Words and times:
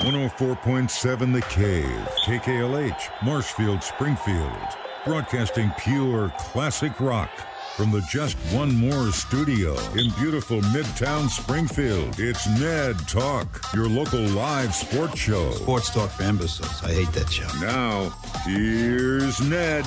104.7 0.00 1.34
The 1.34 1.42
Cave, 1.42 2.08
KKLH, 2.24 3.22
Marshfield, 3.22 3.82
Springfield. 3.82 4.56
Broadcasting 5.04 5.70
pure 5.78 6.32
classic 6.38 6.98
rock 7.00 7.28
from 7.76 7.90
the 7.90 8.00
Just 8.10 8.38
One 8.54 8.74
More 8.74 9.12
studio 9.12 9.78
in 9.90 10.10
beautiful 10.18 10.62
Midtown 10.62 11.28
Springfield. 11.28 12.18
It's 12.18 12.48
Ned 12.58 12.96
Talk, 13.08 13.60
your 13.74 13.90
local 13.90 14.20
live 14.20 14.74
sports 14.74 15.18
show. 15.18 15.50
Sports 15.50 15.90
talk 15.90 16.08
for 16.08 16.22
imbeciles. 16.22 16.82
I 16.82 16.94
hate 16.94 17.12
that 17.12 17.30
show. 17.30 17.46
Now, 17.60 18.08
here's 18.46 19.38
Ned. 19.42 19.84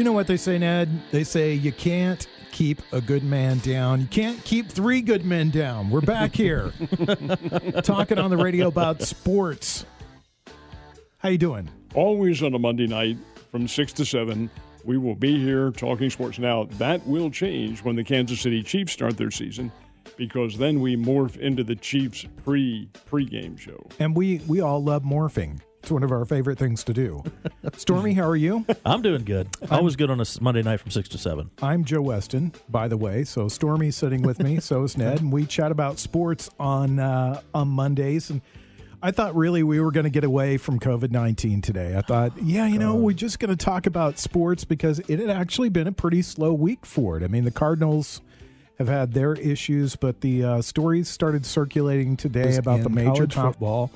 You 0.00 0.04
know 0.04 0.12
what 0.12 0.28
they 0.28 0.38
say, 0.38 0.56
Ned? 0.56 0.88
They 1.10 1.24
say 1.24 1.52
you 1.52 1.72
can't 1.72 2.26
keep 2.52 2.80
a 2.90 3.02
good 3.02 3.22
man 3.22 3.58
down. 3.58 4.00
You 4.00 4.06
can't 4.06 4.42
keep 4.44 4.70
three 4.70 5.02
good 5.02 5.26
men 5.26 5.50
down. 5.50 5.90
We're 5.90 6.00
back 6.00 6.34
here 6.34 6.72
talking 7.82 8.16
on 8.16 8.30
the 8.30 8.38
radio 8.38 8.68
about 8.68 9.02
sports. 9.02 9.84
How 11.18 11.28
you 11.28 11.36
doing? 11.36 11.68
Always 11.92 12.42
on 12.42 12.54
a 12.54 12.58
Monday 12.58 12.86
night 12.86 13.18
from 13.50 13.68
6 13.68 13.92
to 13.92 14.06
7, 14.06 14.48
we 14.86 14.96
will 14.96 15.16
be 15.16 15.38
here 15.38 15.70
talking 15.70 16.08
sports. 16.08 16.38
Now, 16.38 16.64
that 16.78 17.06
will 17.06 17.30
change 17.30 17.84
when 17.84 17.94
the 17.94 18.02
Kansas 18.02 18.40
City 18.40 18.62
Chiefs 18.62 18.94
start 18.94 19.18
their 19.18 19.30
season 19.30 19.70
because 20.16 20.56
then 20.56 20.80
we 20.80 20.96
morph 20.96 21.36
into 21.36 21.62
the 21.62 21.76
Chiefs 21.76 22.24
pre 22.42 22.88
pre-game 23.04 23.58
show. 23.58 23.86
And 23.98 24.16
we 24.16 24.40
we 24.46 24.62
all 24.62 24.82
love 24.82 25.02
morphing. 25.02 25.60
It's 25.82 25.90
one 25.90 26.02
of 26.02 26.12
our 26.12 26.26
favorite 26.26 26.58
things 26.58 26.84
to 26.84 26.92
do. 26.92 27.24
Stormy, 27.76 28.12
how 28.12 28.28
are 28.28 28.36
you? 28.36 28.66
I'm 28.84 29.00
doing 29.00 29.24
good. 29.24 29.48
i 29.70 29.76
Always 29.76 29.96
good 29.96 30.10
on 30.10 30.20
a 30.20 30.24
Monday 30.40 30.62
night 30.62 30.78
from 30.78 30.90
six 30.90 31.08
to 31.10 31.18
seven. 31.18 31.50
I'm 31.62 31.84
Joe 31.84 32.02
Weston, 32.02 32.52
by 32.68 32.86
the 32.86 32.98
way. 32.98 33.24
So 33.24 33.48
Stormy's 33.48 33.96
sitting 33.96 34.20
with 34.20 34.42
me. 34.42 34.60
So 34.60 34.82
is 34.82 34.98
Ned, 34.98 35.20
and 35.20 35.32
we 35.32 35.46
chat 35.46 35.72
about 35.72 35.98
sports 35.98 36.50
on 36.60 36.98
uh, 36.98 37.40
on 37.54 37.68
Mondays. 37.68 38.28
And 38.28 38.42
I 39.02 39.10
thought 39.10 39.34
really 39.34 39.62
we 39.62 39.80
were 39.80 39.90
going 39.90 40.04
to 40.04 40.10
get 40.10 40.22
away 40.22 40.58
from 40.58 40.78
COVID 40.78 41.10
nineteen 41.10 41.62
today. 41.62 41.96
I 41.96 42.02
thought, 42.02 42.32
yeah, 42.42 42.66
you 42.66 42.78
know, 42.78 42.94
we're 42.94 43.12
just 43.14 43.38
going 43.38 43.56
to 43.56 43.64
talk 43.64 43.86
about 43.86 44.18
sports 44.18 44.64
because 44.64 44.98
it 45.08 45.18
had 45.18 45.30
actually 45.30 45.70
been 45.70 45.86
a 45.86 45.92
pretty 45.92 46.20
slow 46.20 46.52
week 46.52 46.84
for 46.84 47.16
it. 47.16 47.22
I 47.24 47.28
mean, 47.28 47.44
the 47.44 47.50
Cardinals 47.50 48.20
have 48.76 48.88
had 48.88 49.14
their 49.14 49.32
issues, 49.32 49.96
but 49.96 50.20
the 50.20 50.44
uh, 50.44 50.62
stories 50.62 51.08
started 51.08 51.46
circulating 51.46 52.16
today 52.18 52.56
about 52.56 52.82
the 52.82 52.90
major 52.90 53.26
top 53.26 53.54
football. 53.54 53.90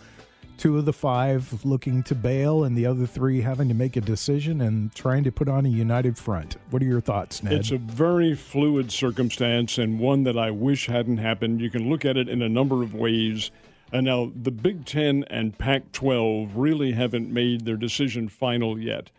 Two 0.56 0.78
of 0.78 0.84
the 0.84 0.92
five 0.92 1.64
looking 1.64 2.02
to 2.05 2.14
bail 2.14 2.64
and 2.64 2.77
the 2.77 2.86
other 2.86 3.06
three 3.06 3.41
having 3.41 3.69
to 3.69 3.74
make 3.74 3.97
a 3.97 4.00
decision 4.00 4.61
and 4.61 4.94
trying 4.94 5.24
to 5.24 5.33
put 5.33 5.48
on 5.48 5.66
a 5.66 5.69
united 5.69 6.16
front. 6.16 6.56
What 6.70 6.83
are 6.83 6.86
your 6.86 7.00
thoughts, 7.00 7.42
Ned? 7.42 7.55
It's 7.55 7.70
a 7.70 7.78
very 7.78 8.34
fluid 8.34 8.92
circumstance 8.92 9.78
and 9.78 9.98
one 9.98 10.24
that 10.24 10.38
I 10.38 10.50
wish 10.50 10.86
hadn't 10.86 11.19
happened. 11.19 11.61
You 11.61 11.70
can 11.70 11.88
look 11.88 12.05
at 12.05 12.16
it 12.16 12.28
in 12.28 12.42
a 12.42 12.48
number 12.48 12.83
of 12.83 12.94
ways. 12.94 13.50
And 13.92 14.06
now 14.06 14.33
the 14.34 14.50
Big 14.50 14.84
Ten 14.84 15.24
and 15.30 15.56
Pac 15.56 15.92
12 15.92 16.56
really 16.56 16.92
haven't 16.92 17.30
made 17.30 17.64
their 17.64 17.77
decision 17.77 18.28
final 18.28 18.78
yet. 18.78 19.11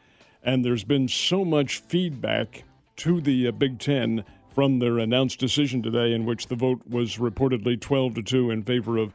And 0.43 0.63
there's 0.63 0.83
been 0.83 1.07
so 1.07 1.43
much 1.45 1.79
feedback 1.79 2.63
to 2.97 3.19
the 3.19 3.47
uh, 3.47 3.51
Big 3.51 3.79
Ten 3.79 4.23
from 4.53 4.79
their 4.79 4.99
announced 4.99 5.39
decision 5.39 5.83
today, 5.83 6.13
in 6.13 6.23
which 6.25 6.47
the 6.47 6.55
vote 6.55 6.81
was 6.89 7.17
reportedly 7.17 7.79
12 7.79 8.15
to 8.15 8.23
2 8.23 8.51
in 8.51 8.63
favor 8.63 8.97
of 8.97 9.13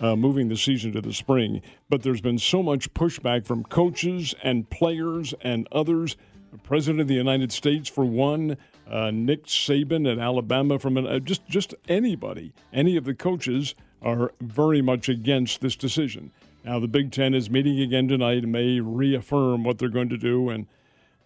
uh, 0.00 0.16
moving 0.16 0.48
the 0.48 0.56
season 0.56 0.92
to 0.92 1.00
the 1.00 1.12
spring. 1.12 1.62
But 1.88 2.02
there's 2.02 2.20
been 2.20 2.38
so 2.38 2.62
much 2.62 2.92
pushback 2.94 3.46
from 3.46 3.64
coaches 3.64 4.34
and 4.42 4.68
players 4.70 5.34
and 5.40 5.68
others. 5.72 6.16
The 6.52 6.58
President 6.58 7.00
of 7.00 7.08
the 7.08 7.14
United 7.14 7.52
States, 7.52 7.88
for 7.88 8.04
one, 8.04 8.56
uh, 8.88 9.10
Nick 9.10 9.46
Saban 9.46 10.10
at 10.10 10.18
Alabama, 10.18 10.78
from 10.78 10.96
an, 10.96 11.06
uh, 11.06 11.18
just 11.18 11.46
just 11.48 11.74
anybody, 11.88 12.52
any 12.72 12.96
of 12.96 13.04
the 13.04 13.14
coaches 13.14 13.74
are 14.02 14.32
very 14.40 14.82
much 14.82 15.08
against 15.08 15.60
this 15.60 15.74
decision. 15.74 16.30
Now 16.64 16.78
the 16.78 16.88
Big 16.88 17.10
Ten 17.10 17.34
is 17.34 17.50
meeting 17.50 17.80
again 17.80 18.08
tonight 18.08 18.44
and 18.44 18.52
may 18.52 18.80
reaffirm 18.80 19.64
what 19.64 19.78
they're 19.78 19.88
going 19.88 20.10
to 20.10 20.18
do 20.18 20.48
and. 20.48 20.66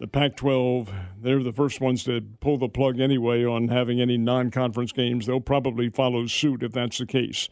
The 0.01 0.07
Pac 0.07 0.37
12, 0.37 0.93
they're 1.21 1.43
the 1.43 1.51
first 1.51 1.81
ones 1.81 2.05
to 2.05 2.21
pull 2.39 2.57
the 2.57 2.69
plug 2.69 3.01
anyway 3.01 3.43
on 3.43 3.67
having 3.67 3.99
any 3.99 4.17
non 4.17 4.49
conference 4.49 4.93
games. 4.93 5.25
They'll 5.25 5.41
probably 5.41 5.89
follow 5.89 6.25
suit 6.25 6.63
if 6.63 6.71
that's 6.71 6.99
the 6.99 7.05
case. 7.05 7.49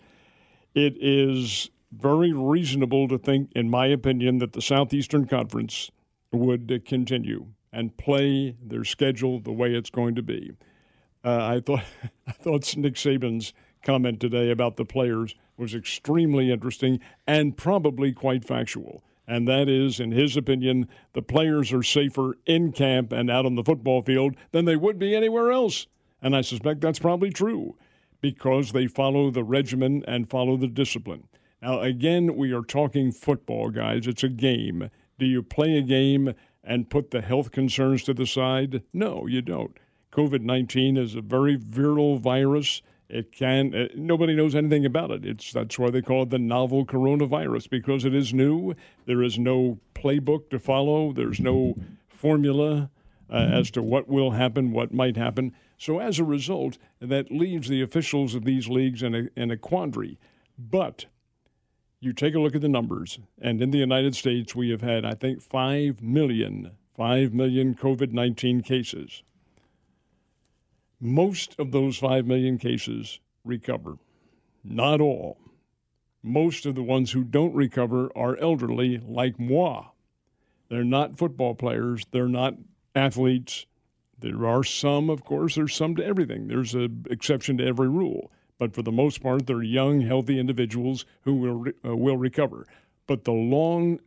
It 0.77 0.95
is 1.01 1.71
very 1.91 2.31
reasonable 2.31 3.07
to 3.07 3.17
think, 3.17 3.51
in 3.55 3.67
my 3.67 3.87
opinion, 3.87 4.37
that 4.37 4.53
the 4.53 4.61
Southeastern 4.61 5.25
Conference 5.25 5.89
would 6.31 6.83
continue 6.85 7.47
and 7.73 7.97
play 7.97 8.55
their 8.63 8.83
schedule 8.83 9.39
the 9.39 9.51
way 9.51 9.73
it's 9.73 9.89
going 9.89 10.13
to 10.13 10.21
be. 10.21 10.51
Uh, 11.25 11.47
I 11.47 11.61
thought 11.61 11.83
I 12.27 12.31
thought 12.31 12.77
Nick 12.77 12.93
Saban's 12.93 13.53
comment 13.83 14.19
today 14.19 14.51
about 14.51 14.77
the 14.77 14.85
players 14.85 15.33
was 15.57 15.73
extremely 15.73 16.51
interesting 16.51 16.99
and 17.25 17.57
probably 17.57 18.13
quite 18.13 18.45
factual. 18.45 19.01
And 19.27 19.47
that 19.47 19.67
is, 19.67 19.99
in 19.99 20.11
his 20.11 20.37
opinion, 20.37 20.87
the 21.13 21.23
players 21.23 21.73
are 21.73 21.81
safer 21.81 22.37
in 22.45 22.71
camp 22.71 23.11
and 23.11 23.31
out 23.31 23.47
on 23.47 23.55
the 23.55 23.63
football 23.63 24.03
field 24.03 24.35
than 24.51 24.65
they 24.65 24.75
would 24.75 24.99
be 24.99 25.15
anywhere 25.15 25.51
else. 25.51 25.87
And 26.21 26.35
I 26.35 26.41
suspect 26.41 26.81
that's 26.81 26.99
probably 26.99 27.31
true 27.31 27.75
because 28.21 28.71
they 28.71 28.87
follow 28.87 29.29
the 29.29 29.43
regimen 29.43 30.03
and 30.07 30.29
follow 30.29 30.57
the 30.57 30.67
discipline. 30.67 31.27
Now, 31.61 31.81
again, 31.81 32.35
we 32.35 32.51
are 32.53 32.61
talking 32.61 33.11
football, 33.11 33.69
guys. 33.69 34.07
It's 34.07 34.23
a 34.23 34.29
game. 34.29 34.89
Do 35.17 35.25
you 35.25 35.41
play 35.41 35.77
a 35.77 35.81
game 35.81 36.33
and 36.63 36.89
put 36.89 37.11
the 37.11 37.21
health 37.21 37.51
concerns 37.51 38.03
to 38.03 38.13
the 38.13 38.27
side? 38.27 38.83
No, 38.93 39.25
you 39.25 39.41
don't. 39.41 39.77
COVID 40.11 40.41
19 40.41 40.97
is 40.97 41.15
a 41.15 41.21
very 41.21 41.55
virile 41.55 42.17
virus. 42.17 42.81
It 43.09 43.31
can, 43.31 43.73
uh, 43.73 43.87
nobody 43.95 44.35
knows 44.35 44.53
anything 44.53 44.85
about 44.85 45.11
it. 45.11 45.25
It's, 45.25 45.53
that's 45.53 45.79
why 45.79 45.89
they 45.89 46.01
call 46.01 46.23
it 46.23 46.29
the 46.29 46.39
novel 46.39 46.85
coronavirus 46.85 47.69
because 47.69 48.03
it 48.03 48.13
is 48.13 48.33
new. 48.33 48.75
There 49.05 49.23
is 49.23 49.39
no 49.39 49.79
playbook 49.95 50.49
to 50.49 50.59
follow, 50.59 51.13
there's 51.13 51.39
no 51.39 51.75
formula 52.09 52.89
uh, 53.29 53.33
as 53.33 53.71
to 53.71 53.81
what 53.81 54.07
will 54.07 54.31
happen, 54.31 54.71
what 54.71 54.93
might 54.93 55.15
happen. 55.15 55.53
So 55.77 55.99
as 55.99 56.17
a 56.17 56.23
result, 56.23 56.77
that 56.99 57.31
leaves 57.31 57.67
the 57.67 57.81
officials 57.81 58.33
of 58.33 58.45
these 58.45 58.67
leagues 58.67 59.03
in 59.03 59.13
a, 59.13 59.23
in 59.35 59.51
a 59.51 59.57
quandary. 59.57 60.17
But 60.57 61.05
you 61.99 62.13
take 62.13 62.35
a 62.35 62.39
look 62.39 62.55
at 62.55 62.61
the 62.61 62.69
numbers, 62.69 63.19
and 63.39 63.61
in 63.61 63.71
the 63.71 63.77
United 63.77 64.15
States, 64.15 64.55
we 64.55 64.69
have 64.71 64.81
had, 64.81 65.05
I 65.05 65.13
think, 65.13 65.41
5 65.41 66.01
million, 66.01 66.71
5 66.95 67.33
million 67.33 67.75
COVID 67.75 68.11
19 68.11 68.61
cases. 68.61 69.23
Most 70.99 71.55
of 71.59 71.71
those 71.71 71.97
5 71.97 72.25
million 72.25 72.57
cases 72.57 73.19
recover. 73.43 73.97
Not 74.63 74.99
all. 74.99 75.37
Most 76.23 76.65
of 76.65 76.75
the 76.75 76.83
ones 76.83 77.11
who 77.11 77.23
don't 77.23 77.53
recover 77.53 78.11
are 78.15 78.35
elderly, 78.37 78.97
like 78.97 79.39
moi. 79.39 79.85
They're 80.69 80.83
not 80.83 81.17
football 81.17 81.55
players, 81.55 82.05
they're 82.11 82.27
not 82.27 82.55
athletes. 82.95 83.65
There 84.19 84.47
are 84.47 84.63
some, 84.63 85.09
of 85.09 85.23
course, 85.23 85.55
there's 85.55 85.75
some 85.75 85.95
to 85.95 86.05
everything. 86.05 86.47
There's 86.47 86.73
an 86.73 87.05
exception 87.09 87.57
to 87.57 87.65
every 87.65 87.89
rule. 87.89 88.31
But 88.57 88.73
for 88.73 88.81
the 88.81 88.91
most 88.91 89.21
part, 89.21 89.45
they're 89.45 89.61
young, 89.61 90.01
healthy 90.01 90.39
individuals 90.39 91.05
who 91.21 91.35
will, 91.35 91.65
uh, 91.85 91.95
will 91.95 92.17
recover. 92.17 92.65
But 93.05 93.23
the 93.23 93.31
long 93.31 93.99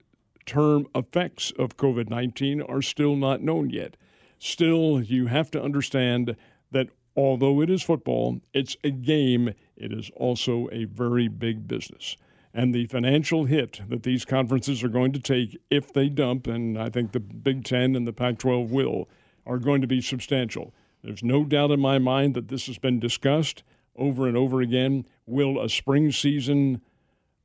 term 0.47 0.89
effects 0.95 1.53
of 1.59 1.77
COVID 1.77 2.11
19 2.11 2.63
are 2.63 2.83
still 2.83 3.15
not 3.15 3.43
known 3.43 3.71
yet. 3.71 3.97
Still, 4.39 5.01
you 5.01 5.27
have 5.27 5.51
to 5.53 5.63
understand 5.63 6.35
that 6.73 6.89
although 7.17 7.61
it 7.61 7.71
is 7.71 7.83
football, 7.83 8.41
it's 8.53 8.77
a 8.83 8.91
game, 8.91 9.55
it 9.77 9.93
is 9.93 10.11
also 10.17 10.69
a 10.73 10.85
very 10.85 11.29
big 11.29 11.69
business. 11.69 12.17
And 12.53 12.75
the 12.75 12.87
financial 12.87 13.45
hit 13.45 13.81
that 13.89 14.03
these 14.03 14.25
conferences 14.25 14.83
are 14.83 14.89
going 14.89 15.13
to 15.13 15.21
take 15.21 15.57
if 15.71 15.93
they 15.93 16.09
dump, 16.09 16.49
and 16.49 16.77
I 16.77 16.89
think 16.89 17.13
the 17.13 17.21
Big 17.21 17.65
Ten 17.65 17.95
and 17.95 18.07
the 18.07 18.13
Pac 18.13 18.39
12 18.39 18.73
will, 18.73 19.09
are 19.47 19.59
going 19.59 19.81
to 19.81 19.87
be 19.87 20.01
substantial. 20.01 20.75
There's 21.03 21.23
no 21.23 21.45
doubt 21.45 21.71
in 21.71 21.81
my 21.81 21.99
mind 21.99 22.35
that 22.35 22.49
this 22.49 22.67
has 22.67 22.79
been 22.79 23.01
discussed 23.01 23.63
over 23.97 24.27
and 24.27 24.37
over 24.37 24.61
again. 24.61 25.07
Will 25.27 25.61
a 25.61 25.69
spring 25.69 26.13
season 26.13 26.81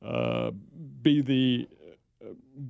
uh, 0.04 0.50
be 1.02 1.20
the 1.20 1.68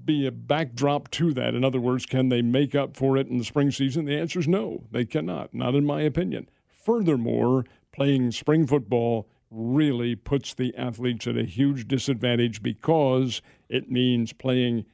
be 0.05 0.27
a 0.27 0.33
backdrop 0.33 1.11
to 1.13 1.33
that? 1.35 1.55
In 1.55 1.65
other 1.65 1.81
words, 1.81 2.07
can 2.07 2.29
they 2.29 2.43
make 2.43 2.75
up 2.75 2.97
for 2.97 3.17
it 3.17 3.29
in 3.29 3.39
the 3.39 3.45
spring 3.45 3.71
season? 3.71 4.05
The 4.05 4.19
answer 4.19 4.41
is 4.41 4.49
no, 4.49 4.85
they 4.91 5.05
cannot, 5.05 5.55
not 5.55 5.75
in 5.75 5.85
my 5.85 6.03
opinion. 6.03 6.49
Furthermore, 6.69 7.65
playing 7.93 8.33
spring 8.33 8.67
football 8.67 9.29
really 9.51 10.15
puts 10.15 10.55
the 10.55 10.77
athletes 10.77 11.27
at 11.27 11.37
a 11.37 11.45
huge 11.45 11.87
disadvantage 11.87 12.63
because 12.63 13.43
it 13.69 13.91
means 13.91 14.33
playing 14.33 14.85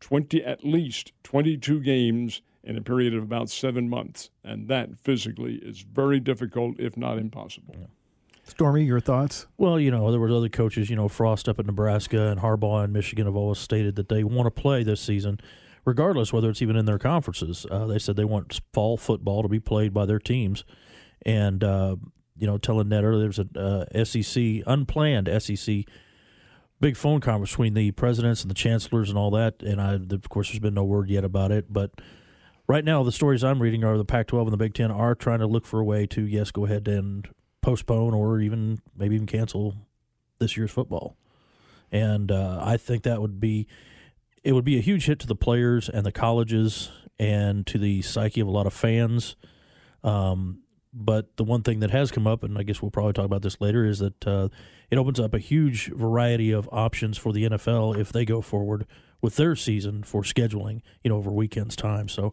20 0.00 0.44
at 0.44 0.64
least 0.64 1.12
22 1.24 1.80
games 1.80 2.40
in 2.66 2.76
a 2.76 2.82
period 2.82 3.14
of 3.14 3.22
about 3.22 3.48
7 3.48 3.88
months 3.88 4.30
and 4.44 4.68
that 4.68 4.96
physically 4.98 5.54
is 5.62 5.80
very 5.80 6.20
difficult 6.20 6.78
if 6.78 6.96
not 6.96 7.18
impossible. 7.18 7.74
Stormy, 8.44 8.84
your 8.84 9.00
thoughts? 9.00 9.46
Well, 9.56 9.80
you 9.80 9.90
know, 9.90 10.10
there 10.10 10.20
were 10.20 10.30
other 10.30 10.48
coaches, 10.48 10.90
you 10.90 10.96
know, 10.96 11.08
Frost 11.08 11.48
up 11.48 11.58
at 11.58 11.66
Nebraska 11.66 12.28
and 12.28 12.40
Harbaugh 12.40 12.84
in 12.84 12.92
Michigan 12.92 13.26
have 13.26 13.34
always 13.34 13.58
stated 13.58 13.96
that 13.96 14.08
they 14.08 14.22
want 14.22 14.46
to 14.46 14.50
play 14.50 14.82
this 14.82 15.00
season 15.00 15.40
regardless 15.86 16.32
whether 16.32 16.50
it's 16.50 16.60
even 16.60 16.76
in 16.76 16.84
their 16.84 16.98
conferences. 16.98 17.64
Uh, 17.70 17.86
they 17.86 17.98
said 17.98 18.16
they 18.16 18.24
want 18.24 18.60
fall 18.74 18.98
football 18.98 19.42
to 19.42 19.48
be 19.48 19.60
played 19.60 19.94
by 19.94 20.04
their 20.04 20.18
teams, 20.18 20.64
and 21.24 21.64
uh, 21.64 21.96
you 22.36 22.46
know, 22.46 22.58
telling 22.58 22.90
Ned 22.90 23.04
earlier 23.04 23.30
there's 23.30 23.38
a 23.38 23.86
uh, 23.98 24.04
SEC 24.04 24.62
unplanned 24.66 25.30
SEC 25.42 25.84
big 26.78 26.96
phone 26.96 27.20
conference 27.20 27.52
between 27.52 27.72
the 27.72 27.92
presidents 27.92 28.42
and 28.42 28.50
the 28.50 28.54
chancellors 28.54 29.08
and 29.08 29.16
all 29.16 29.30
that. 29.30 29.62
And 29.62 29.80
I, 29.80 29.94
of 29.94 30.28
course, 30.28 30.48
there's 30.48 30.58
been 30.58 30.74
no 30.74 30.84
word 30.84 31.08
yet 31.08 31.24
about 31.24 31.52
it, 31.52 31.72
but. 31.72 31.92
Right 32.68 32.84
now, 32.84 33.04
the 33.04 33.12
stories 33.12 33.44
I'm 33.44 33.62
reading 33.62 33.84
are 33.84 33.96
the 33.96 34.04
Pac-12 34.04 34.42
and 34.42 34.52
the 34.52 34.56
Big 34.56 34.74
Ten 34.74 34.90
are 34.90 35.14
trying 35.14 35.38
to 35.38 35.46
look 35.46 35.64
for 35.64 35.78
a 35.78 35.84
way 35.84 36.04
to, 36.06 36.22
yes, 36.22 36.50
go 36.50 36.64
ahead 36.64 36.88
and 36.88 37.28
postpone 37.62 38.12
or 38.12 38.40
even 38.40 38.80
maybe 38.96 39.14
even 39.14 39.26
cancel 39.26 39.74
this 40.38 40.56
year's 40.56 40.72
football. 40.72 41.16
And 41.92 42.32
uh, 42.32 42.60
I 42.60 42.76
think 42.76 43.04
that 43.04 43.20
would 43.20 43.38
be 43.38 43.68
it 44.42 44.52
would 44.52 44.64
be 44.64 44.78
a 44.78 44.80
huge 44.80 45.06
hit 45.06 45.18
to 45.20 45.26
the 45.26 45.36
players 45.36 45.88
and 45.88 46.04
the 46.04 46.12
colleges 46.12 46.90
and 47.18 47.66
to 47.66 47.78
the 47.78 48.02
psyche 48.02 48.40
of 48.40 48.48
a 48.48 48.50
lot 48.50 48.66
of 48.66 48.72
fans. 48.72 49.36
Um, 50.04 50.62
but 50.92 51.36
the 51.36 51.44
one 51.44 51.62
thing 51.62 51.80
that 51.80 51.90
has 51.90 52.10
come 52.10 52.26
up, 52.26 52.42
and 52.42 52.56
I 52.56 52.62
guess 52.62 52.80
we'll 52.80 52.90
probably 52.90 53.12
talk 53.12 53.24
about 53.24 53.42
this 53.42 53.60
later, 53.60 53.84
is 53.84 53.98
that 53.98 54.26
uh, 54.26 54.48
it 54.90 54.98
opens 54.98 55.18
up 55.18 55.34
a 55.34 55.38
huge 55.38 55.88
variety 55.88 56.52
of 56.52 56.68
options 56.72 57.18
for 57.18 57.32
the 57.32 57.44
NFL 57.44 57.98
if 57.98 58.12
they 58.12 58.24
go 58.24 58.40
forward 58.40 58.86
with 59.26 59.34
their 59.34 59.56
season 59.56 60.04
for 60.04 60.22
scheduling, 60.22 60.82
you 61.02 61.08
know, 61.08 61.16
over 61.16 61.32
weekends 61.32 61.74
time. 61.74 62.08
So, 62.08 62.32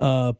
uh, 0.00 0.34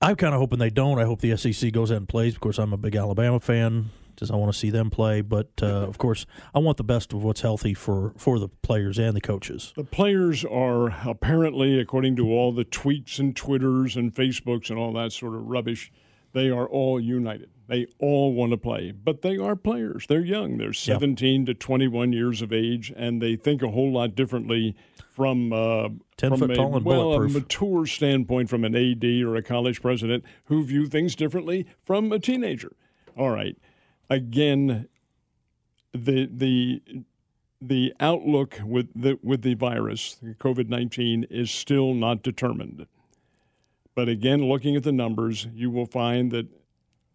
I'm 0.00 0.14
kind 0.14 0.32
of 0.32 0.38
hoping 0.38 0.60
they 0.60 0.70
don't. 0.70 1.00
I 1.00 1.04
hope 1.04 1.20
the 1.20 1.36
SEC 1.36 1.72
goes 1.72 1.90
ahead 1.90 2.02
and 2.02 2.08
plays. 2.08 2.34
Of 2.34 2.40
course, 2.40 2.56
I'm 2.56 2.72
a 2.72 2.76
big 2.76 2.94
Alabama 2.94 3.40
fan. 3.40 3.90
Just 4.16 4.30
I 4.30 4.36
want 4.36 4.52
to 4.52 4.56
see 4.58 4.70
them 4.70 4.90
play, 4.90 5.22
but 5.22 5.48
uh, 5.60 5.66
of 5.66 5.98
course, 5.98 6.24
I 6.54 6.60
want 6.60 6.76
the 6.76 6.84
best 6.84 7.12
of 7.12 7.24
what's 7.24 7.40
healthy 7.40 7.74
for 7.74 8.12
for 8.16 8.38
the 8.38 8.48
players 8.48 8.96
and 8.96 9.16
the 9.16 9.20
coaches. 9.20 9.72
The 9.74 9.82
players 9.82 10.44
are 10.44 10.88
apparently, 11.08 11.80
according 11.80 12.14
to 12.16 12.28
all 12.28 12.52
the 12.52 12.64
tweets 12.64 13.18
and 13.18 13.34
Twitters 13.34 13.96
and 13.96 14.14
Facebooks 14.14 14.70
and 14.70 14.78
all 14.78 14.92
that 14.92 15.10
sort 15.10 15.34
of 15.34 15.46
rubbish, 15.46 15.90
they 16.32 16.50
are 16.50 16.66
all 16.66 17.00
united. 17.00 17.50
They 17.68 17.86
all 17.98 18.32
want 18.32 18.52
to 18.52 18.56
play, 18.56 18.92
but 18.92 19.20
they 19.20 19.36
are 19.36 19.54
players. 19.54 20.06
They're 20.08 20.24
young. 20.24 20.56
They're 20.56 20.72
17 20.72 21.44
to 21.46 21.54
21 21.54 22.14
years 22.14 22.40
of 22.40 22.50
age, 22.50 22.92
and 22.96 23.20
they 23.20 23.36
think 23.36 23.62
a 23.62 23.68
whole 23.68 23.92
lot 23.92 24.14
differently 24.14 24.74
from 25.10 25.52
uh, 25.52 25.88
10 26.16 26.30
from 26.30 26.50
a, 26.50 26.78
well, 26.78 27.12
a 27.14 27.28
mature 27.28 27.84
standpoint 27.84 28.48
from 28.48 28.64
an 28.64 28.74
AD 28.74 29.04
or 29.04 29.36
a 29.36 29.42
college 29.42 29.82
president 29.82 30.24
who 30.44 30.64
view 30.64 30.86
things 30.86 31.14
differently 31.14 31.66
from 31.84 32.10
a 32.10 32.18
teenager. 32.18 32.72
All 33.18 33.30
right, 33.30 33.56
again, 34.08 34.88
the 35.92 36.28
the 36.32 36.82
the 37.60 37.92
outlook 38.00 38.60
with 38.64 38.88
the 38.94 39.18
with 39.22 39.42
the 39.42 39.54
virus, 39.54 40.16
COVID 40.38 40.68
nineteen, 40.68 41.24
is 41.24 41.50
still 41.50 41.92
not 41.92 42.22
determined. 42.22 42.86
But 43.98 44.08
again, 44.08 44.48
looking 44.48 44.76
at 44.76 44.84
the 44.84 44.92
numbers, 44.92 45.48
you 45.52 45.72
will 45.72 45.84
find 45.84 46.30
that 46.30 46.46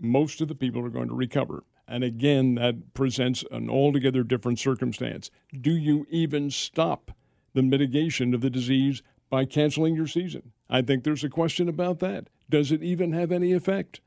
most 0.01 0.41
of 0.41 0.49
the 0.49 0.53
people 0.53 0.85
are 0.85 0.89
going 0.89 1.07
to 1.07 1.15
recover. 1.15 1.63
And 1.87 2.03
again, 2.03 2.55
that 2.55 2.93
presents 2.93 3.45
an 3.51 3.69
altogether 3.69 4.21
different 4.21 4.59
circumstance. 4.59 5.31
Do 5.57 5.71
you 5.71 6.05
even 6.09 6.51
stop 6.51 7.11
the 7.53 7.63
mitigation 7.63 8.33
of 8.33 8.41
the 8.41 8.49
disease 8.49 9.01
by 9.29 9.45
canceling 9.45 9.95
your 9.95 10.07
season? 10.07 10.51
I 10.69 10.81
think 10.81 11.05
there's 11.05 11.23
a 11.23 11.29
question 11.29 11.69
about 11.69 11.99
that. 11.99 12.27
Does 12.49 12.69
it 12.69 12.83
even 12.83 13.13
have 13.13 13.31
any 13.31 13.53
effect? 13.53 14.01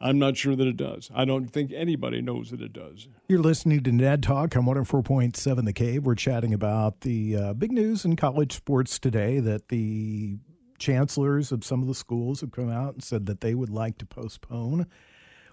I'm 0.00 0.18
not 0.18 0.38
sure 0.38 0.56
that 0.56 0.66
it 0.66 0.78
does. 0.78 1.10
I 1.14 1.26
don't 1.26 1.48
think 1.48 1.72
anybody 1.74 2.22
knows 2.22 2.52
that 2.52 2.62
it 2.62 2.72
does. 2.72 3.06
You're 3.28 3.40
listening 3.40 3.82
to 3.82 3.92
Ned 3.92 4.22
Talk 4.22 4.56
on 4.56 4.64
104.7 4.64 5.66
The 5.66 5.72
Cave. 5.74 6.06
We're 6.06 6.14
chatting 6.14 6.54
about 6.54 7.02
the 7.02 7.36
uh, 7.36 7.52
big 7.52 7.70
news 7.70 8.06
in 8.06 8.16
college 8.16 8.52
sports 8.52 8.98
today 8.98 9.40
that 9.40 9.68
the 9.68 10.38
chancellors 10.78 11.52
of 11.52 11.64
some 11.64 11.82
of 11.82 11.88
the 11.88 11.94
schools 11.94 12.40
have 12.40 12.52
come 12.52 12.70
out 12.70 12.94
and 12.94 13.02
said 13.04 13.26
that 13.26 13.40
they 13.40 13.54
would 13.54 13.70
like 13.70 13.98
to 13.98 14.06
postpone. 14.06 14.86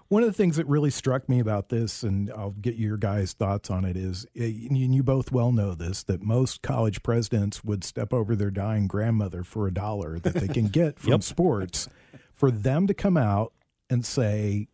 One 0.08 0.24
of 0.24 0.28
the 0.28 0.32
things 0.34 0.56
that 0.56 0.66
really 0.66 0.90
struck 0.90 1.28
me 1.28 1.38
about 1.38 1.68
this, 1.68 2.02
and 2.02 2.32
I'll 2.32 2.50
get 2.50 2.74
your 2.74 2.96
guys' 2.96 3.32
thoughts 3.32 3.70
on 3.70 3.84
it, 3.84 3.96
is 3.96 4.26
eh, 4.36 4.46
and 4.68 4.76
you 4.94 5.04
both 5.04 5.30
well 5.30 5.52
know 5.52 5.74
this 5.76 6.02
that 6.04 6.20
most 6.20 6.62
college 6.62 7.04
presidents 7.04 7.62
would 7.62 7.84
step 7.84 8.12
over 8.12 8.34
their 8.34 8.50
dying 8.50 8.88
grandmother 8.88 9.44
for 9.44 9.68
a 9.68 9.72
dollar 9.72 10.18
that 10.18 10.34
they 10.34 10.48
can 10.48 10.66
get 10.66 10.98
from 10.98 11.12
Yep. 11.12 11.22
sports. 11.22 11.88
For 12.34 12.50
them 12.50 12.88
to 12.88 12.94
come 12.94 13.16
out 13.16 13.52
and 13.88 14.04
say, 14.04 14.66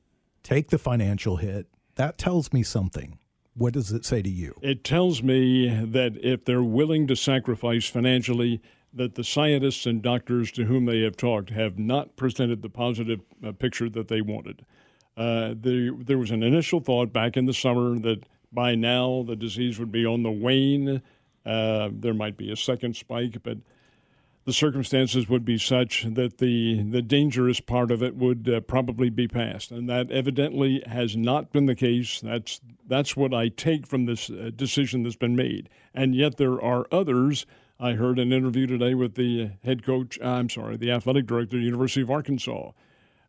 take 0.42 0.70
the 0.70 0.78
financial 0.78 1.37
hit, 1.37 1.66
that 1.96 2.16
tells 2.16 2.52
me 2.54 2.62
something. 2.62 3.19
What 3.54 3.75
does 3.75 3.90
it 3.92 4.04
say 4.06 4.22
to 4.22 4.31
you? 4.31 4.54
It 4.62 4.84
tells 4.84 5.22
me 5.22 5.69
that 5.69 6.16
if 6.22 6.44
they're 6.46 6.62
willing 6.62 7.06
to 7.08 7.16
sacrifice 7.16 7.87
financially, 7.88 8.62
that 8.96 9.14
the 9.14 9.25
scientists 9.25 9.87
and 9.87 10.02
doctors 10.02 10.50
to 10.52 10.64
whom 10.64 10.87
they 10.87 11.02
have 11.02 11.16
talked 11.16 11.50
have 11.50 11.78
not 11.78 12.16
presented 12.16 12.62
the 12.62 12.69
positive 12.69 13.20
uh, 13.46 13.52
picture 13.52 13.88
that 13.90 14.08
they 14.08 14.20
wanted. 14.20 14.64
Uh, 15.16 15.54
there, 15.56 15.93
there 15.93 16.19
was 16.19 16.31
an 16.31 16.43
initial 16.43 16.81
thought 16.81 17.12
back 17.12 17.37
in 17.37 17.46
the 17.46 17.54
summer 17.54 17.98
that 17.98 18.25
by 18.52 18.75
now 18.75 19.22
the 19.26 19.37
disease 19.37 19.78
would 19.78 19.93
be 19.93 20.04
on 20.04 20.22
the 20.22 20.31
wane. 20.31 21.02
Uh, 21.44 21.90
there 21.93 22.14
might 22.14 22.37
be 22.37 22.50
a 22.50 22.56
second 22.56 22.96
spike, 22.96 23.43
but 23.43 23.58
the 24.46 24.52
circumstances 24.52 25.28
would 25.28 25.44
be 25.44 25.58
such 25.58 26.04
that 26.08 26.38
the 26.38 26.82
the 26.82 27.02
dangerous 27.02 27.60
part 27.60 27.90
of 27.90 28.02
it 28.02 28.14
would 28.14 28.49
uh, 28.49 28.60
probably 28.60 29.10
be 29.10 29.26
passed, 29.26 29.72
and 29.72 29.88
that 29.88 30.10
evidently 30.10 30.82
has 30.87 31.16
not 31.16 31.52
been 31.52 31.66
the 31.66 31.75
case. 31.75 32.20
That's 32.20 32.60
that's 32.87 33.16
what 33.16 33.34
I 33.34 33.49
take 33.49 33.87
from 33.87 34.06
this 34.06 34.31
uh, 34.31 34.50
decision 34.54 35.02
that's 35.02 35.16
been 35.16 35.34
made, 35.37 35.69
and 35.92 36.14
yet 36.14 36.37
there 36.37 36.62
are 36.62 36.87
others. 36.92 37.44
I 37.78 37.93
heard 37.93 38.19
an 38.19 38.32
interview 38.32 38.67
today 38.67 38.94
with 38.94 39.17
the 39.17 39.50
head 39.62 39.82
coach. 39.82 40.19
I'm 40.23 40.49
sorry, 40.49 40.78
the 40.78 40.90
athletic 40.90 41.26
director 41.26 41.58
University 41.58 42.00
of 42.00 42.11
Arkansas, 42.11 42.70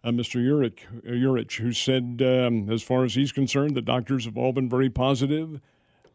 uh, 0.06 0.10
Mr. 0.10 0.42
Urich, 0.42 0.86
uh, 1.06 1.12
Urich, 1.12 1.58
who 1.58 1.74
said, 1.74 2.22
um, 2.26 2.70
as 2.70 2.82
far 2.82 3.04
as 3.04 3.16
he's 3.16 3.34
concerned, 3.34 3.76
the 3.76 3.82
doctors 3.82 4.24
have 4.24 4.38
all 4.38 4.54
been 4.54 4.70
very 4.70 4.90
positive. 4.90 5.60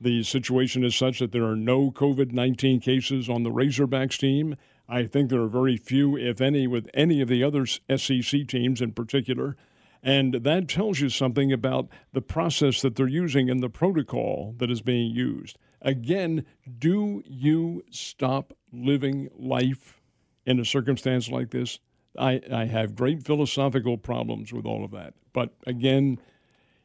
The 0.00 0.22
situation 0.22 0.82
is 0.82 0.96
such 0.96 1.18
that 1.18 1.32
there 1.32 1.44
are 1.44 1.56
no 1.56 1.90
COVID 1.90 2.32
19 2.32 2.80
cases 2.80 3.28
on 3.28 3.42
the 3.42 3.50
Razorbacks 3.50 4.16
team. 4.16 4.56
I 4.88 5.04
think 5.04 5.28
there 5.28 5.42
are 5.42 5.48
very 5.48 5.76
few, 5.76 6.16
if 6.16 6.40
any, 6.40 6.66
with 6.66 6.88
any 6.94 7.20
of 7.20 7.28
the 7.28 7.44
other 7.44 7.66
SEC 7.66 8.46
teams 8.48 8.80
in 8.80 8.92
particular. 8.92 9.56
And 10.02 10.34
that 10.36 10.68
tells 10.68 11.00
you 11.00 11.10
something 11.10 11.52
about 11.52 11.88
the 12.14 12.22
process 12.22 12.80
that 12.80 12.96
they're 12.96 13.06
using 13.06 13.50
and 13.50 13.62
the 13.62 13.68
protocol 13.68 14.54
that 14.56 14.70
is 14.70 14.80
being 14.80 15.14
used. 15.14 15.58
Again, 15.82 16.44
do 16.78 17.22
you 17.26 17.84
stop 17.90 18.52
living 18.72 19.28
life 19.36 20.00
in 20.46 20.58
a 20.60 20.64
circumstance 20.64 21.28
like 21.28 21.50
this? 21.50 21.78
I, 22.18 22.40
I 22.52 22.66
have 22.66 22.94
great 22.94 23.24
philosophical 23.24 23.98
problems 23.98 24.52
with 24.52 24.64
all 24.64 24.84
of 24.84 24.90
that. 24.92 25.14
But 25.32 25.54
again, 25.66 26.18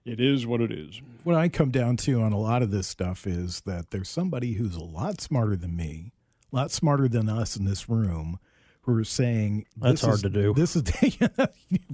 it 0.05 0.19
is 0.19 0.47
what 0.47 0.61
it 0.61 0.71
is. 0.71 1.01
What 1.23 1.35
I 1.35 1.49
come 1.49 1.69
down 1.69 1.97
to 1.97 2.21
on 2.21 2.31
a 2.33 2.39
lot 2.39 2.61
of 2.63 2.71
this 2.71 2.87
stuff 2.87 3.27
is 3.27 3.61
that 3.61 3.91
there's 3.91 4.09
somebody 4.09 4.53
who's 4.53 4.75
a 4.75 4.83
lot 4.83 5.19
smarter 5.21 5.55
than 5.55 5.75
me, 5.75 6.13
a 6.51 6.55
lot 6.55 6.71
smarter 6.71 7.07
than 7.09 7.29
us 7.29 7.55
in 7.57 7.65
this 7.65 7.89
room, 7.89 8.39
who 8.81 8.97
are 8.97 9.03
saying 9.03 9.65
That's 9.75 10.01
hard 10.01 10.15
is- 10.15 10.21
to 10.23 10.29
do. 10.29 10.53
This 10.53 10.75
is 10.77 10.83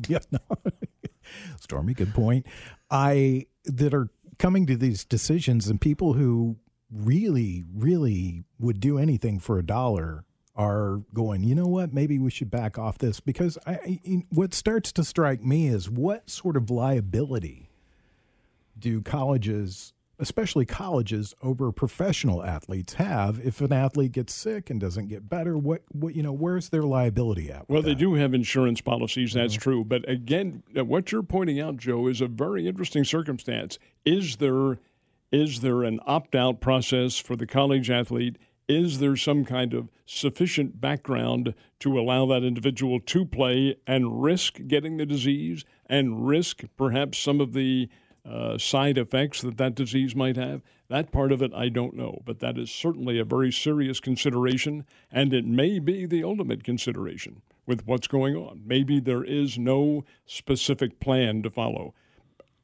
yeah, 0.08 0.20
no. 0.32 0.40
Stormy, 1.60 1.96
good 1.96 2.14
point. 2.14 2.46
I 2.92 3.48
that 3.66 3.94
are 3.94 4.10
coming 4.38 4.68
to 4.68 4.76
these 4.78 5.04
decisions 5.04 5.68
and 5.68 5.82
people 5.82 6.14
who 6.14 6.58
really, 6.94 7.64
really 7.74 8.44
would 8.60 8.80
do 8.80 8.98
anything 8.98 9.40
for 9.40 9.58
a 9.58 9.66
dollar 9.66 10.26
are 10.56 11.02
going, 11.14 11.44
you 11.44 11.56
know 11.56 11.68
what, 11.68 11.94
maybe 11.94 12.20
we 12.20 12.30
should 12.30 12.52
back 12.52 12.78
off 12.78 13.00
this 13.00 13.20
because 13.20 13.58
I, 13.66 14.00
what 14.30 14.54
starts 14.54 14.92
to 14.94 15.04
strike 15.04 15.44
me 15.44 15.68
is 15.68 15.90
what 15.90 16.30
sort 16.30 16.56
of 16.56 16.70
liability 16.70 17.72
do 18.78 19.02
colleges, 19.02 19.94
especially 20.20 20.66
colleges, 20.66 21.34
over 21.42 21.72
professional 21.72 22.44
athletes 22.44 22.94
have 22.94 23.40
if 23.44 23.62
an 23.62 23.74
athlete 23.74 24.12
gets 24.12 24.32
sick 24.32 24.70
and 24.70 24.80
doesn't 24.80 25.08
get 25.08 25.28
better? 25.28 25.58
What, 25.58 25.82
what 25.92 26.16
you 26.16 26.22
know, 26.22 26.34
where's 26.34 26.70
their 26.70 26.84
liability 26.84 27.52
at? 27.52 27.68
Well, 27.68 27.82
they 27.82 27.90
that? 27.90 28.00
do 28.00 28.14
have 28.14 28.36
insurance 28.36 28.80
policies, 28.80 29.34
that's 29.34 29.56
true. 29.56 29.84
But 29.84 30.08
again, 30.08 30.62
uh, 30.78 30.86
what 30.86 31.12
you're 31.12 31.24
pointing 31.24 31.60
out, 31.60 31.78
Joe, 31.78 32.08
is 32.08 32.22
a 32.22 32.28
very 32.28 32.68
interesting 32.68 33.06
circumstance. 33.06 33.80
Is 34.06 34.36
there 34.36 34.78
is 35.34 35.62
there 35.62 35.82
an 35.82 36.00
opt-out 36.06 36.62
process 36.62 37.18
for 37.18 37.36
the 37.36 37.48
college 37.48 37.90
athlete? 37.90 38.38
Is 38.70 39.00
there 39.00 39.16
some 39.16 39.44
kind 39.44 39.74
of 39.74 39.90
sufficient 40.06 40.80
background 40.80 41.56
to 41.80 42.00
allow 42.00 42.28
that 42.28 42.44
individual 42.44 43.00
to 43.00 43.26
play 43.26 43.76
and 43.88 44.22
risk 44.22 44.60
getting 44.68 44.98
the 44.98 45.08
disease 45.08 45.66
and 45.88 46.28
risk 46.28 46.66
perhaps 46.78 47.18
some 47.18 47.42
of 47.42 47.54
the 47.54 47.90
uh, 48.24 48.60
side 48.60 49.00
effects 49.00 49.42
that 49.42 49.58
that 49.58 49.74
disease 49.74 50.16
might 50.16 50.38
have? 50.38 50.62
That 50.88 51.12
part 51.12 51.32
of 51.32 51.42
it 51.42 51.52
I 51.56 51.70
don't 51.70 51.96
know, 51.96 52.22
but 52.26 52.40
that 52.40 52.60
is 52.60 52.70
certainly 52.70 53.18
a 53.18 53.26
very 53.26 53.52
serious 53.52 54.00
consideration, 54.00 54.86
and 55.12 55.34
it 55.34 55.46
may 55.46 55.80
be 55.80 56.06
the 56.06 56.24
ultimate 56.24 56.64
consideration 56.64 57.42
with 57.66 57.88
what's 57.88 58.08
going 58.08 58.36
on. 58.36 58.62
Maybe 58.64 59.00
there 59.00 59.24
is 59.24 59.58
no 59.58 60.06
specific 60.28 61.00
plan 61.00 61.42
to 61.42 61.50
follow. 61.50 61.96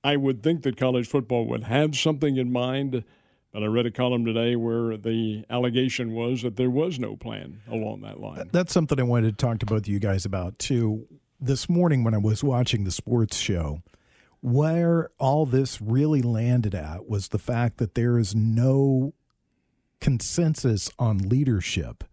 I 0.04 0.16
would 0.16 0.42
think 0.42 0.64
that 0.64 0.78
college 0.78 1.08
football 1.08 1.46
would 1.48 1.64
have 1.64 1.98
something 1.98 2.38
in 2.38 2.52
mind 2.52 3.04
But 3.52 3.64
I 3.64 3.66
read 3.66 3.88
a 3.88 3.92
column 3.92 4.26
today 4.26 4.56
where 4.56 4.96
the 4.96 5.44
allegation 5.50 6.14
was 6.14 6.44
that 6.44 6.56
there 6.56 6.70
was 6.70 7.00
no 7.00 7.16
plan 7.16 7.62
along 7.68 8.02
that 8.02 8.20
line. 8.20 8.50
That's 8.52 8.72
something 8.72 9.00
I 9.00 9.04
wanted 9.04 9.38
to 9.38 9.46
talk 9.46 9.60
to 9.60 9.66
both 9.66 9.84
of 9.84 9.88
you 9.88 10.00
guys 10.00 10.24
about 10.26 10.60
too. 10.60 11.08
This 11.40 11.68
morning 11.68 12.04
when 12.04 12.14
I 12.14 12.20
was 12.20 12.44
watching 12.44 12.84
the 12.84 12.92
sports 12.92 13.38
show, 13.38 13.82
where 14.42 15.10
all 15.18 15.46
this 15.46 15.82
really 15.82 16.22
landed 16.22 16.76
at 16.76 17.10
was 17.10 17.30
the 17.30 17.40
fact 17.40 17.78
that 17.78 17.96
there 17.96 18.20
is 18.20 18.36
no 18.36 19.14
consensus 20.00 20.92
on 21.00 21.18
leadership 21.18 22.04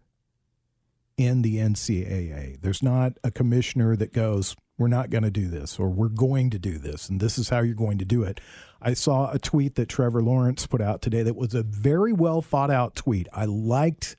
in 1.17 1.41
the 1.43 1.57
NCAA. 1.57 2.59
There's 2.61 2.81
not 2.83 3.13
a 3.23 3.31
commissioner 3.31 3.95
that 3.95 4.11
goes, 4.11 4.55
we're 4.77 4.87
not 4.87 5.09
going 5.09 5.23
to 5.23 5.31
do 5.31 5.47
this 5.47 5.79
or 5.79 5.89
we're 5.89 6.07
going 6.09 6.49
to 6.51 6.59
do 6.59 6.77
this 6.77 7.09
and 7.09 7.19
this 7.19 7.37
is 7.37 7.49
how 7.49 7.59
you're 7.59 7.75
going 7.75 7.97
to 7.97 8.05
do 8.05 8.23
it. 8.23 8.39
I 8.81 8.93
saw 8.93 9.31
a 9.31 9.39
tweet 9.39 9.75
that 9.75 9.89
Trevor 9.89 10.21
Lawrence 10.21 10.67
put 10.67 10.81
out 10.81 11.01
today 11.01 11.23
that 11.23 11.35
was 11.35 11.55
a 11.55 11.63
very 11.63 12.13
well 12.13 12.41
thought 12.41 12.69
out 12.69 12.95
tweet. 12.95 13.27
I 13.33 13.45
liked 13.45 14.17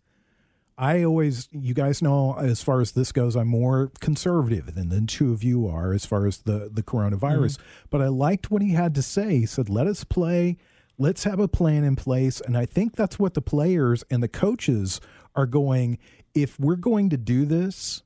I 0.76 1.02
always 1.04 1.48
you 1.52 1.74
guys 1.74 2.02
know 2.02 2.36
as 2.38 2.62
far 2.62 2.80
as 2.80 2.92
this 2.92 3.12
goes 3.12 3.36
I'm 3.36 3.48
more 3.48 3.92
conservative 4.00 4.74
than 4.74 4.88
the 4.88 5.00
two 5.02 5.32
of 5.32 5.44
you 5.44 5.68
are 5.68 5.92
as 5.92 6.04
far 6.04 6.26
as 6.26 6.38
the 6.38 6.68
the 6.72 6.82
coronavirus. 6.82 7.56
Mm-hmm. 7.56 7.86
But 7.90 8.02
I 8.02 8.08
liked 8.08 8.50
what 8.50 8.62
he 8.62 8.72
had 8.72 8.94
to 8.96 9.02
say. 9.02 9.38
He 9.38 9.46
said 9.46 9.68
let 9.68 9.86
us 9.86 10.02
play, 10.02 10.56
let's 10.98 11.24
have 11.24 11.38
a 11.38 11.48
plan 11.48 11.84
in 11.84 11.94
place 11.94 12.40
and 12.40 12.56
I 12.58 12.66
think 12.66 12.96
that's 12.96 13.18
what 13.18 13.34
the 13.34 13.42
players 13.42 14.02
and 14.10 14.22
the 14.22 14.28
coaches 14.28 15.00
are 15.36 15.46
going 15.46 15.98
if 16.34 16.58
we're 16.58 16.76
going 16.76 17.10
to 17.10 17.16
do 17.16 17.44
this 17.44 18.02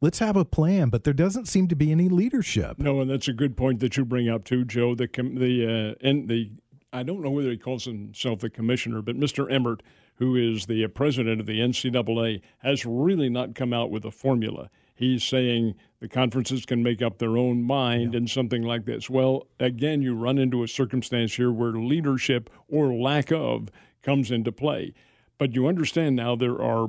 let's 0.00 0.18
have 0.18 0.36
a 0.36 0.44
plan. 0.44 0.88
But 0.88 1.04
there 1.04 1.14
doesn't 1.14 1.46
seem 1.46 1.68
to 1.68 1.76
be 1.76 1.90
any 1.90 2.08
leadership. 2.08 2.78
No, 2.78 3.00
and 3.00 3.10
that's 3.10 3.28
a 3.28 3.32
good 3.32 3.56
point 3.56 3.80
that 3.80 3.96
you 3.96 4.04
bring 4.04 4.28
up 4.28 4.44
too, 4.44 4.64
Joe. 4.64 4.94
The 4.94 5.06
the 5.06 5.96
uh, 6.00 6.06
and 6.06 6.28
the 6.28 6.52
I 6.92 7.02
don't 7.02 7.22
know 7.22 7.30
whether 7.30 7.50
he 7.50 7.58
calls 7.58 7.84
himself 7.84 8.40
the 8.40 8.50
commissioner, 8.50 9.02
but 9.02 9.16
Mr. 9.16 9.50
Emmert, 9.50 9.82
who 10.16 10.36
is 10.36 10.66
the 10.66 10.84
uh, 10.84 10.88
president 10.88 11.40
of 11.40 11.46
the 11.46 11.60
NCAA, 11.60 12.40
has 12.58 12.86
really 12.86 13.28
not 13.28 13.54
come 13.54 13.72
out 13.72 13.90
with 13.90 14.04
a 14.04 14.10
formula. 14.10 14.70
He's 14.94 15.22
saying 15.22 15.74
the 16.00 16.08
conferences 16.08 16.64
can 16.64 16.82
make 16.82 17.02
up 17.02 17.18
their 17.18 17.36
own 17.36 17.62
mind 17.62 18.14
yeah. 18.14 18.18
and 18.18 18.30
something 18.30 18.62
like 18.62 18.84
this. 18.84 19.08
Well, 19.08 19.46
again, 19.60 20.02
you 20.02 20.16
run 20.16 20.38
into 20.38 20.64
a 20.64 20.68
circumstance 20.68 21.34
here 21.34 21.52
where 21.52 21.72
leadership 21.72 22.50
or 22.68 22.92
lack 22.92 23.30
of 23.30 23.68
comes 24.02 24.30
into 24.30 24.50
play. 24.50 24.94
But 25.38 25.54
you 25.54 25.68
understand 25.68 26.16
now 26.16 26.34
there 26.34 26.60
are 26.60 26.88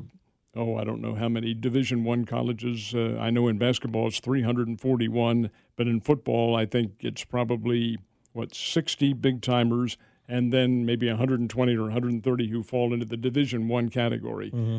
oh, 0.60 0.76
I 0.76 0.84
don't 0.84 1.02
know 1.02 1.16
how 1.16 1.30
many 1.30 1.54
Division 1.54 2.04
One 2.04 2.26
colleges. 2.26 2.94
Uh, 2.94 3.18
I 3.20 3.30
know 3.30 3.48
in 3.48 3.58
basketball 3.58 4.08
it's 4.08 4.20
341, 4.20 5.50
but 5.76 5.88
in 5.88 6.02
football 6.02 6.56
I 6.56 6.66
think 6.66 6.94
it's 7.00 7.24
probably 7.24 7.98
what 8.34 8.54
60 8.54 9.14
big 9.14 9.42
timers, 9.42 9.98
and 10.28 10.54
then 10.54 10.86
maybe 10.86 11.08
120 11.08 11.76
or 11.76 11.84
130 11.84 12.50
who 12.50 12.62
fall 12.62 12.94
into 12.94 13.06
the 13.06 13.18
Division 13.18 13.68
One 13.68 13.90
category. 13.90 14.52
Mm-hmm. 14.52 14.78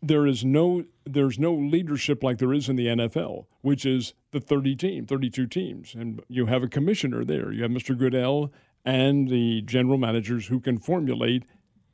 There 0.00 0.26
is 0.26 0.44
no 0.44 0.84
there's 1.04 1.38
no 1.38 1.54
leadership 1.54 2.22
like 2.22 2.38
there 2.38 2.52
is 2.52 2.68
in 2.68 2.76
the 2.76 2.86
NFL, 2.86 3.46
which 3.62 3.86
is 3.86 4.14
the 4.32 4.40
30 4.40 4.76
team, 4.76 5.06
32 5.06 5.46
teams, 5.46 5.94
and 5.94 6.22
you 6.28 6.46
have 6.46 6.62
a 6.62 6.68
commissioner 6.68 7.24
there. 7.24 7.52
You 7.52 7.62
have 7.62 7.72
Mr. 7.72 7.96
Goodell 7.96 8.52
and 8.84 9.28
the 9.28 9.62
general 9.62 9.98
managers 9.98 10.46
who 10.46 10.60
can 10.60 10.78
formulate 10.78 11.44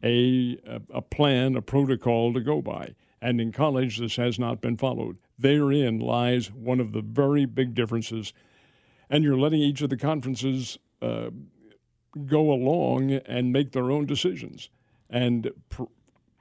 a, 0.04 0.58
a 0.92 1.02
plan, 1.02 1.56
a 1.56 1.62
protocol 1.62 2.34
to 2.34 2.40
go 2.40 2.60
by. 2.60 2.94
And 3.22 3.40
in 3.40 3.52
college, 3.52 3.98
this 3.98 4.16
has 4.16 4.38
not 4.38 4.60
been 4.60 4.76
followed. 4.76 5.16
Therein 5.38 5.98
lies 5.98 6.52
one 6.52 6.78
of 6.78 6.92
the 6.92 7.00
very 7.00 7.46
big 7.46 7.74
differences. 7.74 8.34
And 9.08 9.24
you're 9.24 9.38
letting 9.38 9.60
each 9.60 9.80
of 9.80 9.88
the 9.88 9.96
conferences 9.96 10.78
uh, 11.00 11.30
go 12.26 12.52
along 12.52 13.12
and 13.12 13.52
make 13.52 13.72
their 13.72 13.90
own 13.90 14.04
decisions 14.04 14.68
and 15.08 15.50
pr- 15.70 15.84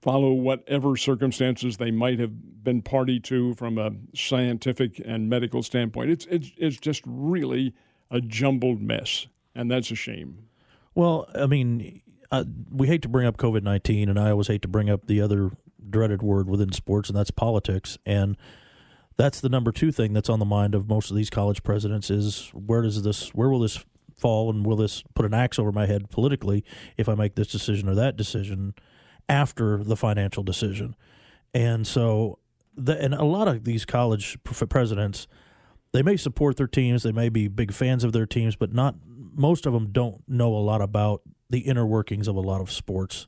follow 0.01 0.34
whatever 0.34 0.98
circumstances 0.98 1.77
they 1.77 1.91
might 1.91 2.20
have 2.20 2.63
been 2.63 2.82
party 2.82 3.20
to 3.22 3.53
from 3.53 3.77
a 3.77 3.91
scientific 4.13 5.01
and 5.05 5.29
medical 5.29 5.63
standpoint. 5.63 6.12
It's, 6.12 6.25
it's, 6.25 6.51
it's 6.58 6.77
just 6.77 7.01
really 7.05 7.74
a 8.12 8.20
jumbled 8.20 8.82
mess, 8.82 9.27
and 9.55 9.72
that's 9.72 9.89
a 9.89 9.96
shame. 9.96 10.50
Well, 10.96 11.29
I 11.34 11.46
mean, 11.46 12.01
we 12.72 12.88
hate 12.88 13.02
to 13.04 13.10
bring 13.10 13.28
up 13.28 13.38
COVID 13.38 13.63
19, 13.63 14.10
and 14.10 14.20
I 14.20 14.32
always 14.32 14.48
hate 14.48 14.62
to 14.63 14.68
bring 14.68 14.90
up 14.90 15.08
the 15.08 15.22
other 15.22 15.52
dreaded 15.90 16.22
word 16.22 16.50
within 16.50 16.72
sports, 16.72 17.10
and 17.10 17.18
that's 17.18 17.32
politics. 17.32 17.98
And 18.06 18.38
that's 19.18 19.40
the 19.40 19.50
number 19.50 19.72
two 19.72 19.92
thing 19.92 20.13
that's 20.13 20.30
on 20.30 20.40
the 20.40 20.46
mind 20.46 20.74
of 20.75 20.90
most 20.90 21.10
of 21.10 21.16
these 21.16 21.30
college 21.30 21.63
presidents 21.63 22.10
is 22.10 22.50
where 22.54 22.82
does 22.82 23.04
this, 23.04 23.34
where 23.34 23.50
will 23.50 23.60
this 23.60 23.84
fall, 24.18 24.50
and 24.50 24.66
will 24.66 24.78
this 24.78 25.04
put 25.13 25.25
an 25.25 25.34
axe 25.34 25.60
over 25.60 25.72
my 25.72 25.86
head 25.86 26.10
politically 26.10 26.63
if 26.98 27.08
I 27.08 27.16
make 27.16 27.36
this 27.36 27.48
decision 27.48 27.88
or 27.88 27.96
that 27.96 28.18
decision 28.18 28.74
after 29.30 29.84
the 29.84 29.96
financial 29.96 30.44
decision? 30.44 30.96
And 31.54 31.86
so, 31.86 32.40
the, 32.75 33.00
and 33.00 33.13
a 33.13 33.24
lot 33.25 33.48
of 33.48 33.63
these 33.63 33.86
college 33.86 34.38
presidents, 34.44 35.28
they 35.92 36.02
may 36.02 36.18
support 36.18 36.58
their 36.58 36.68
teams, 36.68 37.04
they 37.04 37.12
may 37.12 37.30
be 37.30 37.48
big 37.48 37.72
fans 37.72 38.04
of 38.04 38.13
their 38.13 38.25
teams, 38.25 38.56
but 38.56 38.74
not 38.74 38.96
most 39.36 39.66
of 39.66 39.74
them 39.74 39.92
don't 39.92 40.24
know 40.28 40.56
a 40.56 40.58
lot 40.58 40.82
about 40.82 41.22
the 41.53 41.60
inner 41.60 41.86
workings 41.86 42.27
of 42.27 42.36
a 42.36 42.39
lot 42.41 42.62
of 42.62 42.72
sports 42.72 43.27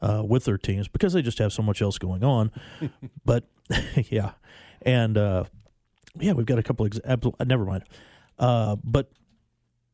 uh, 0.00 0.22
with 0.26 0.46
their 0.46 0.56
teams 0.56 0.88
because 0.88 1.12
they 1.12 1.20
just 1.20 1.36
have 1.38 1.52
so 1.52 1.62
much 1.62 1.82
else 1.82 1.98
going 1.98 2.24
on. 2.24 2.50
but 3.24 3.44
yeah, 4.08 4.32
and 4.80 5.18
uh, 5.18 5.44
yeah, 6.18 6.32
we've 6.32 6.46
got 6.46 6.58
a 6.58 6.62
couple. 6.62 6.86
Ex- 6.86 6.98
never 7.44 7.66
mind. 7.66 7.84
Uh, 8.38 8.76
but 8.82 9.12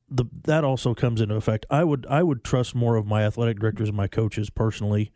the 0.08 0.26
that 0.44 0.62
also 0.62 0.94
comes 0.94 1.20
into 1.20 1.34
effect. 1.34 1.66
I 1.68 1.82
would 1.82 2.06
I 2.08 2.22
would 2.22 2.44
trust 2.44 2.76
more 2.76 2.94
of 2.94 3.04
my 3.04 3.24
athletic 3.24 3.58
directors 3.58 3.88
and 3.88 3.96
my 3.96 4.06
coaches 4.06 4.48
personally. 4.48 5.12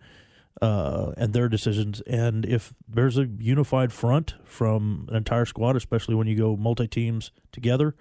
Uh, 0.60 1.14
and 1.16 1.32
their 1.32 1.48
decisions. 1.48 2.02
And 2.02 2.44
if 2.44 2.74
there's 2.86 3.16
a 3.16 3.24
unified 3.38 3.94
front 3.94 4.34
from 4.44 5.06
an 5.08 5.16
entire 5.16 5.46
squad, 5.46 5.74
especially 5.74 6.16
when 6.16 6.26
you 6.26 6.36
go 6.36 6.54
multi 6.54 6.86
teams 6.86 7.30
together, 7.50 7.94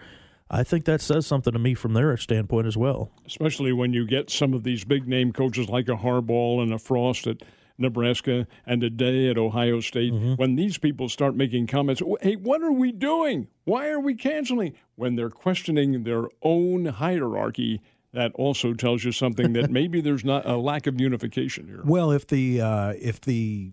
I 0.51 0.63
think 0.63 0.85
that 0.85 1.01
says 1.01 1.27
something 1.27 1.53
to 1.53 1.59
me 1.59 1.75
from 1.75 1.93
their 1.93 2.17
standpoint 2.17 2.65
as 2.65 2.75
well. 2.75 3.11
Especially 3.25 3.71
when 3.71 3.93
you 3.93 4.07
get 4.07 4.29
some 4.29 4.53
of 4.53 4.63
these 4.63 4.83
big 4.83 5.07
name 5.07 5.31
coaches 5.31 5.69
like 5.69 5.87
a 5.87 5.95
Harbaugh 5.95 6.61
and 6.63 6.73
a 6.73 6.79
Frost 6.79 7.27
at 7.27 7.43
Nebraska 7.77 8.47
and 8.65 8.83
a 8.83 8.89
Day 8.89 9.29
at 9.29 9.37
Ohio 9.37 9.79
State. 9.79 10.11
Mm-hmm. 10.11 10.33
When 10.33 10.55
these 10.55 10.77
people 10.77 11.07
start 11.07 11.35
making 11.35 11.67
comments, 11.67 12.01
hey, 12.21 12.35
what 12.35 12.61
are 12.61 12.71
we 12.71 12.91
doing? 12.91 13.47
Why 13.65 13.89
are 13.89 13.99
we 13.99 14.15
canceling? 14.15 14.73
When 14.95 15.15
they're 15.15 15.29
questioning 15.29 16.03
their 16.03 16.25
own 16.41 16.85
hierarchy, 16.85 17.81
that 18.13 18.31
also 18.33 18.73
tells 18.73 19.03
you 19.03 19.11
something 19.11 19.53
that 19.53 19.71
maybe 19.71 20.01
there's 20.01 20.25
not 20.25 20.45
a 20.45 20.57
lack 20.57 20.87
of 20.87 20.99
unification 20.99 21.67
here. 21.67 21.81
Well, 21.83 22.11
if 22.11 22.27
the 22.27 22.61
uh, 22.61 22.93
if 22.99 23.21
the 23.21 23.71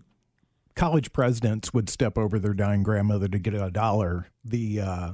college 0.75 1.11
presidents 1.11 1.73
would 1.73 1.89
step 1.89 2.17
over 2.17 2.39
their 2.39 2.53
dying 2.53 2.83
grandmother 2.83 3.27
to 3.27 3.39
get 3.39 3.55
a 3.55 3.71
dollar, 3.71 4.27
the 4.45 4.79
uh, 4.79 5.11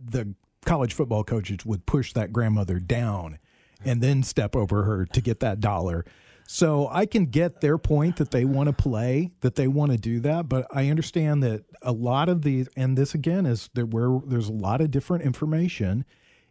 the 0.00 0.34
college 0.66 0.92
football 0.92 1.24
coaches 1.24 1.64
would 1.64 1.86
push 1.86 2.12
that 2.12 2.32
grandmother 2.32 2.78
down 2.78 3.38
and 3.84 4.02
then 4.02 4.22
step 4.22 4.54
over 4.54 4.82
her 4.82 5.06
to 5.06 5.20
get 5.20 5.40
that 5.40 5.60
dollar. 5.60 6.04
So 6.48 6.88
I 6.90 7.06
can 7.06 7.26
get 7.26 7.60
their 7.60 7.78
point 7.78 8.16
that 8.16 8.30
they 8.30 8.44
want 8.44 8.68
to 8.68 8.72
play, 8.72 9.32
that 9.40 9.56
they 9.56 9.66
want 9.66 9.92
to 9.92 9.98
do 9.98 10.20
that, 10.20 10.48
but 10.48 10.66
I 10.72 10.90
understand 10.90 11.42
that 11.42 11.64
a 11.82 11.92
lot 11.92 12.28
of 12.28 12.42
these, 12.42 12.68
and 12.76 12.96
this 12.96 13.14
again 13.14 13.46
is 13.46 13.68
there 13.74 13.86
where 13.86 14.20
there's 14.26 14.48
a 14.48 14.52
lot 14.52 14.80
of 14.80 14.90
different 14.90 15.24
information, 15.24 16.04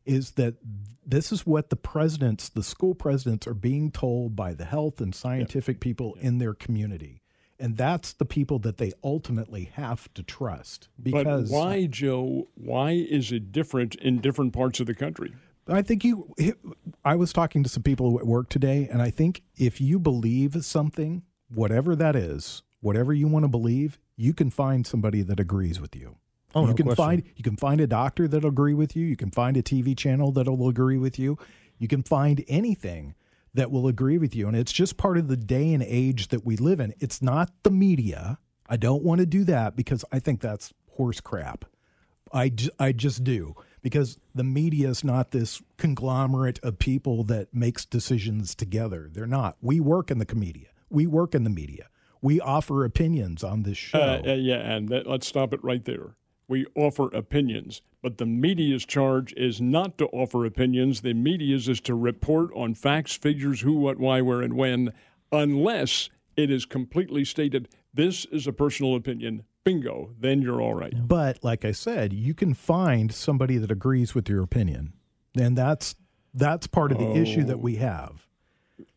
is 0.05 0.31
that 0.31 0.55
this 1.05 1.31
is 1.31 1.45
what 1.45 1.69
the 1.69 1.75
presidents, 1.75 2.49
the 2.49 2.63
school 2.63 2.93
presidents, 2.93 3.47
are 3.47 3.53
being 3.53 3.89
told 3.89 4.35
by 4.35 4.53
the 4.53 4.65
health 4.65 4.99
and 4.99 5.15
scientific 5.15 5.77
yeah. 5.77 5.83
people 5.83 6.13
yeah. 6.17 6.27
in 6.27 6.37
their 6.39 6.53
community 6.53 7.21
and 7.59 7.77
that's 7.77 8.13
the 8.13 8.25
people 8.25 8.59
that 8.59 8.77
they 8.77 8.91
ultimately 9.03 9.71
have 9.73 10.13
to 10.13 10.23
trust. 10.23 10.89
Because 11.01 11.49
but 11.49 11.55
why, 11.55 11.85
Joe? 11.85 12.47
Why 12.55 12.91
is 12.91 13.31
it 13.31 13.51
different 13.51 13.95
in 13.95 14.19
different 14.19 14.53
parts 14.53 14.79
of 14.79 14.87
the 14.87 14.95
country? 14.95 15.33
I 15.67 15.81
think 15.81 16.03
you. 16.03 16.35
I 17.03 17.15
was 17.15 17.33
talking 17.33 17.63
to 17.63 17.69
some 17.69 17.83
people 17.83 18.19
at 18.19 18.25
work 18.25 18.49
today, 18.49 18.87
and 18.91 19.01
I 19.01 19.09
think 19.09 19.41
if 19.57 19.81
you 19.81 19.99
believe 19.99 20.63
something, 20.63 21.23
whatever 21.53 21.95
that 21.95 22.15
is, 22.15 22.61
whatever 22.81 23.13
you 23.13 23.27
want 23.27 23.43
to 23.43 23.49
believe, 23.49 23.97
you 24.15 24.33
can 24.33 24.49
find 24.49 24.85
somebody 24.85 25.21
that 25.23 25.39
agrees 25.39 25.79
with 25.79 25.95
you. 25.95 26.17
Oh, 26.53 26.61
you 26.61 26.67
no 26.67 26.73
can 26.73 26.85
question. 26.85 27.03
find 27.03 27.23
you 27.35 27.43
can 27.43 27.57
find 27.57 27.81
a 27.81 27.87
doctor 27.87 28.27
that'll 28.27 28.49
agree 28.49 28.73
with 28.73 28.95
you. 28.95 29.05
You 29.05 29.17
can 29.17 29.31
find 29.31 29.57
a 29.57 29.63
TV 29.63 29.97
channel 29.97 30.31
that'll 30.31 30.69
agree 30.69 30.97
with 30.97 31.17
you. 31.19 31.37
You 31.77 31.87
can 31.87 32.03
find 32.03 32.43
anything 32.47 33.15
that 33.55 33.71
will 33.71 33.87
agree 33.87 34.17
with 34.17 34.35
you. 34.35 34.47
And 34.47 34.55
it's 34.55 34.71
just 34.71 34.97
part 34.97 35.17
of 35.17 35.27
the 35.27 35.37
day 35.37 35.73
and 35.73 35.81
age 35.81 36.27
that 36.27 36.45
we 36.45 36.57
live 36.57 36.79
in. 36.79 36.93
It's 36.99 37.21
not 37.21 37.51
the 37.63 37.71
media. 37.71 38.37
I 38.67 38.77
don't 38.77 39.03
want 39.03 39.19
to 39.19 39.25
do 39.25 39.43
that 39.45 39.75
because 39.75 40.05
I 40.11 40.19
think 40.19 40.41
that's 40.41 40.73
horse 40.91 41.19
crap. 41.21 41.65
I, 42.31 42.49
j- 42.49 42.69
I 42.79 42.91
just 42.91 43.23
do 43.23 43.55
because 43.81 44.17
the 44.33 44.43
media 44.43 44.89
is 44.89 45.03
not 45.03 45.31
this 45.31 45.61
conglomerate 45.77 46.59
of 46.63 46.79
people 46.79 47.23
that 47.25 47.53
makes 47.53 47.85
decisions 47.85 48.55
together. 48.55 49.09
They're 49.11 49.27
not. 49.27 49.57
We 49.61 49.79
work 49.79 50.11
in 50.11 50.17
the 50.17 50.35
media. 50.35 50.67
We 50.89 51.07
work 51.07 51.33
in 51.33 51.43
the 51.43 51.49
media. 51.49 51.87
We 52.21 52.41
offer 52.41 52.83
opinions 52.83 53.43
on 53.43 53.63
this 53.63 53.77
show. 53.77 53.99
Uh, 53.99 54.21
uh, 54.25 54.33
yeah, 54.33 54.55
and 54.55 54.89
that, 54.89 55.07
let's 55.07 55.27
stop 55.27 55.53
it 55.53 55.63
right 55.63 55.85
there. 55.85 56.15
We 56.47 56.65
offer 56.75 57.07
opinions. 57.15 57.81
But 58.01 58.17
the 58.17 58.25
media's 58.25 58.85
charge 58.85 59.33
is 59.33 59.59
not 59.59 59.97
to 59.97 60.05
offer 60.07 60.45
opinions. 60.45 61.01
The 61.01 61.13
media's 61.13 61.67
is 61.67 61.81
to 61.81 61.95
report 61.95 62.51
on 62.55 62.75
facts, 62.75 63.15
figures, 63.15 63.61
who, 63.61 63.73
what, 63.73 63.97
why, 63.97 64.21
where, 64.21 64.41
and 64.41 64.53
when, 64.53 64.93
unless 65.31 66.09
it 66.35 66.51
is 66.51 66.65
completely 66.65 67.25
stated 67.25 67.67
this 67.93 68.25
is 68.25 68.45
a 68.45 68.53
personal 68.53 68.95
opinion. 68.95 69.43
Bingo, 69.63 70.11
then 70.19 70.41
you're 70.41 70.61
all 70.61 70.75
right. 70.75 70.93
But 71.07 71.43
like 71.43 71.65
I 71.65 71.71
said, 71.71 72.13
you 72.13 72.35
can 72.35 72.53
find 72.53 73.11
somebody 73.11 73.57
that 73.57 73.71
agrees 73.71 74.13
with 74.13 74.29
your 74.29 74.43
opinion. 74.43 74.93
And 75.35 75.57
that's 75.57 75.95
that's 76.33 76.67
part 76.67 76.91
of 76.91 76.99
the 76.99 77.07
oh. 77.07 77.15
issue 77.15 77.43
that 77.45 77.55
oh. 77.55 77.57
we 77.57 77.77
have. 77.77 78.27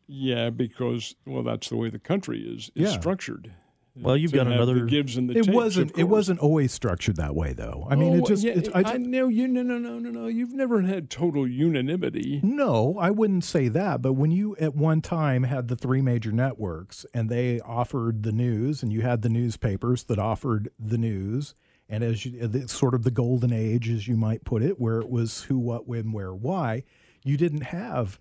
Yeah, 0.06 0.50
because 0.50 1.14
well, 1.26 1.42
that's 1.42 1.68
the 1.68 1.76
way 1.76 1.90
the 1.90 1.98
country 1.98 2.40
is, 2.40 2.70
is 2.74 2.92
yeah. 2.92 2.98
structured. 2.98 3.52
Well, 4.00 4.16
you've 4.16 4.32
got 4.32 4.46
another 4.46 4.84
gives 4.84 5.16
and 5.16 5.28
the 5.28 5.38
it 5.38 5.44
takes, 5.44 5.54
wasn't 5.54 5.98
it 5.98 6.04
wasn't 6.04 6.40
always 6.40 6.72
structured 6.72 7.16
that 7.16 7.34
way 7.34 7.52
though. 7.52 7.86
I 7.90 7.96
mean, 7.96 8.14
oh, 8.14 8.18
it 8.18 8.26
just 8.26 8.44
yeah, 8.44 8.52
it's, 8.52 8.68
I, 8.74 8.82
I 8.82 8.96
know 8.96 9.28
you 9.28 9.48
no 9.48 9.62
no 9.62 9.78
no 9.78 9.98
no 9.98 10.10
no. 10.10 10.26
You've 10.26 10.54
never 10.54 10.82
had 10.82 11.10
total 11.10 11.46
unanimity. 11.46 12.40
No, 12.42 12.96
I 12.98 13.10
wouldn't 13.10 13.44
say 13.44 13.68
that. 13.68 14.02
But 14.02 14.14
when 14.14 14.30
you 14.30 14.56
at 14.56 14.74
one 14.74 15.00
time 15.00 15.44
had 15.44 15.68
the 15.68 15.76
three 15.76 16.02
major 16.02 16.32
networks 16.32 17.04
and 17.14 17.28
they 17.28 17.60
offered 17.60 18.22
the 18.22 18.32
news, 18.32 18.82
and 18.82 18.92
you 18.92 19.02
had 19.02 19.22
the 19.22 19.28
newspapers 19.28 20.04
that 20.04 20.18
offered 20.18 20.70
the 20.78 20.98
news, 20.98 21.54
and 21.88 22.04
as 22.04 22.24
you, 22.24 22.38
it's 22.40 22.72
sort 22.72 22.94
of 22.94 23.02
the 23.02 23.10
golden 23.10 23.52
age, 23.52 23.88
as 23.88 24.06
you 24.06 24.16
might 24.16 24.44
put 24.44 24.62
it, 24.62 24.78
where 24.78 25.00
it 25.00 25.08
was 25.08 25.42
who, 25.44 25.58
what, 25.58 25.88
when, 25.88 26.12
where, 26.12 26.34
why. 26.34 26.84
You 27.24 27.36
didn't 27.36 27.62
have. 27.62 28.18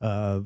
Uh, 0.00 0.40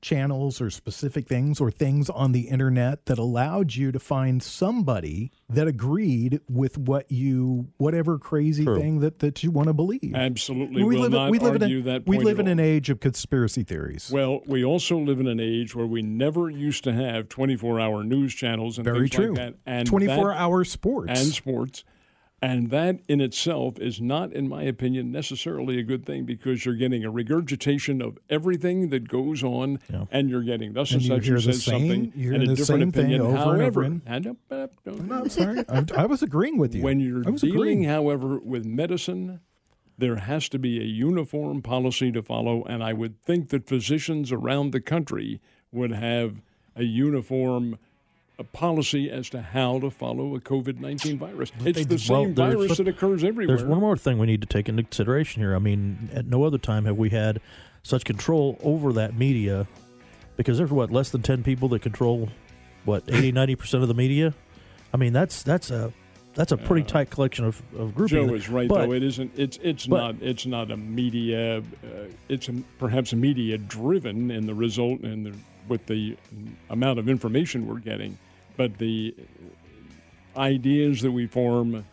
channels 0.00 0.60
or 0.60 0.70
specific 0.70 1.26
things 1.26 1.60
or 1.60 1.70
things 1.70 2.08
on 2.10 2.32
the 2.32 2.48
internet 2.48 3.06
that 3.06 3.18
allowed 3.18 3.74
you 3.74 3.92
to 3.92 3.98
find 3.98 4.42
somebody 4.42 5.30
that 5.48 5.66
agreed 5.66 6.40
with 6.48 6.78
what 6.78 7.10
you 7.10 7.68
whatever 7.78 8.18
crazy 8.18 8.64
True. 8.64 8.78
thing 8.78 9.00
that, 9.00 9.18
that 9.20 9.42
you 9.42 9.50
want 9.50 9.68
to 9.68 9.72
believe. 9.72 10.14
Absolutely. 10.14 10.82
We 10.82 10.96
live, 10.96 11.14
in, 11.14 11.30
we 11.30 11.38
live 11.38 11.62
in 11.62 11.88
a, 11.88 11.98
we 12.06 12.18
live 12.18 12.38
in 12.38 12.48
an 12.48 12.60
age 12.60 12.90
of 12.90 13.00
conspiracy 13.00 13.62
theories. 13.62 14.10
Well, 14.10 14.40
we 14.46 14.64
also 14.64 14.98
live 14.98 15.20
in 15.20 15.26
an 15.26 15.40
age 15.40 15.74
where 15.74 15.86
we 15.86 16.02
never 16.02 16.50
used 16.50 16.84
to 16.84 16.92
have 16.92 17.28
24-hour 17.28 18.04
news 18.04 18.34
channels 18.34 18.78
and 18.78 18.84
Very 18.84 19.08
things 19.08 19.10
true. 19.10 19.28
like 19.28 19.36
that. 19.36 19.54
And 19.66 19.88
24-hour 19.88 20.64
sports. 20.64 21.10
And 21.10 21.32
sports. 21.32 21.84
And 22.40 22.70
that 22.70 23.00
in 23.08 23.20
itself 23.20 23.80
is 23.80 24.00
not, 24.00 24.32
in 24.32 24.48
my 24.48 24.62
opinion, 24.62 25.10
necessarily 25.10 25.80
a 25.80 25.82
good 25.82 26.06
thing 26.06 26.24
because 26.24 26.64
you're 26.64 26.76
getting 26.76 27.04
a 27.04 27.10
regurgitation 27.10 28.00
of 28.00 28.16
everything 28.30 28.90
that 28.90 29.08
goes 29.08 29.42
on, 29.42 29.80
yeah. 29.92 30.04
and 30.12 30.30
you're 30.30 30.44
getting 30.44 30.72
thus 30.72 30.92
and, 30.92 31.00
and 31.00 31.08
such 31.08 31.26
who 31.26 31.40
says 31.40 31.64
same, 31.64 32.12
something 32.12 32.34
and 32.34 32.42
a 32.44 32.54
different 32.54 32.84
opinion. 32.84 33.34
however, 33.34 33.82
and 33.82 34.36
no, 34.50 34.68
I'm 35.10 35.28
sorry, 35.28 35.64
I, 35.68 35.84
I, 35.96 36.06
was 36.06 36.22
agreeing 36.22 36.58
with 36.58 36.76
you. 36.76 36.82
When 36.82 37.00
you're 37.00 37.22
dealing, 37.22 37.56
agreeing. 37.56 37.84
however, 37.84 38.38
with 38.38 38.64
medicine, 38.64 39.40
there 39.96 40.16
has 40.16 40.48
to 40.50 40.60
be 40.60 40.78
a 40.78 40.84
uniform 40.84 41.60
policy 41.60 42.12
to 42.12 42.22
follow, 42.22 42.62
and 42.64 42.84
I 42.84 42.92
would 42.92 43.20
think 43.20 43.48
that 43.48 43.66
physicians 43.66 44.30
around 44.30 44.70
the 44.70 44.80
country 44.80 45.40
would 45.72 45.90
have 45.90 46.40
a 46.76 46.84
uniform 46.84 47.78
a 48.38 48.44
policy 48.44 49.10
as 49.10 49.28
to 49.30 49.42
how 49.42 49.80
to 49.80 49.90
follow 49.90 50.36
a 50.36 50.40
COVID 50.40 50.78
19 50.78 51.18
virus. 51.18 51.50
It's 51.64 51.86
the 51.86 51.98
same 51.98 52.34
well, 52.34 52.50
virus 52.50 52.78
that 52.78 52.86
occurs 52.86 53.24
everywhere. 53.24 53.56
There's 53.56 53.68
one 53.68 53.80
more 53.80 53.96
thing 53.96 54.18
we 54.18 54.26
need 54.26 54.40
to 54.42 54.46
take 54.46 54.68
into 54.68 54.84
consideration 54.84 55.42
here. 55.42 55.56
I 55.56 55.58
mean, 55.58 56.08
at 56.12 56.26
no 56.26 56.44
other 56.44 56.58
time 56.58 56.84
have 56.84 56.96
we 56.96 57.10
had 57.10 57.40
such 57.82 58.04
control 58.04 58.56
over 58.62 58.92
that 58.92 59.16
media 59.16 59.66
because 60.36 60.58
there's 60.58 60.70
what, 60.70 60.92
less 60.92 61.10
than 61.10 61.22
10 61.22 61.42
people 61.42 61.68
that 61.70 61.82
control 61.82 62.28
what, 62.84 63.02
80, 63.08 63.32
90% 63.32 63.82
of 63.82 63.88
the 63.88 63.94
media? 63.94 64.32
I 64.94 64.96
mean, 64.96 65.12
that's 65.12 65.42
that's 65.42 65.70
a 65.70 65.92
that's 66.34 66.52
a 66.52 66.56
pretty 66.56 66.84
uh, 66.84 66.88
tight 66.88 67.10
collection 67.10 67.44
of, 67.44 67.60
of 67.76 67.92
grouping. 67.96 68.28
Joe 68.28 68.34
is 68.34 68.48
right, 68.48 68.68
but, 68.68 68.86
though. 68.86 68.92
It 68.92 69.02
isn't. 69.02 69.32
It's 69.36 69.58
it's 69.62 69.86
but, 69.86 69.96
not. 69.96 70.14
It's 70.22 70.46
not 70.46 70.70
a 70.70 70.76
media. 70.76 71.58
Uh, 71.58 72.04
it's 72.28 72.48
a, 72.48 72.52
perhaps 72.78 73.12
a 73.12 73.16
media 73.16 73.58
driven 73.58 74.30
in 74.30 74.46
the 74.46 74.54
result 74.54 75.00
and 75.00 75.26
the, 75.26 75.34
with 75.66 75.84
the 75.86 76.16
amount 76.70 77.00
of 77.00 77.08
information 77.08 77.66
we're 77.66 77.80
getting 77.80 78.16
but 78.58 78.76
the 78.78 79.14
ideas 80.36 81.00
that 81.00 81.12
we 81.12 81.26
form 81.26 81.86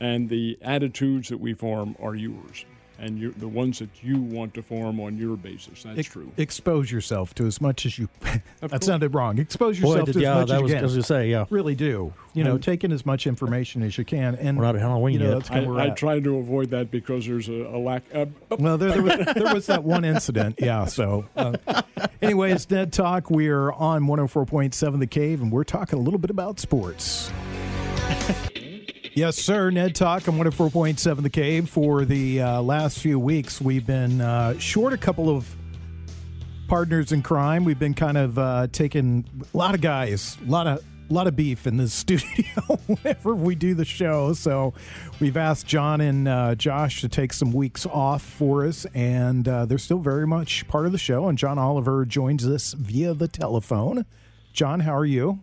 and 0.00 0.28
the 0.28 0.58
attitudes 0.60 1.30
that 1.30 1.40
we 1.40 1.54
form 1.54 1.96
are 2.02 2.14
yours 2.14 2.66
and 2.98 3.18
you, 3.18 3.32
the 3.32 3.48
ones 3.48 3.78
that 3.78 4.02
you 4.02 4.20
want 4.20 4.54
to 4.54 4.62
form 4.62 5.00
on 5.00 5.16
your 5.16 5.36
basis. 5.36 5.82
That's 5.82 6.08
true. 6.08 6.32
Expose 6.36 6.90
yourself 6.90 7.34
to 7.34 7.46
as 7.46 7.60
much 7.60 7.86
as 7.86 7.98
you. 7.98 8.08
that 8.60 8.84
sounded 8.84 9.14
wrong. 9.14 9.38
Expose 9.38 9.78
yourself 9.78 10.06
Boy, 10.06 10.12
to 10.12 10.20
yeah, 10.20 10.38
as 10.38 10.40
much 10.40 10.48
that 10.48 10.54
as 10.56 10.62
was, 10.62 10.70
you 10.70 10.76
can. 10.76 10.84
As 10.84 10.96
you 10.96 11.02
say, 11.02 11.30
yeah, 11.30 11.44
really 11.50 11.74
do. 11.74 12.12
You 12.34 12.44
know, 12.44 12.58
take 12.58 12.84
in 12.84 12.92
as 12.92 13.04
much 13.04 13.26
information 13.26 13.82
as 13.82 13.98
you 13.98 14.04
can. 14.04 14.36
And 14.36 14.56
we're 14.56 14.64
not 14.64 14.76
at 14.76 14.82
Halloween 14.82 15.14
you 15.14 15.20
know, 15.20 15.38
yet. 15.38 15.50
I, 15.50 15.86
I 15.86 15.90
try 15.90 16.20
to 16.20 16.38
avoid 16.38 16.70
that 16.70 16.90
because 16.90 17.26
there's 17.26 17.48
a, 17.48 17.66
a 17.66 17.78
lack. 17.78 18.04
Of, 18.12 18.30
oh. 18.50 18.56
Well, 18.58 18.78
there, 18.78 18.92
there, 18.92 19.02
was, 19.02 19.26
there, 19.34 19.54
was, 19.54 19.66
that 19.66 19.84
one 19.84 20.04
incident. 20.04 20.58
Yeah. 20.58 20.86
So, 20.86 21.26
uh, 21.36 21.56
anyways, 22.22 22.70
Ned 22.70 22.92
Talk. 22.92 23.30
We 23.30 23.48
are 23.48 23.72
on 23.72 24.04
104.7 24.04 24.98
The 24.98 25.06
Cave, 25.06 25.42
and 25.42 25.52
we're 25.52 25.64
talking 25.64 25.98
a 25.98 26.02
little 26.02 26.18
bit 26.18 26.30
about 26.30 26.60
sports. 26.60 27.30
Yes, 29.14 29.36
sir. 29.36 29.70
Ned 29.70 29.94
Talk 29.94 30.26
on 30.26 30.38
104.7 30.38 31.22
The 31.22 31.28
Cave. 31.28 31.68
For 31.68 32.06
the 32.06 32.40
uh, 32.40 32.62
last 32.62 32.98
few 32.98 33.18
weeks, 33.18 33.60
we've 33.60 33.86
been 33.86 34.22
uh, 34.22 34.58
short 34.58 34.94
a 34.94 34.96
couple 34.96 35.28
of 35.28 35.54
partners 36.66 37.12
in 37.12 37.20
crime. 37.20 37.66
We've 37.66 37.78
been 37.78 37.92
kind 37.92 38.16
of 38.16 38.38
uh, 38.38 38.68
taking 38.72 39.26
a 39.52 39.56
lot 39.56 39.74
of 39.74 39.82
guys, 39.82 40.38
a 40.46 40.50
lot 40.50 40.66
of 40.66 40.82
a 41.10 41.12
lot 41.12 41.26
of 41.26 41.36
beef 41.36 41.66
in 41.66 41.76
the 41.76 41.88
studio 41.90 42.62
whenever 42.86 43.34
we 43.34 43.54
do 43.54 43.74
the 43.74 43.84
show. 43.84 44.32
So 44.32 44.72
we've 45.20 45.36
asked 45.36 45.66
John 45.66 46.00
and 46.00 46.26
uh, 46.26 46.54
Josh 46.54 47.02
to 47.02 47.08
take 47.10 47.34
some 47.34 47.52
weeks 47.52 47.84
off 47.84 48.22
for 48.22 48.64
us, 48.64 48.86
and 48.94 49.46
uh, 49.46 49.66
they're 49.66 49.76
still 49.76 49.98
very 49.98 50.26
much 50.26 50.66
part 50.68 50.86
of 50.86 50.92
the 50.92 50.96
show. 50.96 51.28
And 51.28 51.36
John 51.36 51.58
Oliver 51.58 52.06
joins 52.06 52.46
us 52.46 52.72
via 52.72 53.12
the 53.12 53.28
telephone. 53.28 54.06
John, 54.54 54.80
how 54.80 54.96
are 54.96 55.04
you? 55.04 55.40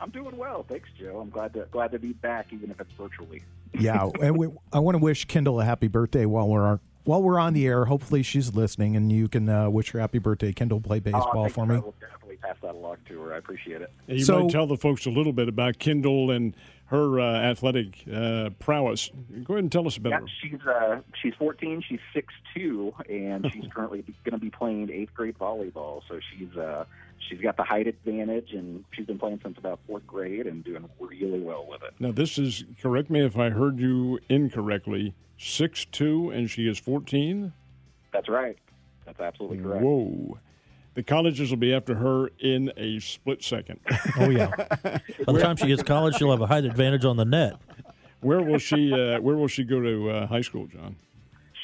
I'm 0.00 0.10
doing 0.10 0.36
well, 0.36 0.64
thanks, 0.68 0.88
Joe. 0.98 1.18
I'm 1.20 1.30
glad 1.30 1.52
to 1.54 1.66
glad 1.70 1.92
to 1.92 1.98
be 1.98 2.12
back, 2.12 2.52
even 2.52 2.70
if 2.70 2.80
it's 2.80 2.92
virtually. 2.92 3.42
yeah, 3.78 4.08
and 4.20 4.36
we, 4.36 4.48
I 4.72 4.78
want 4.78 4.94
to 4.94 5.02
wish 5.02 5.26
Kendall 5.26 5.60
a 5.60 5.64
happy 5.64 5.88
birthday 5.88 6.24
while 6.24 6.48
we're 6.48 6.78
while 7.04 7.22
we're 7.22 7.38
on 7.38 7.52
the 7.52 7.66
air. 7.66 7.84
Hopefully, 7.86 8.22
she's 8.22 8.54
listening, 8.54 8.96
and 8.96 9.10
you 9.10 9.28
can 9.28 9.48
uh, 9.48 9.68
wish 9.68 9.90
her 9.90 10.00
happy 10.00 10.18
birthday. 10.18 10.52
Kendall, 10.52 10.80
play 10.80 10.98
oh, 10.98 11.00
baseball 11.00 11.46
oh, 11.46 11.48
for 11.48 11.66
me. 11.66 11.76
I 11.76 11.78
will 11.78 11.94
definitely 12.00 12.36
pass 12.36 12.56
that 12.62 12.74
along 12.74 12.98
to 13.08 13.20
her. 13.22 13.34
I 13.34 13.38
appreciate 13.38 13.82
it. 13.82 13.92
you 14.06 14.24
so, 14.24 14.42
might 14.42 14.50
tell 14.50 14.66
the 14.66 14.76
folks 14.76 15.06
a 15.06 15.10
little 15.10 15.32
bit 15.32 15.48
about 15.48 15.78
Kendall 15.78 16.30
and 16.30 16.54
her 16.88 17.20
uh, 17.20 17.34
athletic 17.34 18.04
uh, 18.12 18.50
prowess. 18.58 19.10
Go 19.44 19.54
ahead 19.54 19.64
and 19.64 19.72
tell 19.72 19.86
us 19.86 19.96
about 19.98 20.10
yeah, 20.10 20.20
her. 20.20 20.26
She's 20.42 20.66
uh, 20.66 21.00
she's 21.22 21.34
14. 21.38 21.82
She's 21.86 22.00
6'2", 22.56 23.08
and 23.10 23.50
she's 23.52 23.64
currently 23.70 24.02
going 24.24 24.32
to 24.32 24.38
be 24.38 24.50
playing 24.50 24.90
eighth 24.90 25.14
grade 25.14 25.38
volleyball. 25.38 26.02
So 26.08 26.18
she's 26.18 26.56
uh, 26.56 26.86
she's 27.28 27.40
got 27.40 27.58
the 27.58 27.62
height 27.62 27.86
advantage, 27.86 28.52
and 28.52 28.84
she's 28.92 29.06
been 29.06 29.18
playing 29.18 29.40
since 29.42 29.58
about 29.58 29.80
fourth 29.86 30.06
grade 30.06 30.46
and 30.46 30.64
doing 30.64 30.88
really 30.98 31.40
well 31.40 31.66
with 31.68 31.82
it. 31.82 31.92
Now, 31.98 32.12
this 32.12 32.38
is 32.38 32.64
correct 32.80 33.10
me 33.10 33.20
if 33.20 33.36
I 33.36 33.50
heard 33.50 33.78
you 33.78 34.18
incorrectly. 34.28 35.14
Six 35.40 35.84
two, 35.84 36.30
and 36.30 36.50
she 36.50 36.68
is 36.68 36.80
14. 36.80 37.52
That's 38.12 38.28
right. 38.28 38.58
That's 39.04 39.20
absolutely 39.20 39.58
correct. 39.58 39.84
Whoa. 39.84 40.38
The 40.98 41.04
colleges 41.04 41.50
will 41.50 41.58
be 41.58 41.72
after 41.72 41.94
her 41.94 42.32
in 42.40 42.72
a 42.76 42.98
split 42.98 43.44
second. 43.44 43.78
Oh 44.18 44.30
yeah. 44.30 44.50
By 45.24 45.32
the 45.32 45.38
time 45.40 45.54
she 45.54 45.68
gets 45.68 45.84
college, 45.84 46.16
she'll 46.16 46.32
have 46.32 46.40
a 46.40 46.46
height 46.48 46.64
advantage 46.64 47.04
on 47.04 47.16
the 47.16 47.24
net. 47.24 47.54
Where 48.20 48.42
will 48.42 48.58
she? 48.58 48.92
Uh, 48.92 49.20
where 49.20 49.36
will 49.36 49.46
she 49.46 49.62
go 49.62 49.80
to 49.80 50.10
uh, 50.10 50.26
high 50.26 50.40
school, 50.40 50.66
John? 50.66 50.96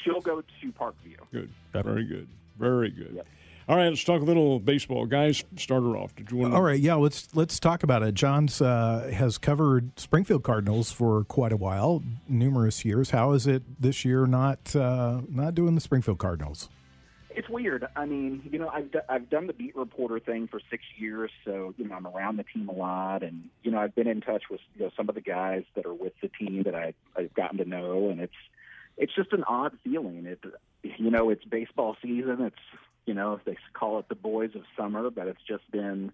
She'll 0.01 0.21
go 0.21 0.39
to 0.39 0.71
Parkview. 0.71 1.17
Good. 1.33 1.49
Very 1.73 2.05
good. 2.05 2.29
Very 2.57 2.89
good. 2.89 3.11
Yep. 3.15 3.27
All 3.67 3.75
right, 3.75 3.89
let's 3.89 4.05
talk 4.05 4.21
a 4.21 4.23
little 4.23 4.57
baseball, 4.61 5.05
guys. 5.05 5.43
Start 5.57 5.83
her 5.83 5.97
off. 5.97 6.15
Did 6.15 6.31
you 6.31 6.37
want? 6.37 6.53
To... 6.53 6.55
All 6.55 6.63
right, 6.63 6.79
yeah. 6.79 6.95
Let's 6.95 7.27
let's 7.35 7.59
talk 7.59 7.83
about 7.83 8.03
it. 8.03 8.15
John's 8.15 8.61
uh, 8.61 9.11
has 9.13 9.37
covered 9.37 9.99
Springfield 9.99 10.43
Cardinals 10.43 10.93
for 10.93 11.25
quite 11.25 11.51
a 11.51 11.57
while, 11.57 12.01
numerous 12.29 12.85
years. 12.85 13.09
How 13.09 13.33
is 13.33 13.47
it 13.47 13.63
this 13.81 14.05
year? 14.05 14.27
Not 14.27 14.73
uh, 14.77 15.23
not 15.27 15.55
doing 15.55 15.75
the 15.75 15.81
Springfield 15.81 16.19
Cardinals. 16.19 16.69
It's 17.35 17.49
weird. 17.49 17.85
I 17.95 18.05
mean, 18.05 18.47
you 18.51 18.59
know, 18.59 18.69
I've 18.69 18.91
d- 18.91 18.99
I've 19.09 19.29
done 19.29 19.47
the 19.47 19.53
beat 19.53 19.75
reporter 19.75 20.19
thing 20.19 20.47
for 20.47 20.61
six 20.69 20.83
years, 20.97 21.31
so 21.43 21.73
you 21.77 21.87
know 21.87 21.95
I'm 21.95 22.07
around 22.07 22.37
the 22.37 22.45
team 22.45 22.69
a 22.69 22.71
lot, 22.71 23.23
and 23.23 23.49
you 23.61 23.71
know 23.71 23.79
I've 23.79 23.93
been 23.93 24.07
in 24.07 24.21
touch 24.21 24.43
with 24.49 24.61
you 24.75 24.85
know 24.85 24.91
some 24.95 25.09
of 25.09 25.15
the 25.15 25.21
guys 25.21 25.63
that 25.75 25.85
are 25.85 25.93
with 25.93 26.13
the 26.21 26.29
team 26.29 26.63
that 26.63 26.75
I 26.75 26.93
I've 27.15 27.33
gotten 27.33 27.57
to 27.57 27.65
know, 27.65 28.09
and 28.09 28.21
it's 28.21 28.33
it's 28.97 29.13
just 29.13 29.33
an 29.33 29.43
odd 29.43 29.73
feeling. 29.83 30.25
It 30.25 30.39
you 30.97 31.11
know 31.11 31.29
it's 31.29 31.43
baseball 31.43 31.97
season. 32.01 32.41
It's 32.41 32.81
you 33.05 33.13
know, 33.13 33.39
they 33.45 33.57
call 33.73 33.99
it 33.99 34.09
the 34.09 34.15
boys 34.15 34.51
of 34.55 34.63
summer, 34.77 35.09
but 35.09 35.27
it's 35.27 35.41
just 35.47 35.69
been 35.71 36.11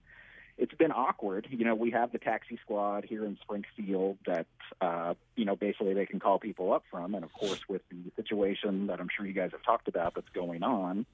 it's 0.57 0.73
been 0.75 0.91
awkward. 0.91 1.47
You 1.49 1.65
know, 1.65 1.75
we 1.75 1.91
have 1.91 2.11
the 2.11 2.17
taxi 2.17 2.59
squad 2.63 3.05
here 3.05 3.25
in 3.25 3.37
Springfield 3.41 4.17
that 4.25 4.45
uh, 4.79 5.13
you 5.35 5.45
know 5.45 5.55
basically 5.55 5.93
they 5.93 6.05
can 6.05 6.19
call 6.19 6.39
people 6.39 6.73
up 6.73 6.83
from, 6.89 7.15
and 7.15 7.23
of 7.23 7.33
course 7.33 7.61
with 7.67 7.81
the 7.89 8.11
situation 8.15 8.87
that 8.87 8.99
I'm 8.99 9.09
sure 9.15 9.25
you 9.25 9.33
guys 9.33 9.51
have 9.51 9.63
talked 9.63 9.87
about 9.87 10.15
that's 10.15 10.29
going 10.29 10.63
on, 10.63 11.05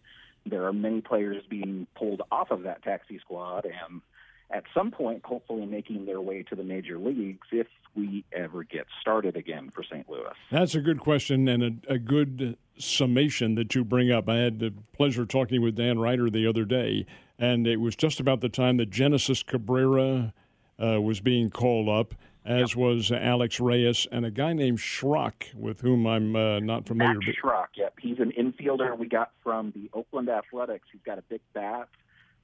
there 0.46 0.66
are 0.66 0.74
many 0.74 1.02
players 1.02 1.44
being 1.50 1.88
pulled 1.96 2.22
off 2.32 2.52
of 2.52 2.64
that 2.64 2.84
taxi 2.84 3.20
squad 3.20 3.66
and 3.66 4.02
at 4.50 4.64
some 4.74 4.92
point, 4.92 5.26
hopefully 5.26 5.66
making 5.66 6.06
their 6.06 6.22
way 6.22 6.44
to 6.44 6.56
the 6.56 6.64
major 6.64 6.98
leagues 6.98 7.48
if 7.52 7.68
we 7.96 8.24
ever 8.32 8.64
get 8.64 8.86
started 9.02 9.36
again 9.36 9.72
for 9.76 9.84
St. 9.84 10.08
Louis? 10.10 10.34
That's 10.52 10.76
a 10.76 10.80
good 10.80 11.00
question 11.00 11.48
and 11.48 11.64
a, 11.64 11.94
a 11.94 12.00
good 12.00 12.58
summation 12.78 13.56
that 13.56 13.76
you 13.76 13.84
bring 13.84 14.12
up. 14.12 14.30
I 14.30 14.38
had 14.38 14.60
the 14.60 14.74
pleasure 14.94 15.26
talking 15.26 15.62
with 15.62 15.76
Dan 15.76 16.00
Ryder 16.00 16.30
the 16.30 16.48
other 16.48 16.64
day, 16.64 17.06
and 17.40 17.68
it 17.68 17.78
was 17.78 17.96
just 17.96 18.20
about 18.20 18.42
the 18.42 18.50
time 18.50 18.78
that 18.78 18.90
Genesis 18.90 19.44
Cabrera 19.44 20.34
uh, 20.82 21.02
was 21.02 21.20
being 21.20 21.50
called 21.50 21.90
up, 21.90 22.14
as 22.46 22.72
yep. 22.72 22.78
was 22.78 23.12
Alex 23.12 23.60
Reyes 23.60 24.08
and 24.12 24.26
a 24.26 24.32
guy 24.32 24.54
named 24.54 24.80
Schrock, 24.80 25.54
with 25.54 25.82
whom 25.82 26.08
I'm 26.08 26.36
uh, 26.36 26.60
not 26.60 26.88
familiar. 26.88 27.20
Max 27.20 27.40
Schrock, 27.44 27.68
yep. 27.76 27.96
He's 28.00 28.20
an 28.20 28.32
infielder 28.32 28.98
we 28.98 29.08
got 29.08 29.32
from 29.44 29.72
the 29.72 29.90
Oakland 29.94 30.30
Athletics. 30.30 30.88
He's 30.92 31.02
got 31.06 31.18
a 31.18 31.24
big 31.24 31.42
bat 31.54 31.90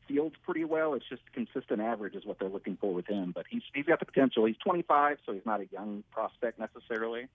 fields 0.07 0.35
pretty 0.43 0.65
well. 0.65 0.93
It's 0.93 1.07
just 1.07 1.21
consistent 1.33 1.81
average 1.81 2.15
is 2.15 2.25
what 2.25 2.39
they're 2.39 2.49
looking 2.49 2.77
for 2.79 2.93
with 2.93 3.07
him. 3.07 3.31
But 3.33 3.45
he's 3.49 3.61
he's 3.73 3.85
got 3.85 3.99
the 3.99 4.05
potential. 4.05 4.45
He's 4.45 4.57
25, 4.57 5.17
so 5.25 5.33
he's 5.33 5.45
not 5.45 5.61
a 5.61 5.67
young 5.71 6.03
prospect 6.11 6.59
necessarily, 6.59 7.27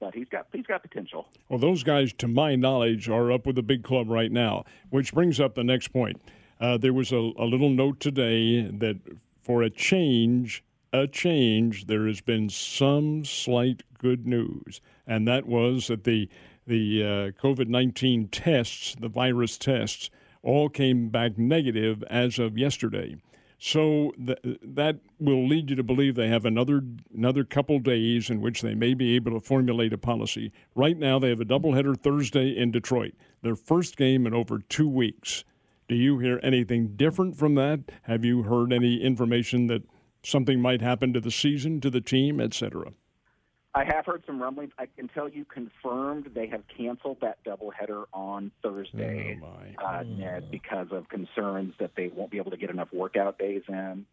but 0.00 0.14
he's 0.14 0.28
got 0.28 0.46
he's 0.52 0.66
got 0.66 0.82
potential. 0.82 1.28
Well, 1.48 1.58
those 1.58 1.82
guys, 1.82 2.12
to 2.14 2.28
my 2.28 2.56
knowledge, 2.56 3.08
are 3.08 3.32
up 3.32 3.46
with 3.46 3.56
the 3.56 3.62
big 3.62 3.82
club 3.82 4.08
right 4.08 4.30
now, 4.30 4.64
which 4.90 5.12
brings 5.12 5.40
up 5.40 5.54
the 5.54 5.64
next 5.64 5.88
point. 5.88 6.20
Uh, 6.62 6.78
there 6.78 6.92
was 6.92 7.10
a, 7.10 7.16
a 7.16 7.44
little 7.44 7.70
note 7.70 7.98
today 7.98 8.62
that 8.62 8.96
for 9.40 9.64
a 9.64 9.68
change, 9.68 10.62
a 10.92 11.08
change, 11.08 11.86
there 11.86 12.06
has 12.06 12.20
been 12.20 12.48
some 12.48 13.24
slight 13.24 13.82
good 13.98 14.28
news, 14.28 14.80
and 15.04 15.26
that 15.26 15.44
was 15.46 15.88
that 15.88 16.04
the 16.04 16.28
the 16.64 17.02
uh, 17.02 17.42
COVID 17.42 17.66
19 17.66 18.28
tests, 18.28 18.94
the 19.00 19.08
virus 19.08 19.58
tests, 19.58 20.08
all 20.44 20.68
came 20.68 21.08
back 21.08 21.36
negative 21.36 22.04
as 22.04 22.38
of 22.38 22.56
yesterday. 22.56 23.16
So 23.58 24.12
th- 24.24 24.38
that 24.62 25.00
will 25.18 25.48
lead 25.48 25.70
you 25.70 25.74
to 25.74 25.82
believe 25.82 26.14
they 26.14 26.28
have 26.28 26.44
another 26.44 26.84
another 27.12 27.42
couple 27.42 27.80
days 27.80 28.30
in 28.30 28.40
which 28.40 28.62
they 28.62 28.76
may 28.76 28.94
be 28.94 29.16
able 29.16 29.32
to 29.32 29.40
formulate 29.40 29.92
a 29.92 29.98
policy. 29.98 30.52
Right 30.76 30.96
now, 30.96 31.18
they 31.18 31.30
have 31.30 31.40
a 31.40 31.44
doubleheader 31.44 32.00
Thursday 32.00 32.56
in 32.56 32.70
Detroit, 32.70 33.14
their 33.42 33.56
first 33.56 33.96
game 33.96 34.28
in 34.28 34.32
over 34.32 34.60
two 34.60 34.88
weeks. 34.88 35.42
Do 35.92 35.98
you 35.98 36.20
hear 36.20 36.40
anything 36.42 36.96
different 36.96 37.36
from 37.36 37.54
that? 37.56 37.80
Have 38.04 38.24
you 38.24 38.44
heard 38.44 38.72
any 38.72 39.02
information 39.02 39.66
that 39.66 39.82
something 40.22 40.58
might 40.58 40.80
happen 40.80 41.12
to 41.12 41.20
the 41.20 41.30
season, 41.30 41.82
to 41.82 41.90
the 41.90 42.00
team, 42.00 42.40
etc.? 42.40 42.94
I 43.74 43.84
have 43.84 44.06
heard 44.06 44.22
some 44.24 44.40
rumblings. 44.40 44.72
I 44.78 44.86
can 44.86 45.08
tell 45.08 45.28
you 45.28 45.44
confirmed 45.44 46.30
they 46.34 46.46
have 46.46 46.62
canceled 46.74 47.18
that 47.20 47.44
doubleheader 47.44 48.04
on 48.14 48.52
Thursday, 48.62 49.38
oh 49.42 49.84
uh, 49.84 50.02
Ned, 50.04 50.50
because 50.50 50.86
of 50.92 51.10
concerns 51.10 51.74
that 51.78 51.90
they 51.94 52.08
won't 52.08 52.30
be 52.30 52.38
able 52.38 52.52
to 52.52 52.56
get 52.56 52.70
enough 52.70 52.88
workout 52.90 53.38
days 53.38 53.60
in. 53.68 54.06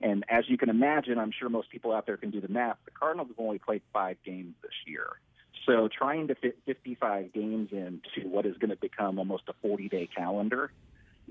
And 0.00 0.24
as 0.28 0.46
you 0.48 0.58
can 0.58 0.70
imagine, 0.70 1.20
I'm 1.20 1.30
sure 1.30 1.48
most 1.48 1.70
people 1.70 1.92
out 1.92 2.04
there 2.04 2.16
can 2.16 2.32
do 2.32 2.40
the 2.40 2.48
math. 2.48 2.78
The 2.84 2.90
Cardinals 2.90 3.28
have 3.28 3.38
only 3.38 3.60
played 3.60 3.82
five 3.92 4.16
games 4.26 4.56
this 4.60 4.72
year. 4.88 5.06
So 5.66 5.88
trying 5.96 6.26
to 6.26 6.34
fit 6.34 6.58
55 6.66 7.32
games 7.32 7.68
into 7.70 8.28
what 8.28 8.44
is 8.44 8.56
going 8.58 8.70
to 8.70 8.76
become 8.76 9.20
almost 9.20 9.44
a 9.46 9.52
40 9.62 9.88
day 9.88 10.08
calendar 10.12 10.72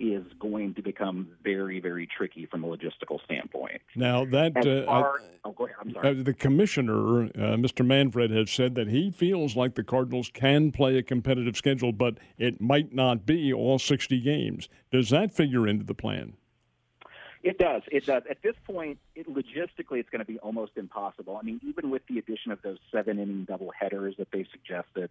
is 0.02 0.26
going 0.40 0.74
to 0.74 0.82
become 0.82 1.28
very, 1.44 1.80
very 1.80 2.08
tricky 2.08 2.48
from 2.48 2.64
a 2.64 2.68
logistical 2.68 3.24
standpoint. 3.24 3.82
Now 3.96 4.26
that 4.26 4.58
uh, 4.58 4.86
far, 4.86 5.20
I, 5.20 5.26
oh, 5.46 5.52
go 5.52 5.66
ahead. 5.66 5.76
I'm 5.80 5.94
sorry. 5.94 6.20
Uh, 6.20 6.24
the 6.24 6.34
commissioner, 6.34 7.26
uh, 7.26 7.56
Mr. 7.56 7.86
Manfred, 7.86 8.32
has 8.32 8.50
said 8.50 8.74
that 8.76 8.88
he 8.88 9.12
feels 9.12 9.56
like 9.56 9.76
the 9.76 9.84
Cardinals 9.84 10.32
can 10.34 10.72
play 10.72 10.98
a 10.98 11.04
competitive 11.04 11.56
schedule, 11.56 11.92
but 11.92 12.18
it 12.40 12.60
might 12.60 12.94
not 12.94 13.28
be 13.28 13.54
all 13.54 13.78
60 13.78 14.20
games. 14.22 14.68
Does 14.92 15.12
that 15.12 15.32
figure 15.32 15.68
into 15.68 15.86
the 15.86 15.94
plan? 15.94 16.34
It 17.44 17.58
does. 17.58 17.84
It 17.92 18.06
does. 18.06 18.24
At 18.30 18.42
this 18.44 18.56
point, 18.66 19.00
it, 19.16 19.28
logistically, 19.28 20.00
it's 20.00 20.10
going 20.10 20.20
to 20.20 20.26
be 20.26 20.40
almost 20.40 20.74
impossible. 20.78 21.38
I 21.38 21.44
mean, 21.44 21.60
even 21.64 21.90
with 21.92 22.04
the 22.08 22.18
addition 22.18 22.52
of 22.52 22.62
those 22.64 22.78
seven 22.92 23.20
inning 23.20 23.46
double 23.48 23.72
headers 23.78 24.16
that 24.18 24.30
they 24.32 24.46
suggested, 24.52 25.10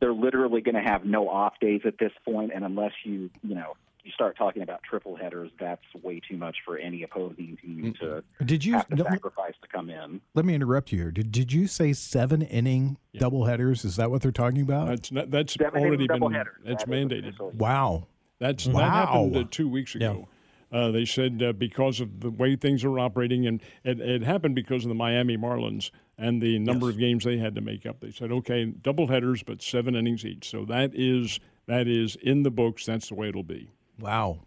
they're 0.00 0.12
literally 0.12 0.60
going 0.60 0.74
to 0.74 0.82
have 0.82 1.04
no 1.04 1.28
off 1.28 1.54
days 1.60 1.82
at 1.84 1.98
this 1.98 2.12
point, 2.24 2.52
and 2.54 2.64
unless 2.64 2.92
you 3.04 3.30
you 3.42 3.54
know 3.54 3.74
you 4.04 4.12
start 4.12 4.36
talking 4.36 4.62
about 4.62 4.82
triple 4.82 5.16
headers, 5.16 5.50
that's 5.58 5.82
way 6.02 6.20
too 6.20 6.36
much 6.36 6.58
for 6.64 6.76
any 6.76 7.02
opposing 7.02 7.56
team 7.60 7.94
to 8.00 8.22
did 8.44 8.64
you 8.64 8.74
have 8.74 8.88
to 8.88 8.96
sacrifice 8.98 9.54
to 9.62 9.68
come 9.68 9.88
in. 9.88 10.20
Let 10.34 10.44
me 10.44 10.54
interrupt 10.54 10.92
you 10.92 10.98
here. 10.98 11.10
Did 11.10 11.32
did 11.32 11.52
you 11.52 11.66
say 11.66 11.92
seven 11.94 12.42
inning 12.42 12.98
yeah. 13.12 13.20
double 13.20 13.46
headers? 13.46 13.84
Is 13.84 13.96
that 13.96 14.10
what 14.10 14.22
they're 14.22 14.30
talking 14.30 14.60
about? 14.60 14.88
That's 14.88 15.10
not, 15.10 15.30
that's 15.30 15.54
seven 15.54 15.82
already 15.82 16.06
been 16.06 16.20
that's 16.64 16.84
that 16.84 16.90
mandated. 16.90 17.54
Wow, 17.54 18.06
that's 18.38 18.66
wow. 18.66 18.80
that 18.80 18.90
happened 18.90 19.36
uh, 19.36 19.44
two 19.50 19.68
weeks 19.68 19.94
ago. 19.94 20.28
Yeah. 20.28 20.78
Uh, 20.78 20.90
they 20.90 21.04
said 21.04 21.40
uh, 21.40 21.52
because 21.52 22.00
of 22.00 22.20
the 22.20 22.30
way 22.30 22.56
things 22.56 22.84
are 22.84 22.98
operating, 22.98 23.46
and 23.46 23.62
it, 23.84 24.00
it, 24.00 24.22
happened 24.22 24.56
because 24.56 24.84
of 24.84 24.88
the 24.88 24.94
Miami 24.94 25.36
Marlins 25.36 25.92
and 26.18 26.40
the 26.40 26.58
number 26.58 26.86
yes. 26.86 26.94
of 26.94 27.00
games 27.00 27.24
they 27.24 27.38
had 27.38 27.54
to 27.54 27.60
make 27.60 27.86
up. 27.86 28.00
They 28.00 28.10
said, 28.10 28.30
okay, 28.30 28.66
double 28.66 29.06
headers, 29.06 29.42
but 29.42 29.62
seven 29.62 29.94
innings 29.94 30.24
each. 30.24 30.48
So 30.50 30.64
that 30.66 30.92
is 30.94 31.40
that 31.66 31.88
is 31.88 32.16
in 32.16 32.42
the 32.42 32.50
books. 32.50 32.86
That's 32.86 33.08
the 33.08 33.14
way 33.14 33.28
it'll 33.28 33.42
be. 33.42 33.70
Wow. 33.98 34.40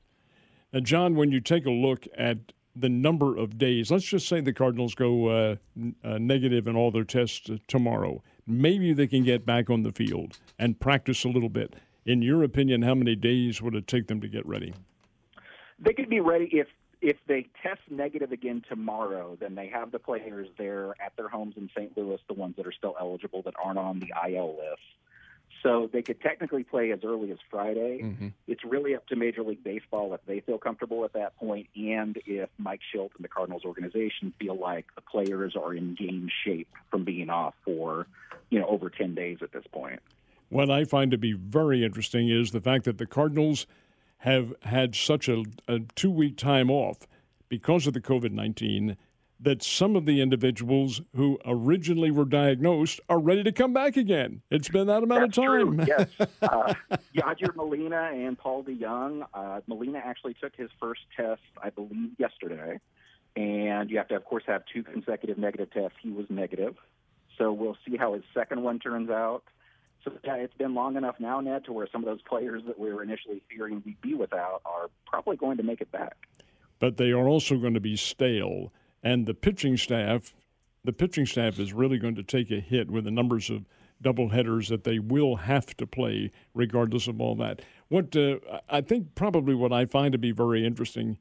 Now, 0.74 0.82
John, 0.82 1.16
when 1.16 1.32
you 1.32 1.40
take 1.40 1.66
a 1.66 1.72
look 1.72 2.06
at 2.18 2.38
the 2.76 2.90
number 2.90 3.38
of 3.38 3.58
days, 3.58 3.90
let's 3.90 4.06
just 4.06 4.28
say 4.28 4.42
the 4.42 4.54
Cardinals 4.54 4.94
go 4.94 5.28
uh, 5.28 5.56
uh, 6.04 6.18
negative 6.20 6.68
in 6.68 6.76
all 6.76 6.92
their 6.92 7.04
tests 7.04 7.50
tomorrow. 7.68 8.22
Maybe 8.46 8.94
they 8.94 9.08
can 9.08 9.24
get 9.24 9.46
back 9.46 9.70
on 9.70 9.84
the 9.84 9.92
field 9.92 10.38
and 10.60 10.80
practice 10.80 11.24
a 11.24 11.30
little 11.30 11.50
bit. 11.50 11.76
In 12.06 12.22
your 12.22 12.44
opinion, 12.44 12.84
how 12.84 12.96
many 12.96 13.16
days 13.16 13.62
would 13.62 13.76
it 13.76 13.88
take 13.88 14.08
them 14.08 14.22
to 14.22 14.28
get 14.28 14.46
ready? 14.46 14.74
They 15.80 15.94
could 15.94 16.10
be 16.10 16.20
ready 16.20 16.50
if 16.52 16.68
if 17.02 17.18
they 17.28 17.48
test 17.62 17.82
negative 17.90 18.32
again 18.32 18.64
tomorrow, 18.68 19.38
then 19.40 19.56
they 19.56 19.68
have 19.68 19.92
the 19.92 20.00
players 20.00 20.48
there 20.58 20.94
at 21.04 21.16
their 21.16 21.28
homes 21.28 21.56
in 21.58 21.70
St. 21.76 21.96
Louis, 21.98 22.20
the 22.28 22.34
ones 22.34 22.56
that 22.58 22.66
are 22.66 22.72
still 22.72 22.96
eligible 23.00 23.42
that 23.44 23.54
aren't 23.64 23.78
on 23.78 24.00
the 24.00 24.12
IL 24.30 24.56
list. 24.58 24.82
So 25.64 25.90
they 25.92 26.02
could 26.02 26.22
technically 26.22 26.64
play 26.64 26.92
as 26.92 27.00
early 27.04 27.32
as 27.32 27.38
Friday. 27.50 28.02
Mm-hmm. 28.04 28.28
It's 28.48 28.64
really 28.64 28.96
up 28.96 29.08
to 29.08 29.16
Major 29.16 29.44
League 29.44 29.64
Baseball 29.64 30.14
if 30.14 30.22
they 30.26 30.40
feel 30.40 30.58
comfortable 30.58 31.04
at 31.04 31.14
that 31.14 31.36
point, 31.38 31.68
and 31.76 32.18
if 32.26 32.50
Mike 32.58 32.82
Shildt 32.94 33.16
and 33.16 33.24
the 33.24 33.28
Cardinals 33.28 33.64
organization 33.66 34.34
feel 34.40 34.58
like 34.58 34.86
the 34.96 35.02
players 35.02 35.56
are 35.56 35.74
in 35.74 35.96
game 35.96 36.30
shape 36.46 36.70
from 36.92 37.04
being 37.04 37.30
off 37.30 37.56
for, 37.66 38.08
you 38.50 38.60
know, 38.60 38.68
over 38.68 38.90
ten 38.90 39.16
days 39.16 39.40
at 39.42 39.52
this 39.52 39.66
point. 39.72 40.00
What 40.50 40.70
I 40.70 40.86
find 40.86 41.12
to 41.12 41.18
be 41.18 41.34
very 41.34 41.84
interesting 41.84 42.30
is 42.30 42.52
the 42.52 42.62
fact 42.62 42.86
that 42.86 42.98
the 42.98 43.08
Cardinals 43.08 43.68
have 44.20 44.54
had 44.64 44.96
such 44.96 45.28
a, 45.28 45.44
a 45.68 45.80
two 45.96 46.12
week 46.12 46.38
time 46.38 46.70
off 46.70 47.08
because 47.50 47.88
of 47.88 47.94
the 47.94 48.02
COVID 48.02 48.32
19 48.32 48.98
that 49.40 49.62
some 49.62 49.96
of 49.96 50.06
the 50.06 50.20
individuals 50.20 51.02
who 51.16 51.38
originally 51.46 52.10
were 52.10 52.26
diagnosed 52.26 53.00
are 53.08 53.20
ready 53.20 53.44
to 53.44 53.52
come 53.52 53.72
back 53.72 53.96
again. 53.96 54.42
It's 54.50 54.68
been 54.68 54.88
that 54.88 55.04
amount 55.04 55.22
That's 55.22 55.38
of 55.38 55.44
time. 55.44 55.78
True. 55.78 55.86
Yes. 55.88 56.30
Uh, 56.42 56.74
Yadier 57.16 57.56
Molina 57.56 58.10
and 58.14 58.38
Paul 58.38 58.64
DeJong. 58.64 59.26
Uh, 59.34 59.60
Molina 59.68 60.00
actually 60.04 60.34
took 60.36 60.56
his 60.56 60.70
first 60.80 61.02
test, 61.16 61.42
I 61.62 61.70
believe, 61.70 62.12
yesterday. 62.18 62.80
And 63.36 63.90
you 63.90 63.98
have 63.98 64.08
to, 64.10 64.16
of 64.16 64.24
course, 64.24 64.44
have 64.48 64.64
two 64.74 64.84
consecutive 64.84 65.38
negative 65.38 65.72
tests. 65.72 65.98
He 66.02 66.10
was 66.10 66.26
negative. 66.30 66.76
So 67.38 67.52
we'll 67.52 67.78
see 67.88 67.98
how 67.98 68.14
his 68.14 68.24
second 68.34 68.64
one 68.64 68.80
turns 68.80 69.10
out. 69.10 69.44
So 70.08 70.14
yeah, 70.24 70.36
it's 70.36 70.54
been 70.54 70.74
long 70.74 70.96
enough 70.96 71.16
now, 71.20 71.42
Ned, 71.42 71.66
to 71.66 71.74
where 71.74 71.88
some 71.92 72.02
of 72.02 72.06
those 72.06 72.22
players 72.22 72.64
that 72.66 72.80
we 72.80 72.94
were 72.94 73.04
initially 73.04 73.42
fearing 73.50 73.84
we'd 73.86 74.00
be 74.00 74.14
without 74.14 74.62
are 74.66 74.90
probably 75.06 75.36
going 75.36 75.58
to 75.58 75.64
make 75.64 75.82
it 75.82 75.92
back. 75.92 76.16
But 76.80 76.96
they 76.96 77.12
are 77.12 77.28
also 77.28 77.58
going 77.58 77.74
to 77.74 77.82
be 77.82 77.98
stale, 77.98 78.72
and 79.04 79.26
the 79.26 79.34
pitching 79.34 79.76
staff, 79.76 80.34
the 80.84 80.94
pitching 80.94 81.26
staff 81.26 81.60
is 81.60 81.74
really 81.74 81.98
going 81.98 82.16
to 82.16 82.24
take 82.24 82.52
a 82.52 82.62
hit 82.62 82.90
with 82.90 83.04
the 83.04 83.12
numbers 83.12 83.50
of 83.50 83.66
doubleheaders 84.02 84.70
that 84.70 84.86
they 84.86 85.00
will 85.00 85.38
have 85.38 85.76
to 85.76 85.86
play, 85.86 86.32
regardless 86.54 87.08
of 87.08 87.20
all 87.20 87.36
that. 87.36 87.62
What 87.90 88.16
uh, 88.16 88.38
I 88.70 88.80
think 88.80 89.14
probably 89.16 89.56
what 89.56 89.74
I 89.74 89.86
find 89.86 90.14
to 90.14 90.18
be 90.18 90.32
very 90.32 90.66
interesting, 90.66 91.18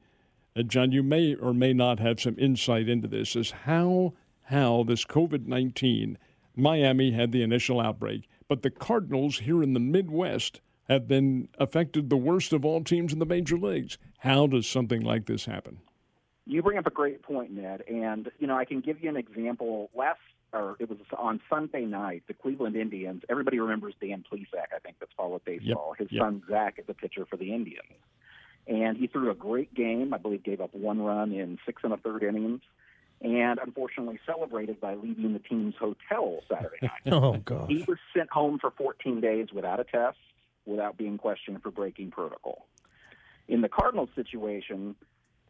uh, 0.55 0.61
John, 0.63 0.93
you 0.93 1.03
may 1.03 1.35
or 1.35 1.53
may 1.53 1.73
not 1.73 1.99
have 1.99 2.21
some 2.21 2.37
insight 2.37 2.87
into 2.87 3.09
this, 3.09 3.35
is 3.35 3.51
how 3.51 4.13
how 4.43 4.85
this 4.87 5.03
COVID 5.03 5.45
nineteen 5.45 6.17
Miami 6.55 7.11
had 7.11 7.31
the 7.31 7.43
initial 7.43 7.81
outbreak 7.81 8.29
but 8.47 8.61
the 8.61 8.69
Cardinals 8.69 9.39
here 9.39 9.61
in 9.61 9.73
the 9.73 9.79
Midwest 9.79 10.61
have 10.87 11.07
been 11.07 11.49
affected 11.57 12.09
the 12.09 12.17
worst 12.17 12.53
of 12.53 12.63
all 12.63 12.83
teams 12.83 13.11
in 13.11 13.19
the 13.19 13.25
major 13.25 13.57
leagues. 13.57 13.97
How 14.19 14.47
does 14.47 14.67
something 14.67 15.01
like 15.01 15.25
this 15.25 15.45
happen? 15.45 15.79
You 16.45 16.63
bring 16.63 16.77
up 16.77 16.87
a 16.87 16.91
great 16.91 17.21
point, 17.21 17.51
Ned. 17.51 17.83
And, 17.89 18.31
you 18.39 18.47
know, 18.47 18.55
I 18.57 18.63
can 18.63 18.79
give 18.79 19.03
you 19.03 19.09
an 19.09 19.17
example. 19.17 19.89
Last, 19.93 20.19
or 20.53 20.77
it 20.79 20.89
was 20.89 20.99
on 21.17 21.41
Sunday 21.49 21.83
night, 21.83 22.23
the 22.27 22.33
Cleveland 22.33 22.77
Indians, 22.77 23.23
everybody 23.29 23.59
remembers 23.59 23.95
Dan 23.99 24.23
Plesac, 24.31 24.73
I 24.73 24.79
think, 24.79 24.95
that's 24.99 25.11
followed 25.17 25.43
baseball. 25.43 25.93
Yep. 25.99 26.07
His 26.07 26.15
yep. 26.15 26.23
son, 26.23 26.43
Zach, 26.49 26.75
is 26.77 26.85
a 26.87 26.93
pitcher 26.93 27.25
for 27.25 27.35
the 27.35 27.53
Indians. 27.53 27.91
And 28.65 28.97
he 28.97 29.07
threw 29.07 29.29
a 29.29 29.35
great 29.35 29.73
game. 29.73 30.13
I 30.13 30.17
believe 30.17 30.43
gave 30.43 30.61
up 30.61 30.73
one 30.73 31.01
run 31.01 31.33
in 31.33 31.57
six 31.65 31.81
and 31.83 31.91
a 31.91 31.97
third 31.97 32.23
innings 32.23 32.61
and 33.21 33.59
unfortunately 33.59 34.19
celebrated 34.25 34.79
by 34.79 34.95
leaving 34.95 35.33
the 35.33 35.39
team's 35.39 35.75
hotel 35.79 36.39
Saturday 36.49 36.77
night. 36.81 36.91
oh, 37.11 37.37
God. 37.37 37.69
He 37.69 37.83
was 37.87 37.97
sent 38.15 38.29
home 38.29 38.59
for 38.59 38.71
14 38.71 39.21
days 39.21 39.47
without 39.53 39.79
a 39.79 39.83
test, 39.83 40.17
without 40.65 40.97
being 40.97 41.17
questioned 41.17 41.63
for 41.63 41.71
breaking 41.71 42.11
protocol. 42.11 42.67
In 43.47 43.61
the 43.61 43.69
Cardinals 43.69 44.09
situation, 44.15 44.95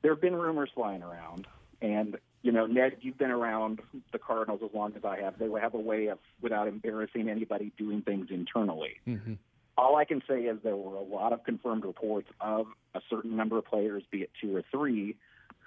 there 0.01 0.11
have 0.11 0.21
been 0.21 0.35
rumors 0.35 0.69
flying 0.73 1.03
around, 1.03 1.47
and 1.81 2.17
you 2.43 2.51
know, 2.51 2.65
Ned, 2.65 2.97
you've 3.01 3.17
been 3.17 3.31
around 3.31 3.81
the 4.13 4.19
Cardinals 4.19 4.61
as 4.63 4.69
long 4.73 4.93
as 4.95 5.03
I 5.03 5.19
have. 5.21 5.37
They 5.39 5.49
have 5.59 5.73
a 5.73 5.79
way 5.79 6.07
of, 6.07 6.19
without 6.41 6.67
embarrassing 6.67 7.27
anybody, 7.27 7.73
doing 7.77 8.01
things 8.03 8.27
internally. 8.29 9.01
Mm-hmm. 9.07 9.33
All 9.77 9.97
I 9.97 10.05
can 10.05 10.21
say 10.27 10.41
is 10.41 10.57
there 10.63 10.75
were 10.75 10.95
a 10.95 11.01
lot 11.01 11.33
of 11.33 11.43
confirmed 11.43 11.83
reports 11.83 12.29
of 12.39 12.67
a 12.95 13.01
certain 13.09 13.35
number 13.35 13.57
of 13.57 13.65
players, 13.65 14.03
be 14.11 14.19
it 14.19 14.31
two 14.39 14.55
or 14.55 14.63
three, 14.71 15.17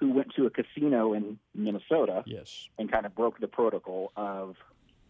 who 0.00 0.10
went 0.12 0.32
to 0.34 0.46
a 0.46 0.50
casino 0.50 1.12
in 1.12 1.38
Minnesota 1.54 2.22
Yes. 2.26 2.68
and 2.78 2.90
kind 2.90 3.04
of 3.06 3.14
broke 3.14 3.38
the 3.38 3.46
protocol 3.46 4.12
of, 4.16 4.56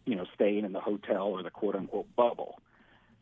you 0.04 0.16
know, 0.16 0.26
staying 0.34 0.64
in 0.64 0.72
the 0.72 0.80
hotel 0.80 1.28
or 1.28 1.42
the 1.44 1.50
quote 1.50 1.76
unquote 1.76 2.08
bubble. 2.16 2.60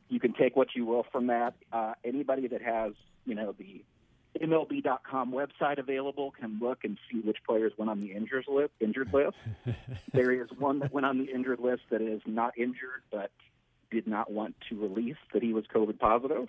You 0.09 0.19
can 0.19 0.33
take 0.33 0.57
what 0.57 0.69
you 0.75 0.87
will 0.87 1.05
from 1.13 1.27
that. 1.27 1.55
Uh, 1.71 1.93
anybody 2.03 2.47
that 2.49 2.63
has, 2.63 2.95
you 3.27 3.35
know, 3.35 3.55
the 3.59 3.85
MLB.com 4.41 5.33
website 5.33 5.79
available 5.79 6.31
can 6.31 6.59
look 6.61 6.85
and 6.85 6.97
see 7.11 7.21
which 7.21 7.39
players 7.47 7.73
went 7.77 7.91
on 7.91 8.01
the 8.01 8.13
injured 8.13 8.47
list. 8.49 8.73
Injured 8.81 9.13
list. 9.13 9.37
there 10.15 10.31
is 10.33 10.49
one 10.59 10.79
that 10.79 10.93
went 10.93 11.05
on 11.05 11.19
the 11.19 11.25
injured 11.25 11.61
list 11.61 11.83
that 11.91 12.01
is 12.01 12.23
not 12.25 12.57
injured, 12.57 13.03
but 13.13 13.31
did 13.91 14.07
not 14.07 14.31
want 14.33 14.55
to 14.71 14.81
release 14.81 15.17
that 15.35 15.43
he 15.43 15.53
was 15.53 15.65
COVID 15.75 15.99
positive. 15.99 16.49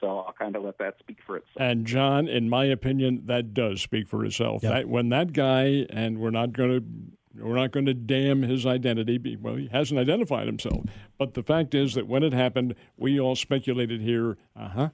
So 0.00 0.18
I'll 0.20 0.34
kind 0.38 0.56
of 0.56 0.64
let 0.64 0.78
that 0.78 0.98
speak 0.98 1.18
for 1.26 1.36
itself. 1.36 1.56
And 1.56 1.86
John, 1.86 2.28
in 2.28 2.48
my 2.48 2.64
opinion, 2.64 3.22
that 3.26 3.54
does 3.54 3.80
speak 3.80 4.08
for 4.08 4.24
itself. 4.24 4.62
Yep. 4.62 4.72
That, 4.72 4.88
when 4.88 5.08
that 5.10 5.32
guy, 5.32 5.86
and 5.90 6.18
we're 6.18 6.30
not 6.30 6.52
going 6.52 6.70
to. 6.70 6.84
We're 7.36 7.56
not 7.56 7.72
going 7.72 7.86
to 7.86 7.94
damn 7.94 8.42
his 8.42 8.64
identity. 8.64 9.36
Well, 9.36 9.56
he 9.56 9.66
hasn't 9.72 9.98
identified 9.98 10.46
himself. 10.46 10.84
But 11.18 11.34
the 11.34 11.42
fact 11.42 11.74
is 11.74 11.94
that 11.94 12.06
when 12.06 12.22
it 12.22 12.32
happened, 12.32 12.76
we 12.96 13.18
all 13.18 13.34
speculated 13.34 14.00
here. 14.00 14.36
Uh 14.54 14.68
huh. 14.68 14.88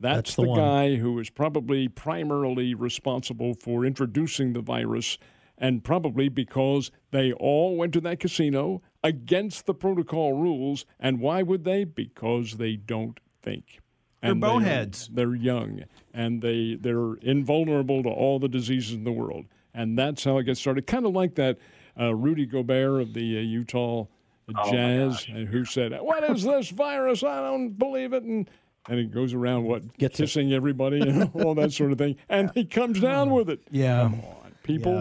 That's, 0.00 0.16
That's 0.16 0.34
the 0.34 0.42
the, 0.42 0.54
guy 0.54 0.96
who 0.96 1.12
was 1.12 1.30
probably 1.30 1.86
primarily 1.86 2.74
responsible 2.74 3.54
for 3.54 3.84
introducing 3.84 4.54
the 4.54 4.60
virus, 4.60 5.18
and 5.56 5.84
probably 5.84 6.28
because 6.28 6.90
they 7.12 7.32
all 7.32 7.76
went 7.76 7.92
to 7.92 8.00
that 8.00 8.18
casino 8.18 8.82
against 9.04 9.66
the 9.66 9.74
protocol 9.74 10.32
rules. 10.32 10.84
And 10.98 11.20
why 11.20 11.42
would 11.42 11.62
they? 11.62 11.84
Because 11.84 12.56
they 12.56 12.74
don't 12.74 13.20
think. 13.40 13.78
They're 14.24 14.32
And 14.32 14.42
they 14.42 14.46
are- 14.46 14.50
boneheads. 14.52 15.08
they're 15.12 15.34
young 15.34 15.82
and 16.12 16.40
they 16.42 16.76
they're 16.80 17.14
invulnerable 17.22 18.02
to 18.02 18.08
all 18.08 18.38
the 18.38 18.48
diseases 18.48 18.94
in 18.94 19.04
the 19.04 19.12
world, 19.12 19.44
and 19.74 19.98
that's 19.98 20.24
how 20.24 20.38
it 20.38 20.44
gets 20.44 20.60
started. 20.60 20.86
Kind 20.86 21.06
of 21.06 21.12
like 21.12 21.34
that 21.36 21.58
uh, 22.00 22.14
Rudy 22.14 22.46
Gobert 22.46 23.00
of 23.02 23.14
the 23.14 23.38
uh, 23.38 23.40
Utah 23.40 24.06
Oh, 24.54 24.70
Jazz, 24.70 25.24
and 25.28 25.48
who 25.48 25.64
said, 25.64 25.92
"What 26.02 26.22
is 26.30 26.42
this 26.42 26.68
virus? 26.70 27.22
I 27.24 27.40
don't 27.40 27.70
believe 27.78 28.12
it." 28.12 28.22
And 28.24 28.48
and 28.88 28.98
he 28.98 29.06
goes 29.06 29.32
around 29.32 29.64
what 29.64 29.96
Gets 29.96 30.20
it. 30.20 30.24
kissing 30.24 30.52
everybody 30.52 31.00
and 31.00 31.30
all 31.42 31.54
that 31.54 31.72
sort 31.72 31.92
of 31.92 31.98
thing, 31.98 32.16
and 32.28 32.50
he 32.54 32.64
comes 32.66 33.00
down 33.00 33.30
with 33.30 33.48
it. 33.48 33.60
Yeah. 33.70 34.02
Come 34.02 34.14
on, 34.20 34.52
people. 34.62 34.92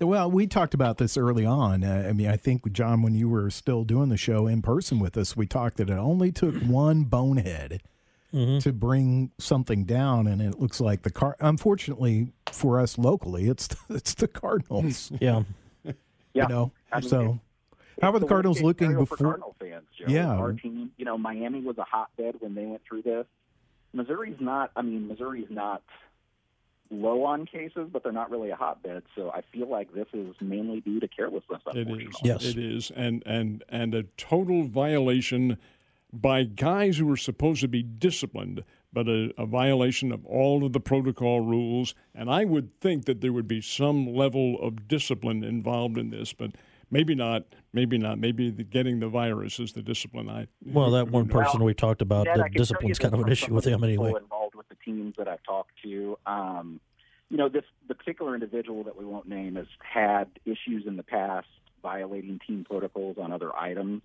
Yeah. 0.00 0.06
Well, 0.06 0.30
we 0.30 0.46
talked 0.46 0.72
about 0.74 0.96
this 0.98 1.16
early 1.18 1.44
on. 1.44 1.84
Uh, 1.84 2.06
I 2.08 2.12
mean, 2.14 2.28
I 2.28 2.36
think 2.38 2.70
John, 2.72 3.02
when 3.02 3.14
you 3.14 3.28
were 3.28 3.50
still 3.50 3.84
doing 3.84 4.08
the 4.08 4.16
show 4.16 4.46
in 4.46 4.62
person 4.62 4.98
with 4.98 5.16
us, 5.18 5.36
we 5.36 5.46
talked 5.46 5.76
that 5.76 5.88
it 5.90 5.94
only 5.98 6.32
took 6.32 6.54
one 6.62 7.04
bonehead 7.04 7.80
Mm-hmm. 8.34 8.58
to 8.58 8.72
bring 8.72 9.30
something 9.38 9.84
down, 9.84 10.26
and 10.26 10.42
it 10.42 10.58
looks 10.58 10.80
like 10.80 11.02
the 11.02 11.10
car. 11.10 11.36
Unfortunately 11.40 12.32
for 12.52 12.80
us 12.80 12.98
locally, 12.98 13.48
it's 13.48 13.68
it's 13.88 14.14
the 14.14 14.28
Cardinals. 14.28 15.12
Yeah. 15.20 15.44
Yeah. 16.34 16.42
You 16.42 16.48
know, 16.50 16.72
I 16.92 17.00
mean, 17.00 17.08
so 17.08 17.40
how 18.02 18.12
are 18.12 18.18
the 18.18 18.26
Cardinals 18.26 18.60
looking 18.60 18.88
scenario 18.88 19.06
for 19.06 19.16
before? 19.16 19.26
Cardinal 19.28 19.56
fans, 19.58 19.86
Joe. 19.98 20.04
Yeah. 20.06 20.34
our 20.34 20.52
team. 20.52 20.90
You 20.98 21.06
know, 21.06 21.16
Miami 21.16 21.62
was 21.62 21.78
a 21.78 21.84
hotbed 21.84 22.34
when 22.40 22.54
they 22.54 22.66
went 22.66 22.82
through 22.86 23.02
this. 23.02 23.24
Missouri's 23.94 24.36
not. 24.38 24.70
I 24.76 24.82
mean, 24.82 25.08
Missouri's 25.08 25.48
not 25.48 25.82
low 26.90 27.24
on 27.24 27.46
cases, 27.46 27.88
but 27.90 28.02
they're 28.02 28.12
not 28.12 28.30
really 28.30 28.50
a 28.50 28.56
hotbed. 28.56 29.02
So 29.14 29.30
I 29.30 29.42
feel 29.52 29.66
like 29.68 29.94
this 29.94 30.08
is 30.12 30.34
mainly 30.40 30.80
due 30.80 31.00
to 31.00 31.08
carelessness. 31.08 31.62
It 31.74 31.88
is. 31.88 32.14
Yes. 32.22 32.44
It 32.44 32.58
is. 32.58 32.92
And 32.94 33.22
and 33.24 33.64
and 33.70 33.94
a 33.94 34.02
total 34.18 34.64
violation 34.64 35.56
by 36.20 36.44
guys 36.44 36.98
who 36.98 37.10
are 37.10 37.16
supposed 37.16 37.60
to 37.60 37.68
be 37.68 37.82
disciplined, 37.82 38.64
but 38.92 39.08
a, 39.08 39.32
a 39.38 39.46
violation 39.46 40.12
of 40.12 40.24
all 40.24 40.64
of 40.64 40.72
the 40.72 40.80
protocol 40.80 41.40
rules. 41.40 41.94
And 42.14 42.30
I 42.30 42.44
would 42.44 42.80
think 42.80 43.04
that 43.04 43.20
there 43.20 43.32
would 43.32 43.48
be 43.48 43.60
some 43.60 44.06
level 44.14 44.58
of 44.60 44.88
discipline 44.88 45.44
involved 45.44 45.98
in 45.98 46.10
this, 46.10 46.32
but 46.32 46.52
maybe 46.90 47.14
not. 47.14 47.44
Maybe 47.72 47.98
not. 47.98 48.18
Maybe 48.18 48.50
the, 48.50 48.64
getting 48.64 49.00
the 49.00 49.08
virus 49.08 49.60
is 49.60 49.72
the 49.72 49.82
discipline. 49.82 50.30
I 50.30 50.46
Well, 50.64 50.90
that 50.92 51.10
one 51.10 51.28
person 51.28 51.62
we 51.62 51.74
talked 51.74 52.02
about, 52.02 52.26
Ned, 52.26 52.38
the 52.38 52.44
I 52.44 52.48
can 52.48 52.56
discipline's 52.56 52.98
kind 52.98 53.14
of 53.14 53.20
an 53.20 53.28
issue 53.30 53.52
with 53.52 53.66
him 53.66 53.84
anyway. 53.84 54.08
people 54.08 54.22
Involved 54.22 54.54
with 54.54 54.68
the 54.68 54.76
teams 54.84 55.14
that 55.18 55.28
I've 55.28 55.42
talked 55.42 55.72
to, 55.82 56.18
um, 56.26 56.80
you 57.28 57.36
know, 57.36 57.48
this 57.48 57.64
the 57.88 57.94
particular 57.94 58.34
individual 58.34 58.84
that 58.84 58.96
we 58.96 59.04
won't 59.04 59.28
name 59.28 59.56
has 59.56 59.66
had 59.80 60.28
issues 60.44 60.84
in 60.86 60.96
the 60.96 61.02
past 61.02 61.48
violating 61.82 62.40
team 62.46 62.64
protocols 62.64 63.16
on 63.18 63.32
other 63.32 63.54
items. 63.54 64.02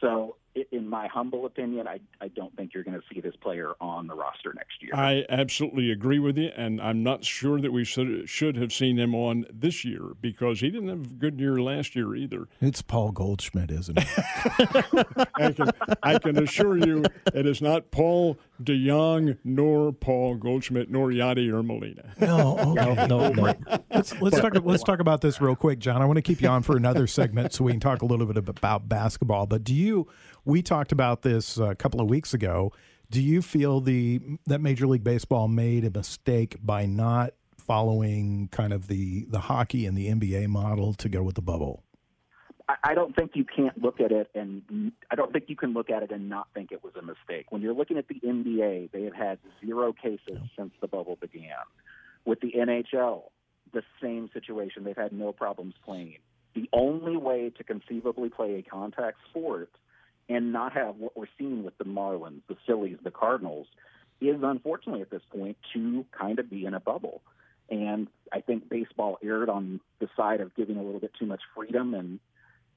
So, 0.00 0.36
i 0.40 0.43
in 0.70 0.88
my 0.88 1.06
humble 1.08 1.46
opinion, 1.46 1.88
I, 1.88 2.00
I 2.20 2.28
don't 2.28 2.54
think 2.56 2.74
you're 2.74 2.84
going 2.84 2.98
to 2.98 3.06
see 3.12 3.20
this 3.20 3.34
player 3.36 3.72
on 3.80 4.06
the 4.06 4.14
roster 4.14 4.52
next 4.54 4.82
year. 4.82 4.92
I 4.94 5.24
absolutely 5.28 5.90
agree 5.90 6.18
with 6.18 6.38
you, 6.38 6.50
and 6.56 6.80
I'm 6.80 7.02
not 7.02 7.24
sure 7.24 7.60
that 7.60 7.72
we 7.72 7.84
should, 7.84 8.28
should 8.28 8.56
have 8.56 8.72
seen 8.72 8.98
him 8.98 9.14
on 9.14 9.46
this 9.52 9.84
year 9.84 10.12
because 10.20 10.60
he 10.60 10.70
didn't 10.70 10.88
have 10.88 11.06
a 11.06 11.14
good 11.14 11.40
year 11.40 11.60
last 11.60 11.96
year 11.96 12.14
either. 12.14 12.48
It's 12.60 12.82
Paul 12.82 13.10
Goldschmidt, 13.12 13.70
isn't 13.70 13.98
it? 13.98 14.06
I 15.34 15.52
can, 15.52 15.70
I 16.02 16.18
can 16.18 16.42
assure 16.42 16.76
you 16.76 17.04
it 17.34 17.46
is 17.46 17.60
not 17.60 17.90
Paul 17.90 18.38
DeJong, 18.62 19.38
nor 19.44 19.92
Paul 19.92 20.36
Goldschmidt, 20.36 20.90
nor 20.90 21.08
Yadier 21.08 21.64
Molina. 21.64 22.12
no, 22.20 22.56
oh, 22.60 22.78
okay. 22.78 23.06
No, 23.06 23.28
no. 23.30 23.54
let's 23.90 24.20
let's 24.20 24.38
talk 24.38 24.54
let's 24.64 24.84
talk 24.84 25.00
about 25.00 25.20
this 25.20 25.40
real 25.40 25.56
quick, 25.56 25.78
John. 25.80 26.00
I 26.00 26.04
want 26.04 26.16
to 26.16 26.22
keep 26.22 26.40
you 26.40 26.48
on 26.48 26.62
for 26.62 26.76
another 26.76 27.06
segment 27.06 27.52
so 27.52 27.64
we 27.64 27.72
can 27.72 27.80
talk 27.80 28.02
a 28.02 28.06
little 28.06 28.26
bit 28.26 28.36
about 28.36 28.88
basketball. 28.88 29.46
But 29.46 29.64
do 29.64 29.74
you? 29.74 30.08
We 30.44 30.62
talked 30.62 30.92
about 30.92 31.22
this 31.22 31.58
a 31.58 31.74
couple 31.74 32.00
of 32.00 32.08
weeks 32.08 32.34
ago. 32.34 32.72
Do 33.10 33.22
you 33.22 33.42
feel 33.42 33.80
the 33.80 34.20
that 34.46 34.60
Major 34.60 34.86
League 34.86 35.04
Baseball 35.04 35.48
made 35.48 35.84
a 35.84 35.90
mistake 35.90 36.56
by 36.62 36.86
not 36.86 37.34
following 37.56 38.48
kind 38.48 38.72
of 38.72 38.88
the 38.88 39.24
the 39.28 39.40
hockey 39.40 39.86
and 39.86 39.96
the 39.96 40.08
NBA 40.08 40.48
model 40.48 40.92
to 40.94 41.08
go 41.08 41.22
with 41.22 41.34
the 41.34 41.42
bubble? 41.42 41.82
I, 42.68 42.74
I 42.84 42.94
don't 42.94 43.14
think 43.14 43.32
you 43.34 43.44
can't 43.44 43.80
look 43.82 44.00
at 44.00 44.12
it 44.12 44.30
and 44.34 44.92
I 45.10 45.14
don't 45.14 45.32
think 45.32 45.44
you 45.48 45.56
can 45.56 45.72
look 45.72 45.90
at 45.90 46.02
it 46.02 46.10
and 46.10 46.28
not 46.28 46.48
think 46.54 46.72
it 46.72 46.82
was 46.82 46.94
a 46.96 47.02
mistake. 47.02 47.46
When 47.50 47.62
you're 47.62 47.74
looking 47.74 47.98
at 47.98 48.08
the 48.08 48.20
NBA, 48.20 48.90
they 48.90 49.02
have 49.02 49.14
had 49.14 49.38
zero 49.64 49.92
cases 49.92 50.38
since 50.56 50.72
the 50.80 50.88
bubble 50.88 51.16
began. 51.20 51.52
With 52.24 52.40
the 52.40 52.52
NHL, 52.56 53.24
the 53.72 53.82
same 54.02 54.30
situation. 54.32 54.84
They've 54.84 54.96
had 54.96 55.12
no 55.12 55.32
problems 55.32 55.74
playing. 55.84 56.18
The 56.54 56.68
only 56.72 57.16
way 57.16 57.50
to 57.56 57.64
conceivably 57.64 58.30
play 58.30 58.54
a 58.54 58.62
contact 58.62 59.18
sport 59.28 59.70
and 60.28 60.52
not 60.52 60.72
have 60.72 60.96
what 60.96 61.16
we're 61.16 61.26
seeing 61.38 61.64
with 61.64 61.76
the 61.78 61.84
Marlins, 61.84 62.40
the 62.48 62.56
Phillies, 62.66 62.98
the 63.02 63.10
Cardinals 63.10 63.66
is 64.20 64.36
unfortunately 64.42 65.02
at 65.02 65.10
this 65.10 65.22
point 65.30 65.56
to 65.72 66.04
kind 66.18 66.38
of 66.38 66.48
be 66.48 66.64
in 66.64 66.74
a 66.74 66.80
bubble. 66.80 67.22
And 67.70 68.08
I 68.32 68.40
think 68.40 68.68
baseball 68.68 69.18
erred 69.22 69.48
on 69.48 69.80
the 69.98 70.08
side 70.16 70.40
of 70.40 70.54
giving 70.54 70.76
a 70.76 70.82
little 70.82 71.00
bit 71.00 71.12
too 71.18 71.26
much 71.26 71.40
freedom 71.54 71.94
and 71.94 72.20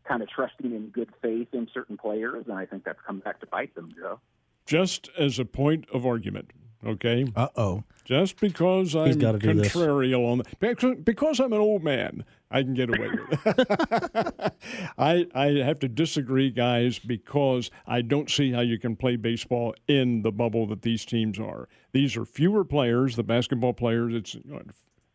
kind 0.07 0.21
of 0.21 0.29
trusting 0.29 0.73
in 0.73 0.88
good 0.88 1.10
faith 1.21 1.49
in 1.53 1.67
certain 1.73 1.97
players, 1.97 2.45
and 2.47 2.57
I 2.57 2.65
think 2.65 2.86
that's 2.86 2.99
come 3.05 3.19
back 3.19 3.41
to 3.41 3.47
bite 3.47 3.75
them, 3.75 3.93
Joe. 3.97 4.19
Just 4.65 5.10
as 5.17 5.39
a 5.39 5.45
point 5.45 5.86
of 5.93 6.05
argument, 6.05 6.51
okay? 6.85 7.25
Uh 7.35 7.47
oh. 7.55 7.83
Just 8.05 8.39
because 8.39 8.95
I'm 8.95 9.17
do 9.19 9.53
this. 9.53 9.73
contrarian 9.73 10.19
on 10.19 10.41
because, 10.59 10.95
because 11.03 11.39
I'm 11.41 11.51
an 11.51 11.59
old 11.59 11.83
man, 11.83 12.23
I 12.49 12.63
can 12.63 12.73
get 12.73 12.89
away 12.89 13.09
with 13.09 13.41
it. 13.45 14.53
I 14.97 15.27
I 15.35 15.45
have 15.65 15.79
to 15.79 15.89
disagree, 15.89 16.49
guys, 16.49 16.99
because 16.99 17.69
I 17.85 18.01
don't 18.01 18.29
see 18.29 18.51
how 18.51 18.61
you 18.61 18.79
can 18.79 18.95
play 18.95 19.17
baseball 19.17 19.75
in 19.87 20.21
the 20.21 20.31
bubble 20.31 20.67
that 20.67 20.83
these 20.83 21.03
teams 21.03 21.37
are. 21.37 21.67
These 21.91 22.15
are 22.15 22.23
fewer 22.23 22.63
players, 22.63 23.17
the 23.17 23.23
basketball 23.23 23.73
players. 23.73 24.13
It's 24.13 24.37
what, 24.45 24.67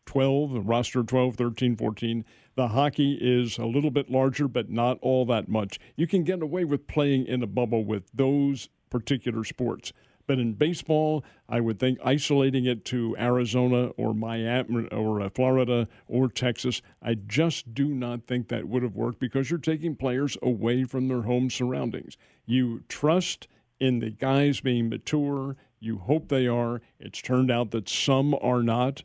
12, 0.05 0.67
roster 0.67 1.01
12, 1.01 1.35
13, 1.35 1.75
14. 1.75 2.25
The 2.55 2.67
hockey 2.67 3.17
is 3.19 3.57
a 3.57 3.65
little 3.65 3.89
bit 3.89 4.11
larger, 4.11 4.47
but 4.47 4.69
not 4.69 4.99
all 5.01 5.25
that 5.25 5.49
much. 5.49 5.79
You 5.95 6.05
can 6.05 6.23
get 6.23 6.43
away 6.43 6.65
with 6.65 6.85
playing 6.85 7.25
in 7.25 7.41
a 7.41 7.47
bubble 7.47 7.83
with 7.83 8.03
those 8.13 8.69
particular 8.91 9.43
sports. 9.43 9.91
But 10.25 10.39
in 10.39 10.53
baseball, 10.53 11.23
I 11.49 11.59
would 11.59 11.79
think 11.79 11.99
isolating 12.03 12.65
it 12.65 12.85
to 12.85 13.15
Arizona 13.19 13.87
or 13.97 14.13
Miami 14.13 14.87
or 14.87 15.21
uh, 15.21 15.29
Florida 15.29 15.87
or 16.07 16.29
Texas, 16.29 16.81
I 17.01 17.15
just 17.15 17.73
do 17.73 17.89
not 17.89 18.25
think 18.25 18.47
that 18.47 18.67
would 18.67 18.83
have 18.83 18.95
worked 18.95 19.19
because 19.19 19.49
you're 19.49 19.59
taking 19.59 19.95
players 19.95 20.37
away 20.41 20.85
from 20.85 21.07
their 21.07 21.23
home 21.23 21.49
surroundings. 21.49 22.17
You 22.45 22.83
trust 22.87 23.47
in 23.79 23.99
the 23.99 24.11
guys 24.11 24.61
being 24.61 24.89
mature. 24.89 25.57
You 25.79 25.97
hope 25.97 26.29
they 26.29 26.47
are. 26.47 26.81
It's 26.99 27.21
turned 27.21 27.51
out 27.51 27.71
that 27.71 27.89
some 27.89 28.33
are 28.41 28.63
not. 28.63 29.03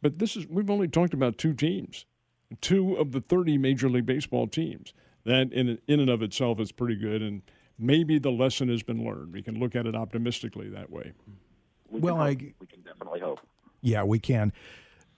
But 0.00 0.18
this 0.18 0.36
is 0.36 0.46
we've 0.46 0.70
only 0.70 0.86
talked 0.86 1.14
about 1.14 1.38
two 1.38 1.54
teams, 1.54 2.04
two 2.60 2.94
of 2.94 3.12
the 3.12 3.20
30 3.20 3.58
Major 3.58 3.88
League 3.88 4.06
Baseball 4.06 4.46
teams. 4.46 4.92
That 5.24 5.52
in 5.52 5.78
in 5.88 6.00
and 6.00 6.10
of 6.10 6.22
itself 6.22 6.60
is 6.60 6.70
pretty 6.70 6.96
good, 6.96 7.22
and 7.22 7.42
maybe 7.78 8.18
the 8.18 8.30
lesson 8.30 8.68
has 8.68 8.82
been 8.82 9.04
learned. 9.04 9.32
We 9.32 9.42
can 9.42 9.58
look 9.58 9.74
at 9.74 9.86
it 9.86 9.94
optimistically 9.94 10.68
that 10.70 10.90
way. 10.90 11.12
We 11.90 12.00
Well. 12.00 12.20
I- 12.20 12.28
we 12.30 12.66
can 12.66 12.82
definitely 12.84 13.20
hope. 13.20 13.40
Yeah, 13.80 14.02
we 14.04 14.18
can. 14.18 14.52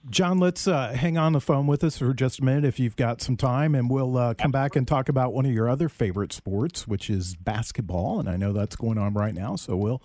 John, 0.09 0.39
let's 0.39 0.67
uh, 0.67 0.93
hang 0.93 1.17
on 1.17 1.33
the 1.33 1.41
phone 1.41 1.67
with 1.67 1.83
us 1.83 1.97
for 1.97 2.13
just 2.13 2.39
a 2.39 2.45
minute 2.45 2.63
if 2.63 2.79
you've 2.79 2.95
got 2.95 3.21
some 3.21 3.35
time, 3.35 3.75
and 3.75 3.89
we'll 3.89 4.17
uh, 4.17 4.33
come 4.35 4.51
back 4.51 4.75
and 4.75 4.87
talk 4.87 5.09
about 5.09 5.33
one 5.33 5.45
of 5.45 5.51
your 5.51 5.67
other 5.67 5.89
favorite 5.89 6.31
sports, 6.31 6.87
which 6.87 7.09
is 7.09 7.35
basketball. 7.35 8.19
And 8.19 8.29
I 8.29 8.37
know 8.37 8.53
that's 8.53 8.75
going 8.75 8.97
on 8.97 9.13
right 9.15 9.33
now, 9.33 9.55
so 9.57 9.75
we'll 9.75 10.01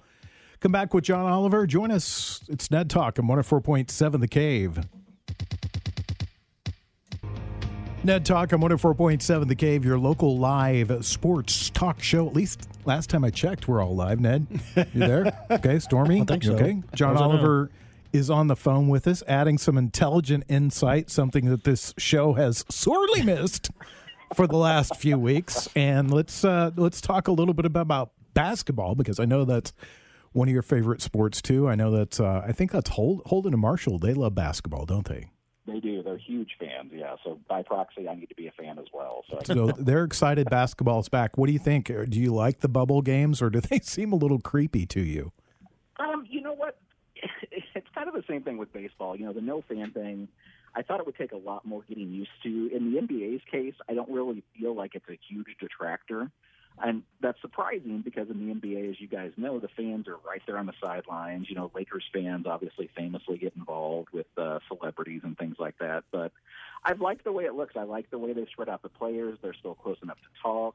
come 0.60 0.72
back 0.72 0.92
with 0.94 1.04
John 1.04 1.26
Oliver. 1.30 1.66
Join 1.66 1.90
us. 1.92 2.42
It's 2.48 2.70
Ned 2.70 2.90
Talk 2.90 3.18
on 3.18 3.26
104.7 3.26 4.20
The 4.20 4.28
Cave. 4.28 4.80
Ned 8.04 8.26
Talk 8.26 8.52
on 8.52 8.60
104.7 8.60 9.46
The 9.46 9.54
Cave, 9.54 9.84
your 9.84 9.96
local 9.96 10.36
live 10.36 11.04
sports 11.06 11.70
talk 11.70 12.02
show. 12.02 12.26
At 12.26 12.34
least 12.34 12.68
last 12.84 13.08
time 13.08 13.24
I 13.24 13.30
checked, 13.30 13.68
we're 13.68 13.80
all 13.80 13.94
live. 13.94 14.18
Ned, 14.18 14.46
you 14.76 14.84
there? 15.06 15.38
Okay, 15.52 15.78
Stormy? 15.78 16.20
I 16.22 16.24
think 16.24 16.42
so. 16.42 16.54
Okay. 16.54 16.82
John 16.96 17.16
Oliver 17.16 17.70
is 18.12 18.28
on 18.28 18.48
the 18.48 18.56
phone 18.56 18.88
with 18.88 19.06
us, 19.06 19.22
adding 19.28 19.56
some 19.56 19.78
intelligent 19.78 20.42
insight, 20.48 21.10
something 21.10 21.44
that 21.46 21.62
this 21.62 21.94
show 21.96 22.32
has 22.32 22.64
sorely 22.68 23.22
missed 23.22 23.70
for 24.34 24.48
the 24.48 24.56
last 24.56 24.96
few 24.96 25.16
weeks. 25.16 25.68
And 25.76 26.12
let's 26.12 26.44
uh, 26.44 26.72
let's 26.76 27.00
talk 27.00 27.28
a 27.28 27.32
little 27.32 27.54
bit 27.54 27.66
about 27.66 28.10
basketball 28.34 28.96
because 28.96 29.20
I 29.20 29.26
know 29.26 29.44
that's 29.44 29.72
one 30.32 30.48
of 30.48 30.52
your 30.52 30.62
favorite 30.62 31.02
sports 31.02 31.40
too. 31.40 31.68
I 31.68 31.76
know 31.76 31.92
that 31.92 32.18
uh, 32.18 32.42
I 32.44 32.50
think 32.50 32.72
that's 32.72 32.90
Hold, 32.90 33.22
Holden 33.26 33.52
and 33.52 33.62
Marshall. 33.62 34.00
They 34.00 34.14
love 34.14 34.34
basketball, 34.34 34.86
don't 34.86 35.06
they? 35.06 35.30
They 35.66 35.78
do. 35.78 36.01
They're 36.12 36.18
huge 36.18 36.57
fans. 36.61 36.90
Yeah. 36.92 37.16
So 37.25 37.40
by 37.48 37.62
proxy, 37.62 38.07
I 38.07 38.14
need 38.14 38.29
to 38.29 38.35
be 38.35 38.46
a 38.46 38.53
fan 38.53 38.79
as 38.79 38.85
well. 38.92 39.25
So, 39.31 39.38
so 39.44 39.72
they're 39.79 40.05
excited 40.05 40.51
basketball's 40.51 41.09
back. 41.09 41.38
What 41.38 41.46
do 41.46 41.53
you 41.53 41.59
think? 41.59 41.87
Do 41.87 42.20
you 42.20 42.35
like 42.35 42.61
the 42.61 42.68
bubble 42.68 43.01
games, 43.01 43.40
or 43.40 43.48
do 43.48 43.61
they 43.61 43.79
seem 43.83 44.12
a 44.12 44.16
little 44.16 44.38
creepy 44.38 44.85
to 44.87 45.01
you? 45.01 45.33
Um, 45.98 46.27
you 46.29 46.42
know 46.42 46.55
what? 46.55 46.79
It's 47.75 47.87
kind 47.94 48.07
of 48.07 48.14
the 48.14 48.25
same 48.29 48.42
thing 48.42 48.59
with 48.59 48.70
baseball. 48.72 49.16
You 49.16 49.25
know, 49.25 49.33
the 49.33 49.40
no 49.40 49.62
fan 49.62 49.92
thing. 49.92 50.29
I 50.75 50.83
thought 50.83 51.01
it 51.01 51.07
would 51.07 51.16
take 51.16 51.33
a 51.33 51.38
lot 51.38 51.64
more 51.64 51.83
getting 51.88 52.11
used 52.11 52.31
to. 52.42 52.70
In 52.75 52.92
the 52.92 53.01
NBA's 53.01 53.40
case, 53.51 53.75
I 53.88 53.94
don't 53.94 54.11
really 54.11 54.42
feel 54.59 54.75
like 54.75 54.94
it's 54.94 55.09
a 55.09 55.18
huge 55.29 55.46
detractor. 55.59 56.31
And 56.80 57.02
that's 57.20 57.40
surprising 57.40 58.02
because 58.02 58.28
in 58.30 58.46
the 58.46 58.54
NBA, 58.54 58.90
as 58.90 59.00
you 59.00 59.06
guys 59.06 59.32
know, 59.37 59.58
the 59.58 59.68
fans 59.68 60.08
are 60.08 60.16
right 60.26 60.42
there 60.46 60.58
on 60.58 60.66
the 60.66 60.72
sidelines. 60.80 61.48
You 61.48 61.54
know, 61.54 61.70
Lakers 61.74 62.04
fans 62.12 62.46
obviously 62.46 62.88
famously 62.96 63.38
get 63.38 63.54
involved 63.56 64.08
with 64.12 64.26
uh, 64.37 64.58
celebrities 64.68 65.20
and 65.22 65.37
things 65.37 65.56
like 65.58 65.78
that. 65.78 66.04
But 66.11 66.32
I 66.85 66.92
like 66.92 67.24
the 67.24 67.32
way 67.32 67.44
it 67.44 67.54
looks. 67.54 67.74
I 67.76 67.82
like 67.82 68.11
the 68.11 68.18
way 68.18 68.32
they 68.32 68.46
spread 68.46 68.68
out 68.68 68.82
the 68.82 68.88
players. 68.88 69.38
They're 69.42 69.54
still 69.54 69.74
close 69.74 69.98
enough 70.02 70.18
to 70.18 70.42
talk. 70.42 70.74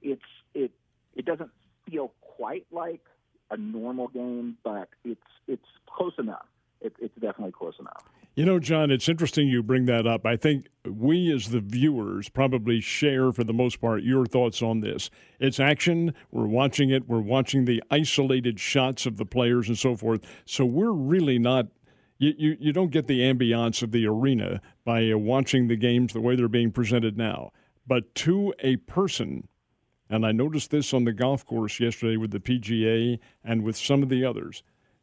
It's 0.00 0.22
it 0.54 0.72
it 1.14 1.24
doesn't 1.24 1.50
feel 1.90 2.12
quite 2.20 2.66
like 2.70 3.02
a 3.50 3.56
normal 3.56 4.08
game, 4.08 4.56
but 4.64 4.88
it's 5.04 5.20
it's 5.46 5.66
close 5.86 6.14
enough. 6.18 6.46
It, 6.80 6.94
it's 6.98 7.14
definitely 7.14 7.52
close 7.52 7.74
enough. 7.78 8.04
You 8.34 8.46
know, 8.46 8.58
John, 8.58 8.90
it's 8.90 9.10
interesting 9.10 9.48
you 9.48 9.62
bring 9.62 9.84
that 9.86 10.06
up. 10.06 10.24
I 10.24 10.36
think 10.36 10.68
we 10.86 11.30
as 11.30 11.50
the 11.50 11.60
viewers 11.60 12.30
probably 12.30 12.80
share, 12.80 13.30
for 13.30 13.44
the 13.44 13.52
most 13.52 13.78
part, 13.78 14.02
your 14.04 14.24
thoughts 14.24 14.62
on 14.62 14.80
this. 14.80 15.10
It's 15.38 15.60
action. 15.60 16.14
We're 16.30 16.46
watching 16.46 16.88
it. 16.88 17.06
We're 17.06 17.20
watching 17.20 17.66
the 17.66 17.82
isolated 17.90 18.58
shots 18.58 19.04
of 19.04 19.18
the 19.18 19.26
players 19.26 19.68
and 19.68 19.76
so 19.76 19.96
forth. 19.96 20.24
So 20.46 20.64
we're 20.64 20.92
really 20.92 21.38
not. 21.38 21.66
You, 22.16 22.32
you, 22.38 22.56
you 22.58 22.72
don't 22.72 22.90
get 22.90 23.06
the 23.06 23.20
ambiance 23.20 23.82
of 23.82 23.90
the 23.90 24.06
arena 24.06 24.62
by 24.82 25.10
uh, 25.10 25.18
watching 25.18 25.68
the 25.68 25.76
games 25.76 26.14
the 26.14 26.20
way 26.22 26.34
they're 26.34 26.48
being 26.48 26.70
presented 26.70 27.18
now. 27.18 27.50
But 27.86 28.14
to 28.14 28.54
a 28.60 28.76
person, 28.76 29.48
and 30.08 30.24
I 30.24 30.32
noticed 30.32 30.70
this 30.70 30.94
on 30.94 31.04
the 31.04 31.12
golf 31.12 31.44
course 31.44 31.80
yesterday 31.80 32.16
with 32.16 32.30
the 32.30 32.40
PGA 32.40 33.18
and 33.44 33.62
with 33.62 33.76
some 33.76 34.02
of 34.02 34.08
the 34.08 34.24
others 34.24 34.62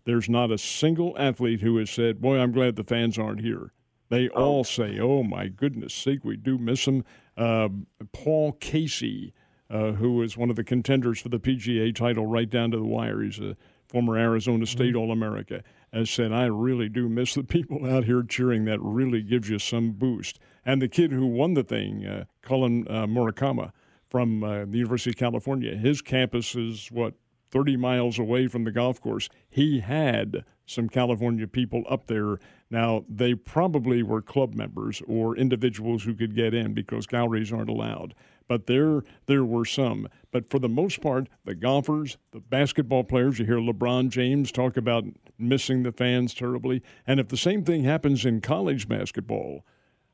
there's 0.10 0.28
not 0.28 0.50
a 0.50 0.58
single 0.58 1.16
athlete 1.20 1.62
who 1.62 1.78
has 1.78 1.92
said, 1.92 2.20
Boy, 2.20 2.40
I'm 2.40 2.52
glad 2.52 2.76
the 2.76 2.84
fans 2.84 3.20
aren't 3.20 3.42
here. 3.42 3.72
They 4.10 4.28
oh. 4.30 4.44
all 4.44 4.64
say, 4.64 5.00
Oh, 5.00 5.22
my 5.22 5.48
goodness 5.48 5.94
sake, 5.94 6.26
we 6.26 6.36
do 6.36 6.58
miss 6.58 6.86
them. 6.86 7.06
Uh, 7.38 7.70
Paul 8.12 8.54
Casey, 8.54 9.34
uh, 9.70 9.92
who 9.92 10.24
is 10.24 10.36
one 10.36 10.50
of 10.50 10.56
the 10.56 10.64
contenders 10.64 11.22
for 11.22 11.30
the 11.30 11.40
PGA 11.40 11.94
title 11.94 12.26
right 12.26 12.50
down 12.50 12.72
to 12.72 12.78
the 12.78 12.86
wire, 12.86 13.22
he's 13.22 13.40
a 13.40 13.56
former 13.88 14.18
Arizona 14.18 14.66
mm-hmm. 14.66 14.66
State 14.66 14.94
mm-hmm. 14.94 14.98
All 14.98 15.12
America, 15.12 15.64
has 15.94 16.10
said, 16.10 16.32
I 16.32 16.46
really 16.46 16.90
do 16.90 17.08
miss 17.08 17.36
the 17.36 17.44
people 17.46 17.86
out 17.86 18.06
here 18.06 18.24
cheering. 18.24 18.66
That 18.66 18.82
really 18.82 19.22
gives 19.22 19.48
you 19.48 19.60
some 19.60 19.92
boost. 19.92 20.40
And 20.66 20.82
the 20.82 20.88
kid 20.88 21.12
who 21.12 21.28
won 21.28 21.54
the 21.54 21.64
thing, 21.64 22.06
uh, 22.06 22.26
Collin 22.42 22.88
uh, 22.90 23.06
Morikawa 23.06 23.74
from 24.10 24.44
uh, 24.44 24.66
the 24.66 24.80
University 24.80 25.12
of 25.12 25.18
California, 25.18 25.76
his 25.76 26.02
campus 26.02 26.56
is 26.56 26.90
what, 26.92 27.14
30 27.52 27.78
miles 27.78 28.20
away 28.20 28.48
from 28.48 28.64
the 28.64 28.72
golf 28.72 29.00
course. 29.02 29.30
He 29.50 29.80
had 29.80 30.46
some 30.66 30.88
California 30.88 31.48
people 31.48 31.84
up 31.90 32.08
there. 32.08 32.38
Now, 32.70 33.04
they 33.10 33.34
probably 33.34 34.04
were 34.04 34.22
club 34.22 34.54
members 34.54 35.02
or 35.08 35.36
individuals 35.36 36.04
who 36.04 36.14
could 36.14 36.36
get 36.36 36.54
in 36.54 36.74
because 36.74 37.08
galleries 37.08 37.52
aren't 37.52 37.70
allowed. 37.70 38.14
But 38.48 38.68
there, 38.68 39.04
there 39.26 39.46
were 39.46 39.66
some. 39.66 40.08
But 40.32 40.50
for 40.50 40.60
the 40.60 40.70
most 40.70 41.02
part, 41.02 41.30
the 41.46 41.56
golfers, 41.56 42.18
the 42.32 42.40
basketball 42.40 43.04
players, 43.04 43.40
you 43.40 43.46
hear 43.46 43.58
LeBron 43.58 44.10
James 44.10 44.52
talk 44.52 44.78
about 44.78 45.06
missing 45.38 45.84
the 45.84 45.92
fans 45.92 46.34
terribly. 46.34 46.82
And 47.06 47.20
if 47.20 47.28
the 47.28 47.38
same 47.38 47.64
thing 47.64 47.84
happens 47.84 48.26
in 48.26 48.42
college 48.42 48.88
basketball, 48.88 49.66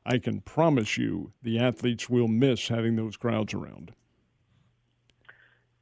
I 0.04 0.18
can 0.18 0.40
promise 0.40 0.96
you 0.96 1.32
the 1.42 1.58
athletes 1.58 2.08
will 2.08 2.28
miss 2.28 2.68
having 2.68 2.96
those 2.96 3.16
crowds 3.16 3.52
around. 3.52 3.92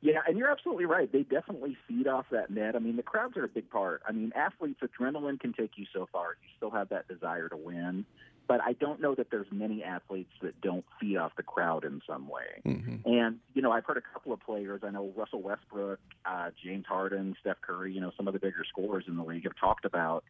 Yeah, 0.04 0.20
and 0.28 0.36
you're 0.36 0.50
absolutely 0.50 0.84
right. 0.84 1.10
They 1.10 1.22
definitely 1.22 1.78
feed 1.88 2.06
off 2.06 2.26
that 2.30 2.50
net. 2.50 2.76
I 2.76 2.78
mean, 2.78 2.96
the 2.96 3.02
crowds 3.02 3.38
are 3.38 3.44
a 3.44 3.48
big 3.48 3.70
part. 3.70 4.02
I 4.06 4.12
mean, 4.12 4.32
athletes, 4.36 4.80
adrenaline 4.82 5.40
can 5.40 5.54
take 5.54 5.72
you 5.76 5.86
so 5.94 6.06
far. 6.12 6.36
You 6.42 6.48
still 6.58 6.70
have 6.72 6.90
that 6.90 7.08
desire 7.08 7.48
to 7.48 7.56
win. 7.56 8.04
But 8.46 8.60
I 8.62 8.74
don't 8.74 9.00
know 9.00 9.14
that 9.14 9.30
there's 9.30 9.46
many 9.50 9.82
athletes 9.82 10.32
that 10.42 10.60
don't 10.60 10.84
feed 11.00 11.16
off 11.16 11.32
the 11.38 11.42
crowd 11.42 11.84
in 11.84 12.02
some 12.06 12.28
way. 12.28 12.60
Mm-hmm. 12.66 13.10
And, 13.10 13.38
you 13.54 13.62
know, 13.62 13.72
I've 13.72 13.86
heard 13.86 13.96
a 13.96 14.02
couple 14.02 14.34
of 14.34 14.40
players. 14.40 14.82
I 14.84 14.90
know 14.90 15.10
Russell 15.16 15.40
Westbrook, 15.40 15.98
uh, 16.26 16.50
James 16.62 16.84
Harden, 16.86 17.34
Steph 17.40 17.62
Curry, 17.62 17.94
you 17.94 18.02
know, 18.02 18.12
some 18.14 18.28
of 18.28 18.34
the 18.34 18.40
bigger 18.40 18.64
scorers 18.68 19.04
in 19.08 19.16
the 19.16 19.24
league 19.24 19.44
have 19.44 19.56
talked 19.58 19.86
about 19.86 20.22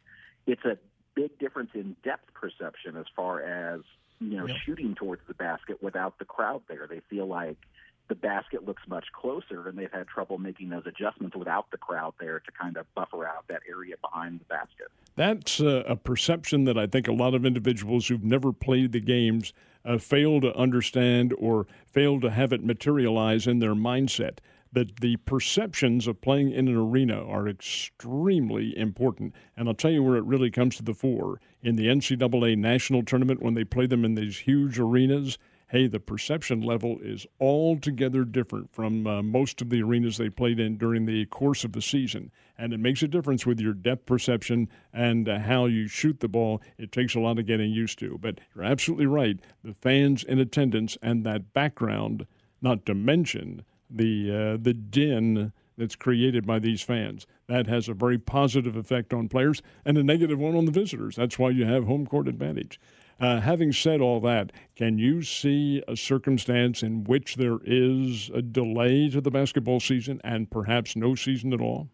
it's 0.46 0.64
a 0.64 0.78
big 1.16 1.36
difference 1.40 1.70
in 1.74 1.96
depth 2.04 2.32
perception 2.32 2.96
as 2.96 3.06
far 3.16 3.42
as, 3.42 3.80
you 4.20 4.36
know, 4.36 4.46
shooting 4.64 4.94
towards 4.94 5.22
the 5.26 5.34
basket 5.34 5.82
without 5.82 6.20
the 6.20 6.24
crowd 6.24 6.62
there. 6.68 6.86
They 6.88 7.00
feel 7.10 7.26
like– 7.26 7.56
the 8.08 8.14
basket 8.14 8.66
looks 8.66 8.82
much 8.86 9.06
closer, 9.12 9.68
and 9.68 9.78
they've 9.78 9.92
had 9.92 10.06
trouble 10.06 10.38
making 10.38 10.68
those 10.68 10.86
adjustments 10.86 11.36
without 11.36 11.70
the 11.70 11.78
crowd 11.78 12.12
there 12.20 12.40
to 12.40 12.52
kind 12.52 12.76
of 12.76 12.92
buffer 12.94 13.26
out 13.26 13.46
that 13.48 13.62
area 13.68 13.94
behind 14.00 14.40
the 14.40 14.44
basket. 14.44 14.88
That's 15.16 15.60
uh, 15.60 15.84
a 15.86 15.96
perception 15.96 16.64
that 16.64 16.76
I 16.76 16.86
think 16.86 17.08
a 17.08 17.12
lot 17.12 17.34
of 17.34 17.46
individuals 17.46 18.08
who've 18.08 18.24
never 18.24 18.52
played 18.52 18.92
the 18.92 19.00
games 19.00 19.52
uh, 19.84 19.98
fail 19.98 20.40
to 20.40 20.54
understand 20.56 21.34
or 21.38 21.66
fail 21.86 22.20
to 22.20 22.30
have 22.30 22.52
it 22.52 22.64
materialize 22.64 23.46
in 23.46 23.58
their 23.58 23.74
mindset. 23.74 24.38
That 24.72 25.00
the 25.00 25.18
perceptions 25.18 26.08
of 26.08 26.20
playing 26.20 26.50
in 26.50 26.66
an 26.66 26.76
arena 26.76 27.24
are 27.24 27.46
extremely 27.46 28.76
important. 28.76 29.32
And 29.56 29.68
I'll 29.68 29.74
tell 29.74 29.92
you 29.92 30.02
where 30.02 30.16
it 30.16 30.24
really 30.24 30.50
comes 30.50 30.76
to 30.76 30.82
the 30.82 30.94
fore. 30.94 31.40
In 31.62 31.76
the 31.76 31.86
NCAA 31.86 32.58
national 32.58 33.04
tournament, 33.04 33.40
when 33.40 33.54
they 33.54 33.62
play 33.62 33.86
them 33.86 34.04
in 34.04 34.16
these 34.16 34.38
huge 34.38 34.80
arenas, 34.80 35.38
hey, 35.74 35.88
the 35.88 35.98
perception 35.98 36.60
level 36.60 37.00
is 37.02 37.26
altogether 37.40 38.24
different 38.24 38.72
from 38.72 39.04
uh, 39.08 39.20
most 39.20 39.60
of 39.60 39.70
the 39.70 39.82
arenas 39.82 40.18
they 40.18 40.30
played 40.30 40.60
in 40.60 40.76
during 40.78 41.04
the 41.04 41.26
course 41.26 41.64
of 41.64 41.72
the 41.72 41.82
season. 41.82 42.30
And 42.56 42.72
it 42.72 42.78
makes 42.78 43.02
a 43.02 43.08
difference 43.08 43.44
with 43.44 43.58
your 43.58 43.72
depth 43.72 44.06
perception 44.06 44.68
and 44.92 45.28
uh, 45.28 45.40
how 45.40 45.66
you 45.66 45.88
shoot 45.88 46.20
the 46.20 46.28
ball. 46.28 46.62
It 46.78 46.92
takes 46.92 47.16
a 47.16 47.18
lot 47.18 47.40
of 47.40 47.46
getting 47.46 47.72
used 47.72 47.98
to. 47.98 48.18
But 48.18 48.38
you're 48.54 48.62
absolutely 48.62 49.06
right. 49.06 49.40
The 49.64 49.74
fans 49.74 50.22
in 50.22 50.38
attendance 50.38 50.96
and 51.02 51.26
that 51.26 51.52
background, 51.52 52.28
not 52.62 52.86
to 52.86 52.94
mention 52.94 53.64
the, 53.90 54.30
uh, 54.30 54.62
the 54.62 54.74
din 54.74 55.52
that's 55.76 55.96
created 55.96 56.46
by 56.46 56.60
these 56.60 56.82
fans. 56.82 57.26
That 57.48 57.66
has 57.66 57.88
a 57.88 57.94
very 57.94 58.18
positive 58.18 58.76
effect 58.76 59.12
on 59.12 59.28
players 59.28 59.60
and 59.84 59.98
a 59.98 60.04
negative 60.04 60.38
one 60.38 60.54
on 60.54 60.66
the 60.66 60.70
visitors. 60.70 61.16
That's 61.16 61.36
why 61.36 61.50
you 61.50 61.64
have 61.64 61.86
home 61.86 62.06
court 62.06 62.28
advantage. 62.28 62.78
Uh, 63.20 63.40
having 63.40 63.72
said 63.72 64.00
all 64.00 64.20
that, 64.20 64.50
can 64.74 64.98
you 64.98 65.22
see 65.22 65.82
a 65.86 65.96
circumstance 65.96 66.82
in 66.82 67.04
which 67.04 67.36
there 67.36 67.58
is 67.64 68.30
a 68.34 68.42
delay 68.42 69.08
to 69.08 69.20
the 69.20 69.30
basketball 69.30 69.80
season 69.80 70.20
and 70.24 70.50
perhaps 70.50 70.96
no 70.96 71.14
season 71.14 71.52
at 71.52 71.60
all? 71.60 71.88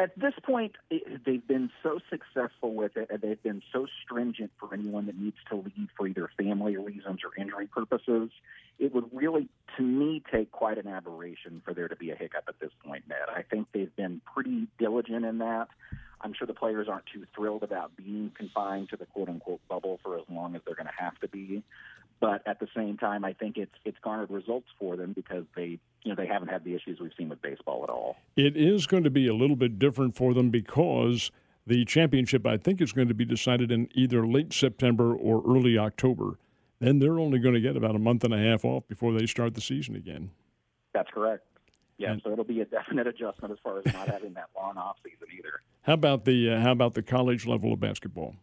At 0.00 0.16
this 0.16 0.34
point, 0.44 0.76
they've 0.90 1.46
been 1.46 1.70
so 1.82 1.98
successful 2.08 2.72
with 2.72 2.96
it, 2.96 3.08
and 3.10 3.20
they've 3.20 3.42
been 3.42 3.62
so 3.72 3.88
stringent 4.04 4.52
for 4.58 4.72
anyone 4.72 5.06
that 5.06 5.18
needs 5.18 5.38
to 5.50 5.56
leave 5.56 5.88
for 5.96 6.06
either 6.06 6.30
family 6.38 6.76
reasons 6.76 7.20
or 7.24 7.30
injury 7.36 7.66
purposes. 7.66 8.30
It 8.78 8.94
would 8.94 9.10
really, 9.12 9.48
to 9.76 9.82
me, 9.82 10.22
take 10.30 10.52
quite 10.52 10.78
an 10.78 10.86
aberration 10.86 11.62
for 11.64 11.74
there 11.74 11.88
to 11.88 11.96
be 11.96 12.10
a 12.12 12.14
hiccup 12.14 12.44
at 12.46 12.60
this 12.60 12.70
point, 12.86 13.08
Ned. 13.08 13.18
I 13.34 13.42
think 13.42 13.66
they've 13.72 13.94
been 13.96 14.20
pretty 14.32 14.68
diligent 14.78 15.24
in 15.24 15.38
that. 15.38 15.66
I'm 16.20 16.32
sure 16.34 16.46
the 16.46 16.54
players 16.54 16.88
aren't 16.88 17.06
too 17.06 17.24
thrilled 17.34 17.62
about 17.62 17.96
being 17.96 18.32
confined 18.36 18.88
to 18.90 18.96
the 18.96 19.06
quote 19.06 19.28
unquote 19.28 19.60
bubble 19.68 20.00
for 20.02 20.16
as 20.16 20.24
long 20.28 20.56
as 20.56 20.62
they're 20.66 20.74
going 20.74 20.86
to 20.86 21.02
have 21.02 21.18
to 21.20 21.28
be. 21.28 21.62
But 22.20 22.42
at 22.46 22.58
the 22.58 22.66
same 22.74 22.96
time, 22.96 23.24
I 23.24 23.32
think 23.32 23.56
it's 23.56 23.74
it's 23.84 23.98
garnered 24.02 24.30
results 24.30 24.66
for 24.78 24.96
them 24.96 25.12
because 25.12 25.44
they 25.54 25.78
you 26.02 26.08
know 26.10 26.14
they 26.16 26.26
haven't 26.26 26.48
had 26.48 26.64
the 26.64 26.74
issues 26.74 26.98
we've 27.00 27.12
seen 27.16 27.28
with 27.28 27.40
baseball 27.40 27.84
at 27.84 27.90
all. 27.90 28.16
It 28.36 28.56
is 28.56 28.86
going 28.86 29.04
to 29.04 29.10
be 29.10 29.28
a 29.28 29.34
little 29.34 29.54
bit 29.54 29.78
different 29.78 30.16
for 30.16 30.34
them 30.34 30.50
because 30.50 31.30
The 31.68 31.84
championship, 31.84 32.46
I 32.46 32.56
think, 32.56 32.80
is 32.80 32.92
going 32.92 33.08
to 33.08 33.14
be 33.14 33.26
decided 33.26 33.70
in 33.70 33.88
either 33.94 34.26
late 34.26 34.54
September 34.54 35.14
or 35.14 35.42
early 35.46 35.76
October. 35.76 36.38
Then 36.80 36.98
they're 36.98 37.18
only 37.18 37.38
going 37.38 37.54
to 37.54 37.60
get 37.60 37.76
about 37.76 37.94
a 37.94 37.98
month 37.98 38.24
and 38.24 38.32
a 38.32 38.38
half 38.38 38.64
off 38.64 38.88
before 38.88 39.12
they 39.12 39.26
start 39.26 39.54
the 39.54 39.60
season 39.60 39.94
again. 39.94 40.30
That's 40.94 41.10
correct. 41.10 41.44
Yeah, 41.98 42.12
And- 42.12 42.22
so 42.22 42.30
it'll 42.32 42.44
be 42.44 42.60
a 42.60 42.64
definite 42.78 43.06
adjustment 43.06 43.52
as 43.52 43.58
far 43.62 43.78
as 43.78 43.92
not 43.92 44.08
having 44.08 44.32
that 44.34 44.48
long 44.56 44.76
off 44.76 44.96
season 45.04 45.28
either. 45.36 45.60
How 45.82 45.94
about 45.94 46.24
the 46.24 46.50
uh, 46.50 46.60
how 46.60 46.72
about 46.72 46.94
the 46.94 47.02
college 47.02 47.46
level 47.46 47.72
of 47.72 47.80
basketball? 47.80 48.34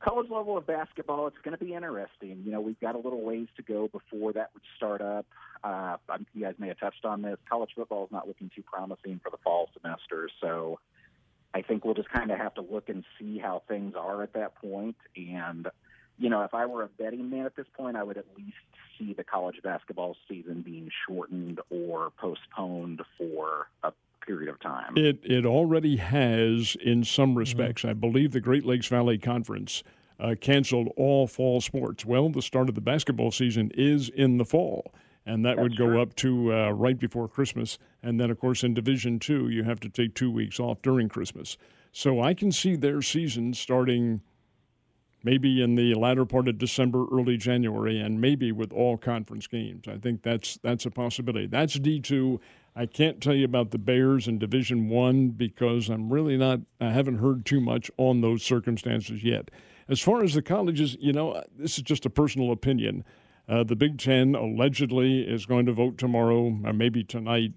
college 0.00 0.28
level 0.30 0.58
of 0.58 0.66
basketball, 0.66 1.26
it's 1.26 1.36
going 1.42 1.56
to 1.56 1.64
be 1.64 1.72
interesting. 1.74 2.42
You 2.44 2.52
know, 2.52 2.60
we've 2.60 2.78
got 2.78 2.94
a 2.94 2.98
little 2.98 3.22
ways 3.22 3.48
to 3.56 3.62
go 3.62 3.88
before 3.88 4.34
that 4.34 4.50
would 4.52 4.62
start 4.76 5.00
up. 5.00 5.24
Uh, 5.62 5.96
you 6.34 6.42
guys 6.44 6.54
may 6.58 6.68
have 6.68 6.78
touched 6.78 7.06
on 7.06 7.22
this. 7.22 7.38
College 7.48 7.70
football 7.74 8.04
is 8.04 8.12
not 8.12 8.28
looking 8.28 8.50
too 8.54 8.62
promising 8.62 9.18
for 9.22 9.30
the 9.30 9.38
fall 9.42 9.70
semester, 9.72 10.28
so 10.42 10.78
I 11.54 11.62
think 11.62 11.84
we'll 11.86 11.94
just 11.94 12.10
kind 12.10 12.30
of 12.30 12.36
have 12.38 12.52
to 12.54 12.60
look 12.60 12.90
and 12.90 13.02
see 13.18 13.38
how 13.38 13.62
things 13.66 13.94
are 13.96 14.22
at 14.22 14.34
that 14.34 14.56
point. 14.56 14.96
And 15.16 15.68
you 16.18 16.28
know, 16.28 16.42
if 16.42 16.52
I 16.52 16.66
were 16.66 16.82
a 16.82 16.88
betting 16.88 17.30
man 17.30 17.46
at 17.46 17.56
this 17.56 17.66
point, 17.74 17.96
I 17.96 18.02
would 18.02 18.18
at 18.18 18.26
least 18.36 18.56
see 18.98 19.12
the 19.12 19.24
college 19.24 19.60
basketball 19.62 20.16
season 20.28 20.62
being 20.62 20.90
shortened 21.06 21.60
or 21.70 22.10
postponed 22.18 23.02
for 23.18 23.68
a 23.82 23.92
period 24.26 24.48
of 24.48 24.60
time. 24.60 24.96
It 24.96 25.20
it 25.22 25.44
already 25.46 25.96
has 25.96 26.76
in 26.82 27.04
some 27.04 27.34
respects. 27.34 27.84
I 27.84 27.92
believe 27.92 28.32
the 28.32 28.40
Great 28.40 28.64
Lakes 28.64 28.86
Valley 28.86 29.18
Conference 29.18 29.82
uh, 30.18 30.34
canceled 30.40 30.88
all 30.96 31.26
fall 31.26 31.60
sports. 31.60 32.04
Well, 32.04 32.28
the 32.28 32.42
start 32.42 32.68
of 32.68 32.74
the 32.74 32.80
basketball 32.80 33.30
season 33.30 33.70
is 33.74 34.08
in 34.08 34.38
the 34.38 34.44
fall, 34.44 34.92
and 35.26 35.44
that 35.44 35.58
would 35.58 35.76
go 35.76 36.00
up 36.00 36.14
to 36.16 36.54
uh, 36.54 36.70
right 36.70 36.98
before 36.98 37.28
Christmas. 37.28 37.78
And 38.02 38.20
then, 38.20 38.30
of 38.30 38.38
course, 38.38 38.62
in 38.62 38.74
Division 38.74 39.18
Two, 39.18 39.48
you 39.48 39.64
have 39.64 39.80
to 39.80 39.88
take 39.88 40.14
two 40.14 40.30
weeks 40.30 40.60
off 40.60 40.82
during 40.82 41.08
Christmas. 41.08 41.56
So 41.92 42.20
I 42.20 42.34
can 42.34 42.50
see 42.50 42.74
their 42.74 43.02
season 43.02 43.54
starting 43.54 44.20
maybe 45.24 45.62
in 45.62 45.74
the 45.74 45.94
latter 45.94 46.24
part 46.24 46.46
of 46.46 46.58
December, 46.58 47.06
early 47.10 47.36
January, 47.36 47.98
and 47.98 48.20
maybe 48.20 48.52
with 48.52 48.72
all 48.72 48.96
conference 48.96 49.46
games. 49.46 49.88
I 49.88 49.96
think 49.96 50.22
that's 50.22 50.58
that's 50.62 50.86
a 50.86 50.90
possibility. 50.90 51.46
That's 51.46 51.74
D 51.78 51.98
two. 51.98 52.40
I 52.76 52.86
can't 52.86 53.20
tell 53.20 53.34
you 53.34 53.44
about 53.44 53.70
the 53.70 53.78
Bears 53.78 54.28
in 54.28 54.38
Division 54.38 54.88
One 54.88 55.30
because 55.30 55.88
I'm 55.88 56.12
really 56.12 56.36
not. 56.36 56.60
I 56.80 56.90
haven't 56.90 57.18
heard 57.18 57.44
too 57.46 57.60
much 57.60 57.90
on 57.96 58.20
those 58.20 58.42
circumstances 58.42 59.24
yet. 59.24 59.50
As 59.88 60.00
far 60.00 60.22
as 60.22 60.34
the 60.34 60.42
colleges, 60.42 60.96
you 61.00 61.12
know, 61.12 61.42
this 61.56 61.76
is 61.78 61.84
just 61.84 62.06
a 62.06 62.10
personal 62.10 62.52
opinion. 62.52 63.04
Uh, 63.48 63.62
the 63.64 63.76
Big 63.76 63.98
Ten 63.98 64.34
allegedly 64.34 65.22
is 65.22 65.46
going 65.46 65.66
to 65.66 65.72
vote 65.72 65.98
tomorrow, 65.98 66.58
or 66.64 66.72
maybe 66.72 67.04
tonight, 67.04 67.52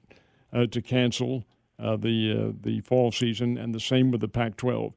uh, 0.51 0.65
to 0.67 0.81
cancel 0.81 1.45
uh, 1.79 1.95
the 1.95 2.31
uh, 2.31 2.51
the 2.61 2.81
fall 2.81 3.11
season, 3.11 3.57
and 3.57 3.73
the 3.73 3.79
same 3.79 4.11
with 4.11 4.21
the 4.21 4.27
Pac-12 4.27 4.93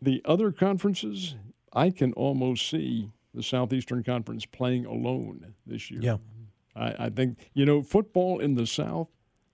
the 0.00 0.22
other 0.24 0.52
conferences, 0.52 1.36
I 1.72 1.90
can 1.90 2.12
almost 2.14 2.68
see 2.68 3.10
the 3.34 3.42
Southeastern 3.42 4.02
Conference 4.02 4.46
playing 4.46 4.86
alone 4.86 5.54
this 5.66 5.90
year. 5.90 6.00
Yeah. 6.02 6.16
I, 6.74 7.06
I 7.06 7.10
think 7.10 7.38
you 7.54 7.66
know 7.66 7.82
football 7.82 8.38
in 8.38 8.54
the 8.54 8.66
South. 8.66 9.08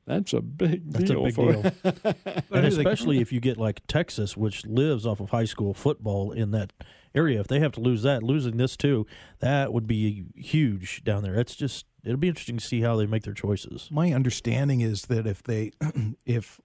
That's 0.06 0.34
a 0.34 0.42
big 0.42 0.92
That's 0.92 1.10
a 1.10 1.14
deal. 1.14 1.24
big 1.24 1.34
for, 1.34 1.52
deal. 1.52 1.72
and 2.50 2.66
especially 2.66 3.20
if 3.20 3.32
you 3.32 3.40
get 3.40 3.56
like 3.56 3.80
Texas, 3.86 4.36
which 4.36 4.66
lives 4.66 5.06
off 5.06 5.18
of 5.20 5.30
high 5.30 5.46
school 5.46 5.72
football 5.72 6.30
in 6.30 6.50
that 6.50 6.74
area, 7.14 7.40
if 7.40 7.46
they 7.46 7.60
have 7.60 7.72
to 7.72 7.80
lose 7.80 8.02
that, 8.02 8.22
losing 8.22 8.58
this 8.58 8.76
too, 8.76 9.06
that 9.40 9.72
would 9.72 9.86
be 9.86 10.26
huge 10.34 11.04
down 11.04 11.22
there. 11.22 11.36
It's 11.36 11.56
just 11.56 11.86
it'll 12.04 12.18
be 12.18 12.28
interesting 12.28 12.58
to 12.58 12.64
see 12.64 12.82
how 12.82 12.96
they 12.96 13.06
make 13.06 13.22
their 13.22 13.32
choices. 13.32 13.88
My 13.90 14.12
understanding 14.12 14.82
is 14.82 15.02
that 15.02 15.26
if 15.26 15.42
they, 15.42 15.72
if 16.26 16.60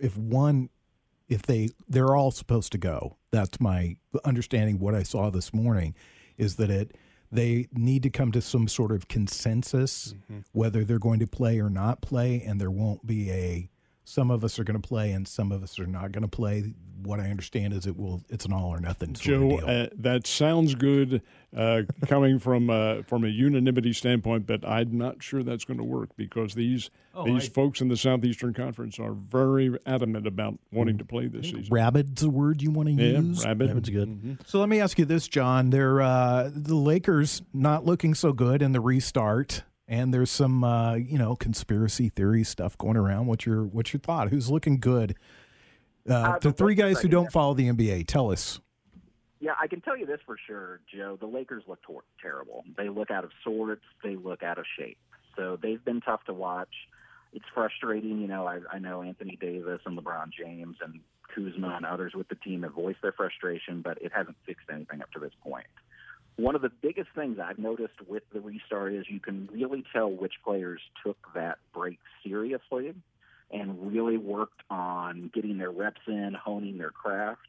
if 0.00 0.16
one, 0.16 0.70
if 1.28 1.42
they, 1.42 1.68
they're 1.88 2.16
all 2.16 2.30
supposed 2.30 2.72
to 2.72 2.78
go. 2.78 3.16
That's 3.32 3.60
my 3.60 3.96
understanding. 4.24 4.78
What 4.78 4.94
I 4.94 5.02
saw 5.02 5.30
this 5.30 5.54
morning 5.54 5.94
is 6.36 6.56
that 6.56 6.70
it 6.70 6.96
they 7.32 7.68
need 7.72 8.02
to 8.02 8.10
come 8.10 8.32
to 8.32 8.40
some 8.40 8.66
sort 8.66 8.90
of 8.90 9.06
consensus 9.06 10.14
mm-hmm. 10.14 10.40
whether 10.52 10.84
they're 10.84 10.98
going 10.98 11.20
to 11.20 11.28
play 11.28 11.60
or 11.60 11.70
not 11.70 12.02
play, 12.02 12.42
and 12.44 12.60
there 12.60 12.70
won't 12.70 13.06
be 13.06 13.30
a. 13.30 13.69
Some 14.10 14.30
of 14.32 14.42
us 14.42 14.58
are 14.58 14.64
going 14.64 14.80
to 14.80 14.86
play, 14.88 15.12
and 15.12 15.28
some 15.28 15.52
of 15.52 15.62
us 15.62 15.78
are 15.78 15.86
not 15.86 16.10
going 16.10 16.22
to 16.22 16.28
play. 16.28 16.72
What 17.04 17.20
I 17.20 17.30
understand 17.30 17.72
is 17.72 17.86
it 17.86 17.96
will. 17.96 18.22
It's 18.28 18.44
an 18.44 18.52
all 18.52 18.68
or 18.70 18.80
nothing. 18.80 19.14
Sort 19.14 19.24
Joe, 19.24 19.54
of 19.54 19.60
deal. 19.60 19.68
uh, 19.84 19.86
that 19.98 20.26
sounds 20.26 20.74
good 20.74 21.22
uh, 21.56 21.82
coming 22.06 22.38
from 22.40 22.68
uh, 22.70 23.02
from 23.02 23.24
a 23.24 23.28
unanimity 23.28 23.92
standpoint, 23.92 24.46
but 24.46 24.66
I'm 24.66 24.98
not 24.98 25.22
sure 25.22 25.42
that's 25.44 25.64
going 25.64 25.78
to 25.78 25.84
work 25.84 26.10
because 26.16 26.54
these 26.54 26.90
these 27.24 27.48
folks 27.48 27.80
in 27.80 27.88
the 27.88 27.96
Southeastern 27.96 28.52
Conference 28.52 28.98
are 28.98 29.12
very 29.12 29.74
adamant 29.86 30.26
about 30.26 30.58
wanting 30.72 30.98
to 30.98 31.04
play 31.04 31.26
this 31.28 31.46
season. 31.46 31.68
Rabid's 31.70 32.22
a 32.22 32.28
word 32.28 32.60
you 32.62 32.70
want 32.72 32.88
to 32.88 32.94
Yeah, 32.94 33.20
use. 33.20 33.44
rabid. 33.46 33.74
That's 33.76 33.88
good. 33.88 34.38
So 34.46 34.58
let 34.58 34.68
me 34.68 34.80
ask 34.80 34.98
you 34.98 35.04
this, 35.04 35.26
John. 35.28 35.70
They're 35.70 36.02
uh, 36.02 36.50
the 36.52 36.74
Lakers 36.76 37.42
not 37.54 37.86
looking 37.86 38.14
so 38.14 38.32
good 38.32 38.60
in 38.60 38.72
the 38.72 38.80
restart, 38.80 39.62
and 39.90 40.14
there's 40.14 40.30
some 40.30 40.64
uh, 40.64 40.94
you 40.94 41.18
know 41.18 41.36
conspiracy 41.36 42.08
theory 42.08 42.44
stuff 42.44 42.78
going 42.78 42.96
around. 42.96 43.26
What's 43.26 43.44
your 43.44 43.64
what's 43.64 43.92
your 43.92 44.00
thought? 44.00 44.28
Who's 44.30 44.48
looking 44.48 44.78
good? 44.78 45.16
Uh, 46.08 46.14
Uh, 46.14 46.38
the 46.38 46.48
the 46.48 46.52
three 46.54 46.74
guys 46.74 47.00
who 47.00 47.08
don't 47.08 47.30
follow 47.30 47.52
the 47.52 47.68
NBA, 47.68 48.06
tell 48.06 48.30
us. 48.32 48.60
Yeah, 49.40 49.52
I 49.60 49.66
can 49.66 49.80
tell 49.80 49.96
you 49.96 50.06
this 50.06 50.20
for 50.24 50.36
sure, 50.46 50.80
Joe. 50.94 51.16
The 51.18 51.26
Lakers 51.26 51.64
look 51.66 51.82
tor- 51.82 52.04
terrible. 52.22 52.64
They 52.76 52.88
look 52.88 53.10
out 53.10 53.24
of 53.24 53.30
sorts. 53.42 53.82
They 54.02 54.16
look 54.16 54.42
out 54.42 54.58
of 54.58 54.64
shape. 54.78 54.98
So 55.36 55.58
they've 55.60 55.82
been 55.84 56.00
tough 56.02 56.24
to 56.24 56.34
watch. 56.34 56.74
It's 57.32 57.44
frustrating. 57.54 58.20
You 58.20 58.28
know, 58.28 58.46
I, 58.46 58.60
I 58.70 58.78
know 58.78 59.02
Anthony 59.02 59.38
Davis 59.40 59.80
and 59.86 59.96
LeBron 59.98 60.30
James 60.38 60.76
and 60.82 61.00
Kuzma 61.34 61.74
and 61.76 61.86
others 61.86 62.12
with 62.14 62.28
the 62.28 62.34
team 62.34 62.64
have 62.64 62.72
voiced 62.74 63.00
their 63.02 63.12
frustration, 63.12 63.80
but 63.82 64.00
it 64.02 64.12
hasn't 64.14 64.36
fixed 64.44 64.66
anything 64.72 65.00
up 65.00 65.10
to 65.12 65.18
this 65.20 65.32
point. 65.42 65.66
One 66.40 66.54
of 66.54 66.62
the 66.62 66.70
biggest 66.70 67.10
things 67.14 67.38
I've 67.38 67.58
noticed 67.58 68.00
with 68.08 68.22
the 68.32 68.40
restart 68.40 68.94
is 68.94 69.04
you 69.10 69.20
can 69.20 69.46
really 69.52 69.84
tell 69.92 70.10
which 70.10 70.32
players 70.42 70.80
took 71.04 71.18
that 71.34 71.58
break 71.74 71.98
seriously 72.24 72.94
and 73.50 73.92
really 73.92 74.16
worked 74.16 74.62
on 74.70 75.30
getting 75.34 75.58
their 75.58 75.70
reps 75.70 76.00
in, 76.06 76.32
honing 76.32 76.78
their 76.78 76.88
craft 76.88 77.46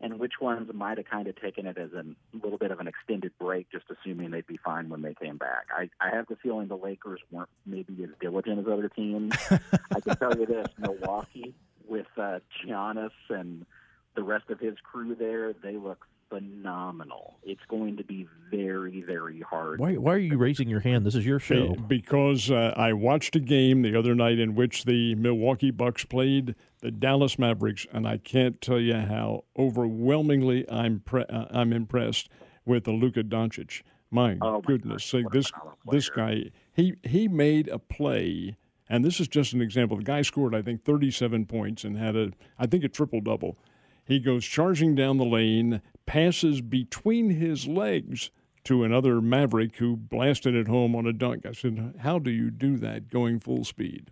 and 0.00 0.20
which 0.20 0.34
ones 0.40 0.70
might 0.72 0.96
have 0.98 1.08
kind 1.08 1.26
of 1.26 1.40
taken 1.40 1.66
it 1.66 1.76
as 1.76 1.92
a 1.92 2.04
little 2.32 2.56
bit 2.56 2.70
of 2.70 2.78
an 2.78 2.86
extended 2.86 3.32
break, 3.40 3.68
just 3.72 3.86
assuming 3.90 4.30
they'd 4.30 4.46
be 4.46 4.58
fine 4.64 4.88
when 4.88 5.02
they 5.02 5.14
came 5.14 5.36
back. 5.36 5.66
I, 5.76 5.90
I 6.00 6.14
have 6.14 6.28
the 6.28 6.36
feeling 6.36 6.68
the 6.68 6.76
Lakers 6.76 7.20
weren't 7.32 7.50
maybe 7.66 8.04
as 8.04 8.10
diligent 8.20 8.60
as 8.60 8.66
other 8.66 8.88
teams. 8.88 9.34
I 9.50 10.00
can 10.00 10.16
tell 10.16 10.38
you 10.38 10.46
this: 10.46 10.68
Milwaukee 10.78 11.52
with 11.88 12.06
uh, 12.16 12.38
Giannis 12.64 13.10
and 13.28 13.66
the 14.14 14.22
rest 14.22 14.50
of 14.50 14.60
his 14.60 14.76
crew 14.84 15.16
there, 15.16 15.52
they 15.52 15.76
look 15.76 16.06
phenomenal. 16.30 17.38
It's 17.42 17.60
going 17.68 17.96
to 17.98 18.04
be 18.04 18.26
very, 18.50 19.02
very 19.02 19.40
hard. 19.40 19.78
Why, 19.80 19.94
why 19.96 20.14
are 20.14 20.18
you 20.18 20.38
raising 20.38 20.68
your 20.68 20.80
hand? 20.80 21.04
This 21.04 21.14
is 21.14 21.26
your 21.26 21.38
show. 21.38 21.74
Because 21.74 22.50
uh, 22.50 22.72
I 22.76 22.92
watched 22.92 23.36
a 23.36 23.40
game 23.40 23.82
the 23.82 23.96
other 23.98 24.14
night 24.14 24.38
in 24.38 24.54
which 24.54 24.84
the 24.84 25.14
Milwaukee 25.16 25.70
Bucks 25.70 26.04
played 26.04 26.54
the 26.80 26.90
Dallas 26.90 27.38
Mavericks, 27.38 27.86
and 27.92 28.06
I 28.08 28.16
can't 28.18 28.60
tell 28.60 28.80
you 28.80 28.94
how 28.94 29.44
overwhelmingly 29.58 30.70
I'm 30.70 31.00
pre- 31.00 31.24
uh, 31.24 31.46
I'm 31.50 31.72
impressed 31.72 32.28
with 32.64 32.84
the 32.84 32.92
Luka 32.92 33.22
Doncic. 33.22 33.82
My 34.10 34.36
Oh, 34.40 34.54
my 34.54 34.60
goodness, 34.60 35.02
gosh, 35.02 35.10
say 35.10 35.22
what 35.22 35.34
a 35.34 35.38
this 35.38 35.52
this 35.90 36.08
guy 36.10 36.44
he 36.72 36.94
he 37.04 37.28
made 37.28 37.68
a 37.68 37.78
play, 37.78 38.56
and 38.88 39.04
this 39.04 39.20
is 39.20 39.28
just 39.28 39.52
an 39.52 39.60
example. 39.60 39.96
The 39.98 40.02
guy 40.04 40.22
scored 40.22 40.54
I 40.54 40.62
think 40.62 40.84
37 40.84 41.46
points 41.46 41.84
and 41.84 41.96
had 41.96 42.16
a 42.16 42.32
I 42.58 42.66
think 42.66 42.82
a 42.82 42.88
triple 42.88 43.20
double. 43.20 43.56
He 44.04 44.18
goes 44.18 44.44
charging 44.44 44.96
down 44.96 45.18
the 45.18 45.24
lane, 45.24 45.80
passes 46.06 46.60
between 46.60 47.30
his 47.30 47.66
legs 47.66 48.30
to 48.64 48.84
another 48.84 49.20
Maverick 49.20 49.76
who 49.76 49.96
blasted 49.96 50.54
it 50.54 50.68
home 50.68 50.94
on 50.94 51.06
a 51.06 51.12
dunk. 51.12 51.46
I 51.46 51.52
said, 51.52 51.94
How 52.00 52.18
do 52.18 52.30
you 52.30 52.50
do 52.50 52.76
that 52.78 53.10
going 53.10 53.40
full 53.40 53.64
speed? 53.64 54.10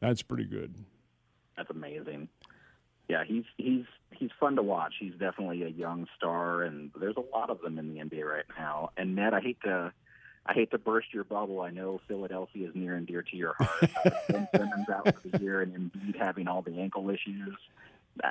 That's 0.00 0.22
pretty 0.22 0.44
good. 0.44 0.74
That's 1.56 1.70
amazing. 1.70 2.28
Yeah, 3.08 3.24
he's 3.26 3.44
he's 3.56 3.84
he's 4.12 4.30
fun 4.38 4.56
to 4.56 4.62
watch. 4.62 4.94
He's 5.00 5.14
definitely 5.18 5.64
a 5.64 5.68
young 5.68 6.06
star, 6.16 6.62
and 6.62 6.90
there's 6.98 7.16
a 7.16 7.36
lot 7.36 7.50
of 7.50 7.60
them 7.60 7.78
in 7.78 7.92
the 7.92 8.00
NBA 8.00 8.24
right 8.24 8.44
now. 8.56 8.90
And 8.96 9.16
Ned, 9.16 9.34
I 9.34 9.40
hate 9.40 9.60
to 9.64 9.92
I 10.46 10.52
hate 10.54 10.70
to 10.70 10.78
burst 10.78 11.12
your 11.12 11.24
bubble. 11.24 11.60
I 11.60 11.70
know 11.70 12.00
Philadelphia 12.08 12.68
is 12.68 12.74
near 12.74 12.96
and 12.96 13.06
dear 13.06 13.22
to 13.22 13.36
your 13.36 13.54
heart. 13.58 13.90
Ben 14.28 14.48
Simmons 14.54 14.88
out 14.88 15.20
for 15.20 15.28
the 15.28 15.40
year, 15.40 15.60
and 15.60 15.74
Embiid 15.74 16.16
having 16.16 16.48
all 16.48 16.62
the 16.62 16.78
ankle 16.78 17.10
issues. 17.10 17.56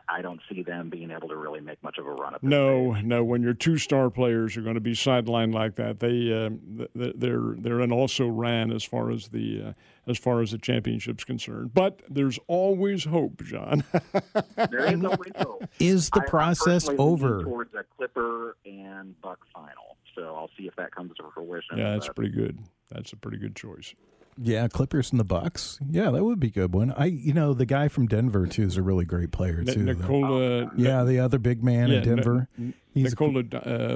I 0.07 0.21
don't 0.21 0.39
see 0.51 0.61
them 0.61 0.89
being 0.89 1.09
able 1.09 1.29
to 1.29 1.35
really 1.35 1.61
make 1.61 1.81
much 1.81 1.97
of 1.97 2.05
a 2.05 2.11
run. 2.11 2.35
At 2.35 2.41
this 2.41 2.49
No, 2.49 2.93
stage. 2.93 3.05
no. 3.05 3.23
When 3.23 3.41
your 3.41 3.53
two 3.55 3.77
star 3.77 4.09
players 4.09 4.55
are 4.55 4.61
going 4.61 4.75
to 4.75 4.81
be 4.81 4.91
sidelined 4.91 5.53
like 5.53 5.75
that, 5.77 5.99
they 5.99 6.31
um, 6.45 6.87
th- 6.95 7.13
they're 7.15 7.55
they're 7.57 7.79
an 7.79 7.91
also 7.91 8.27
ran 8.27 8.71
as 8.71 8.83
far 8.83 9.09
as 9.09 9.29
the 9.29 9.63
uh, 9.69 9.73
as 10.05 10.17
far 10.19 10.41
as 10.41 10.51
the 10.51 10.57
championship's 10.59 11.23
concerned. 11.23 11.73
But 11.73 12.01
there's 12.09 12.37
always 12.47 13.05
hope, 13.05 13.41
John. 13.43 13.83
there 14.55 14.93
is 14.93 15.03
always 15.03 15.31
hope. 15.37 15.65
Is 15.79 16.09
the 16.09 16.19
I- 16.19 16.23
I'm 16.23 16.29
process 16.29 16.89
over? 16.89 17.43
towards 17.43 17.73
a 17.73 17.83
Clipper 17.97 18.57
and 18.65 19.19
Buck 19.21 19.39
final? 19.53 19.97
So 20.13 20.35
I'll 20.35 20.51
see 20.57 20.67
if 20.67 20.75
that 20.75 20.91
comes 20.93 21.15
to 21.17 21.23
fruition. 21.33 21.77
yeah, 21.77 21.91
that's 21.93 22.07
but- 22.07 22.15
pretty 22.17 22.31
good. 22.31 22.59
That's 22.91 23.13
a 23.13 23.17
pretty 23.17 23.37
good 23.37 23.55
choice. 23.55 23.95
Yeah, 24.41 24.67
Clippers 24.69 25.11
and 25.11 25.19
the 25.19 25.25
Bucks. 25.25 25.79
Yeah, 25.89 26.11
that 26.11 26.23
would 26.23 26.39
be 26.39 26.47
a 26.47 26.51
good 26.51 26.73
one. 26.73 26.93
I, 26.95 27.05
you 27.05 27.33
know, 27.33 27.53
the 27.53 27.65
guy 27.65 27.89
from 27.89 28.07
Denver 28.07 28.47
too 28.47 28.63
is 28.63 28.77
a 28.77 28.81
really 28.81 29.03
great 29.05 29.31
player 29.31 29.63
too. 29.63 29.83
Nikola. 29.83 30.71
yeah, 30.77 31.03
the 31.03 31.19
other 31.19 31.39
big 31.39 31.63
man 31.63 31.89
yeah, 31.89 31.97
in 31.97 32.03
Denver. 32.03 32.47
N- 32.57 32.73
He's 32.93 33.11
Nikola 33.11 33.39
uh, 33.39 33.95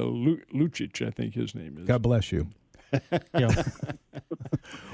Lucic, 0.53 1.05
I 1.05 1.11
think 1.11 1.33
his 1.33 1.55
name 1.55 1.77
is. 1.79 1.87
God 1.87 2.01
bless 2.01 2.31
you. 2.31 2.47
Yeah. 3.37 3.63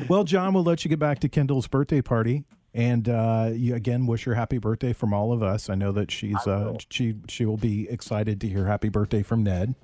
Well, 0.07 0.23
John, 0.23 0.53
we'll 0.53 0.63
let 0.63 0.83
you 0.85 0.89
get 0.89 0.99
back 0.99 1.19
to 1.19 1.29
Kendall's 1.29 1.67
birthday 1.67 2.01
party, 2.01 2.45
and 2.73 3.07
uh, 3.07 3.49
you 3.53 3.75
again 3.75 4.07
wish 4.07 4.23
her 4.23 4.33
happy 4.33 4.57
birthday 4.57 4.93
from 4.93 5.13
all 5.13 5.31
of 5.33 5.43
us. 5.43 5.69
I 5.69 5.75
know 5.75 5.91
that 5.91 6.09
she's 6.09 6.47
uh, 6.47 6.75
she 6.89 7.15
she 7.27 7.45
will 7.45 7.57
be 7.57 7.87
excited 7.89 8.39
to 8.41 8.47
hear 8.47 8.65
happy 8.65 8.89
birthday 8.89 9.21
from 9.21 9.43
Ned. 9.43 9.75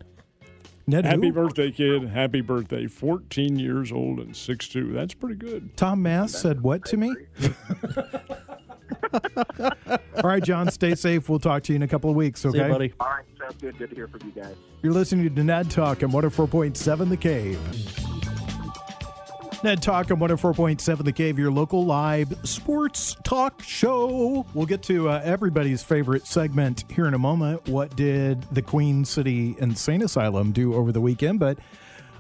Ned, 0.87 1.05
Happy 1.05 1.27
who? 1.27 1.33
birthday, 1.33 1.71
kid. 1.71 2.09
Happy 2.09 2.41
birthday. 2.41 2.85
14 2.87 3.57
years 3.57 3.91
old 3.91 4.19
and 4.19 4.35
six 4.35 4.67
6'2. 4.67 4.93
That's 4.93 5.13
pretty 5.15 5.35
good. 5.35 5.75
Tom 5.75 6.03
Mass 6.03 6.31
said 6.31 6.61
what 6.61 6.85
to 6.85 6.97
me? 6.97 7.15
all 9.13 10.23
right, 10.23 10.43
John, 10.43 10.69
stay 10.69 10.93
safe. 10.93 11.27
We'll 11.27 11.39
talk 11.39 11.63
to 11.63 11.73
you 11.73 11.77
in 11.77 11.81
a 11.83 11.87
couple 11.87 12.09
of 12.09 12.15
weeks. 12.15 12.45
Okay, 12.45 12.59
See 12.59 12.63
you, 12.63 12.69
buddy. 12.71 12.93
All 12.99 13.07
right, 13.07 13.25
sounds 13.39 13.55
good. 13.59 13.77
Good 13.77 13.89
to 13.89 13.95
hear 13.95 14.07
from 14.07 14.21
you 14.25 14.31
guys. 14.31 14.55
You're 14.83 14.93
listening 14.93 15.33
to 15.33 15.43
Ned 15.43 15.71
Talk 15.71 16.03
on 16.03 16.11
104.7 16.11 17.09
The 17.09 17.17
Cave. 17.17 18.04
Ned 19.65 19.81
Talk 19.81 20.11
on 20.11 20.19
104.7 20.19 21.03
The 21.03 21.11
Cave, 21.11 21.39
your 21.39 21.49
local 21.49 21.87
live 21.87 22.31
sports 22.47 23.17
talk 23.23 23.63
show. 23.63 24.45
We'll 24.53 24.67
get 24.67 24.83
to 24.83 25.09
uh, 25.09 25.21
everybody's 25.23 25.81
favorite 25.81 26.27
segment 26.27 26.83
here 26.91 27.07
in 27.07 27.15
a 27.15 27.17
moment. 27.17 27.67
What 27.67 27.95
did 27.95 28.43
the 28.51 28.61
Queen 28.61 29.05
City 29.05 29.55
Insane 29.57 30.03
Asylum 30.03 30.51
do 30.51 30.75
over 30.75 30.91
the 30.91 31.01
weekend? 31.01 31.39
But 31.39 31.57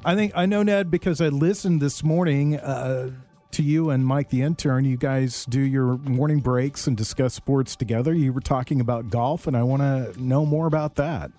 I 0.03 0.15
think 0.15 0.31
I 0.33 0.47
know, 0.47 0.63
Ned, 0.63 0.89
because 0.89 1.21
I 1.21 1.27
listened 1.27 1.83
this 1.83 2.03
morning 2.03 2.55
uh, 2.55 3.11
to 3.51 3.61
you 3.61 3.91
and 3.91 4.03
Mike 4.03 4.31
the 4.31 4.41
intern. 4.41 4.83
You 4.83 4.97
guys 4.97 5.45
do 5.45 5.61
your 5.61 5.99
morning 5.99 6.39
breaks 6.39 6.87
and 6.87 6.97
discuss 6.97 7.35
sports 7.35 7.75
together. 7.75 8.11
You 8.15 8.33
were 8.33 8.41
talking 8.41 8.81
about 8.81 9.11
golf, 9.11 9.45
and 9.45 9.55
I 9.55 9.61
want 9.61 9.83
to 9.83 10.19
know 10.19 10.47
more 10.47 10.65
about 10.65 10.95
that. 10.95 11.29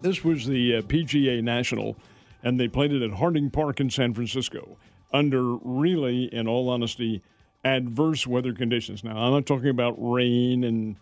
This 0.00 0.22
was 0.22 0.46
the 0.46 0.76
uh, 0.76 0.82
PGA 0.82 1.42
National, 1.42 1.96
and 2.44 2.60
they 2.60 2.68
played 2.68 2.92
it 2.92 3.02
at 3.02 3.18
Harding 3.18 3.50
Park 3.50 3.80
in 3.80 3.90
San 3.90 4.14
Francisco 4.14 4.76
under 5.12 5.42
really, 5.56 6.24
in 6.32 6.48
all 6.48 6.68
honesty, 6.68 7.22
adverse 7.64 8.26
weather 8.26 8.52
conditions. 8.52 9.04
Now, 9.04 9.16
I'm 9.16 9.32
not 9.32 9.46
talking 9.46 9.68
about 9.68 9.94
rain 9.98 10.64
and 10.64 10.96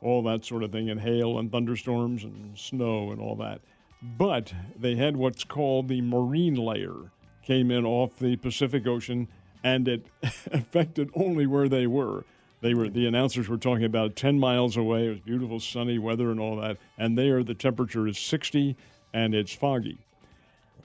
all 0.00 0.22
that 0.24 0.44
sort 0.44 0.62
of 0.62 0.72
thing, 0.72 0.90
and 0.90 1.00
hail 1.00 1.38
and 1.38 1.50
thunderstorms 1.50 2.24
and 2.24 2.58
snow 2.58 3.10
and 3.10 3.20
all 3.20 3.36
that. 3.36 3.60
But 4.02 4.52
they 4.78 4.96
had 4.96 5.16
what's 5.16 5.44
called 5.44 5.88
the 5.88 6.02
marine 6.02 6.56
layer 6.56 7.10
came 7.42 7.70
in 7.70 7.84
off 7.84 8.18
the 8.18 8.36
Pacific 8.36 8.86
Ocean, 8.86 9.28
and 9.62 9.88
it 9.88 10.06
affected 10.22 11.10
only 11.14 11.46
where 11.46 11.68
they 11.68 11.86
were. 11.86 12.24
They 12.60 12.72
were 12.72 12.88
the 12.88 13.06
announcers 13.06 13.48
were 13.48 13.58
talking 13.58 13.84
about 13.84 14.16
10 14.16 14.38
miles 14.38 14.76
away. 14.76 15.06
It 15.06 15.10
was 15.10 15.20
beautiful 15.20 15.60
sunny 15.60 15.98
weather 15.98 16.30
and 16.30 16.40
all 16.40 16.56
that. 16.56 16.78
And 16.96 17.16
there 17.18 17.42
the 17.42 17.54
temperature 17.54 18.06
is 18.06 18.18
60 18.18 18.74
and 19.12 19.34
it's 19.34 19.54
foggy. 19.54 19.98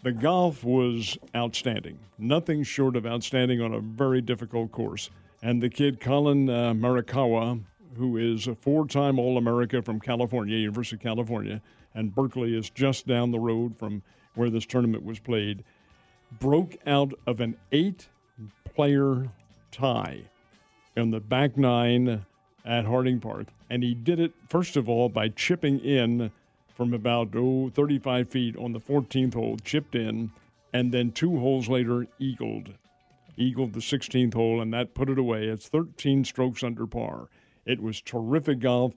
The 0.02 0.12
golf 0.14 0.64
was 0.64 1.18
outstanding. 1.36 2.00
Nothing 2.18 2.64
short 2.64 2.96
of 2.96 3.06
outstanding 3.06 3.62
on 3.62 3.74
a 3.74 3.82
very 3.82 4.22
difficult 4.22 4.72
course. 4.72 5.10
And 5.42 5.62
the 5.62 5.70
kid 5.70 6.00
Collin 6.00 6.50
uh, 6.50 6.74
Morikawa, 6.74 7.62
who 7.98 8.16
is 8.16 8.48
a 8.48 8.56
four-time 8.56 9.20
All-America 9.20 9.82
from 9.82 10.00
California, 10.00 10.56
University 10.56 10.96
of 10.96 11.02
California, 11.02 11.62
and 11.96 12.16
Berkeley 12.16 12.58
is 12.58 12.70
just 12.70 13.08
down 13.08 13.32
the 13.32 13.40
road 13.40 13.78
from 13.78 14.02
where 14.36 14.50
this 14.50 14.66
tournament 14.66 15.04
was 15.04 15.20
played, 15.20 15.66
broke 16.40 16.78
out 16.88 17.14
of 17.28 17.42
an 17.42 17.58
eight-player 17.74 19.30
tie 19.72 20.22
in 20.96 21.12
the 21.12 21.20
back 21.20 21.58
nine 21.58 22.26
at 22.64 22.86
Harding 22.86 23.20
Park. 23.20 23.48
And 23.70 23.84
he 23.84 23.94
did 23.94 24.20
it, 24.22 24.32
first 24.48 24.78
of 24.78 24.88
all, 24.88 25.10
by 25.10 25.28
chipping 25.28 25.80
in 25.80 26.32
from 26.80 26.94
about 26.94 27.28
oh, 27.36 27.70
35 27.74 28.30
feet 28.30 28.56
on 28.56 28.72
the 28.72 28.80
14th 28.80 29.34
hole, 29.34 29.58
chipped 29.66 29.96
in, 29.96 30.32
and 30.72 30.94
then 30.94 31.12
two 31.12 31.38
holes 31.38 31.68
later, 31.68 32.08
eagled. 32.20 32.70
Eagled 33.36 33.74
the 33.74 33.82
16th 33.82 34.34
hole, 34.34 34.62
and 34.62 34.74
that 34.74 34.94
put 34.94 35.10
it 35.10 35.20
away. 35.20 35.48
It's 35.48 35.68
13 35.68 36.24
strokes 36.24 36.64
under 36.64 36.88
par. 36.88 37.28
It 37.66 37.82
was 37.82 38.00
terrific 38.00 38.60
golf 38.60 38.94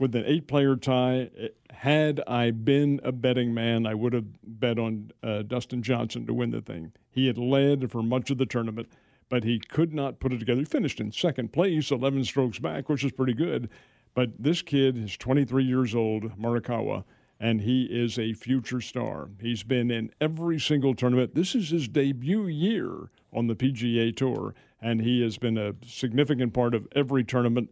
with 0.00 0.16
an 0.16 0.24
eight 0.26 0.48
player 0.48 0.74
tie. 0.74 1.30
Had 1.70 2.20
I 2.26 2.50
been 2.50 3.00
a 3.04 3.12
betting 3.12 3.54
man, 3.54 3.86
I 3.86 3.94
would 3.94 4.14
have 4.14 4.26
bet 4.42 4.80
on 4.80 5.12
uh, 5.22 5.42
Dustin 5.42 5.80
Johnson 5.80 6.26
to 6.26 6.34
win 6.34 6.50
the 6.50 6.60
thing. 6.60 6.90
He 7.12 7.28
had 7.28 7.38
led 7.38 7.92
for 7.92 8.02
much 8.02 8.32
of 8.32 8.38
the 8.38 8.46
tournament 8.46 8.88
but 9.28 9.44
he 9.44 9.58
could 9.58 9.94
not 9.94 10.20
put 10.20 10.30
it 10.30 10.38
together. 10.40 10.58
He 10.58 10.66
finished 10.66 11.00
in 11.00 11.10
second 11.10 11.54
place, 11.54 11.90
11 11.90 12.24
strokes 12.24 12.58
back, 12.58 12.90
which 12.90 13.02
is 13.02 13.12
pretty 13.12 13.32
good. 13.32 13.70
But 14.14 14.30
this 14.38 14.62
kid 14.62 14.96
is 14.96 15.16
23 15.16 15.64
years 15.64 15.94
old, 15.94 16.38
Morikawa, 16.38 17.04
and 17.40 17.62
he 17.62 17.84
is 17.84 18.18
a 18.18 18.34
future 18.34 18.80
star. 18.80 19.30
He's 19.40 19.62
been 19.62 19.90
in 19.90 20.10
every 20.20 20.60
single 20.60 20.94
tournament. 20.94 21.34
This 21.34 21.54
is 21.54 21.70
his 21.70 21.88
debut 21.88 22.46
year 22.46 23.10
on 23.32 23.46
the 23.46 23.56
PGA 23.56 24.14
Tour, 24.14 24.54
and 24.80 25.00
he 25.00 25.22
has 25.22 25.38
been 25.38 25.56
a 25.56 25.74
significant 25.84 26.52
part 26.52 26.74
of 26.74 26.86
every 26.94 27.24
tournament. 27.24 27.70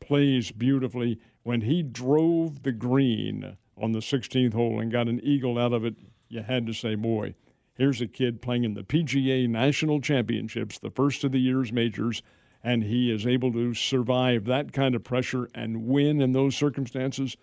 Plays 0.00 0.52
beautifully. 0.52 1.18
When 1.42 1.62
he 1.62 1.82
drove 1.82 2.62
the 2.62 2.72
green 2.72 3.56
on 3.76 3.92
the 3.92 3.98
16th 3.98 4.54
hole 4.54 4.80
and 4.80 4.92
got 4.92 5.08
an 5.08 5.20
eagle 5.22 5.58
out 5.58 5.72
of 5.72 5.84
it, 5.84 5.96
you 6.28 6.42
had 6.42 6.66
to 6.66 6.72
say, 6.72 6.94
boy, 6.94 7.34
Here's 7.74 8.02
a 8.02 8.06
kid 8.06 8.42
playing 8.42 8.64
in 8.64 8.74
the 8.74 8.82
PGA 8.82 9.48
National 9.48 10.00
Championships, 10.00 10.78
the 10.78 10.90
first 10.90 11.24
of 11.24 11.32
the 11.32 11.40
year's 11.40 11.72
majors, 11.72 12.22
and 12.62 12.84
he 12.84 13.10
is 13.10 13.26
able 13.26 13.52
to 13.52 13.74
survive 13.74 14.44
that 14.46 14.72
kind 14.72 14.94
of 14.94 15.04
pressure 15.04 15.48
and 15.54 15.84
win 15.84 16.20
in 16.20 16.32
those 16.32 16.56
circumstances. 16.56 17.36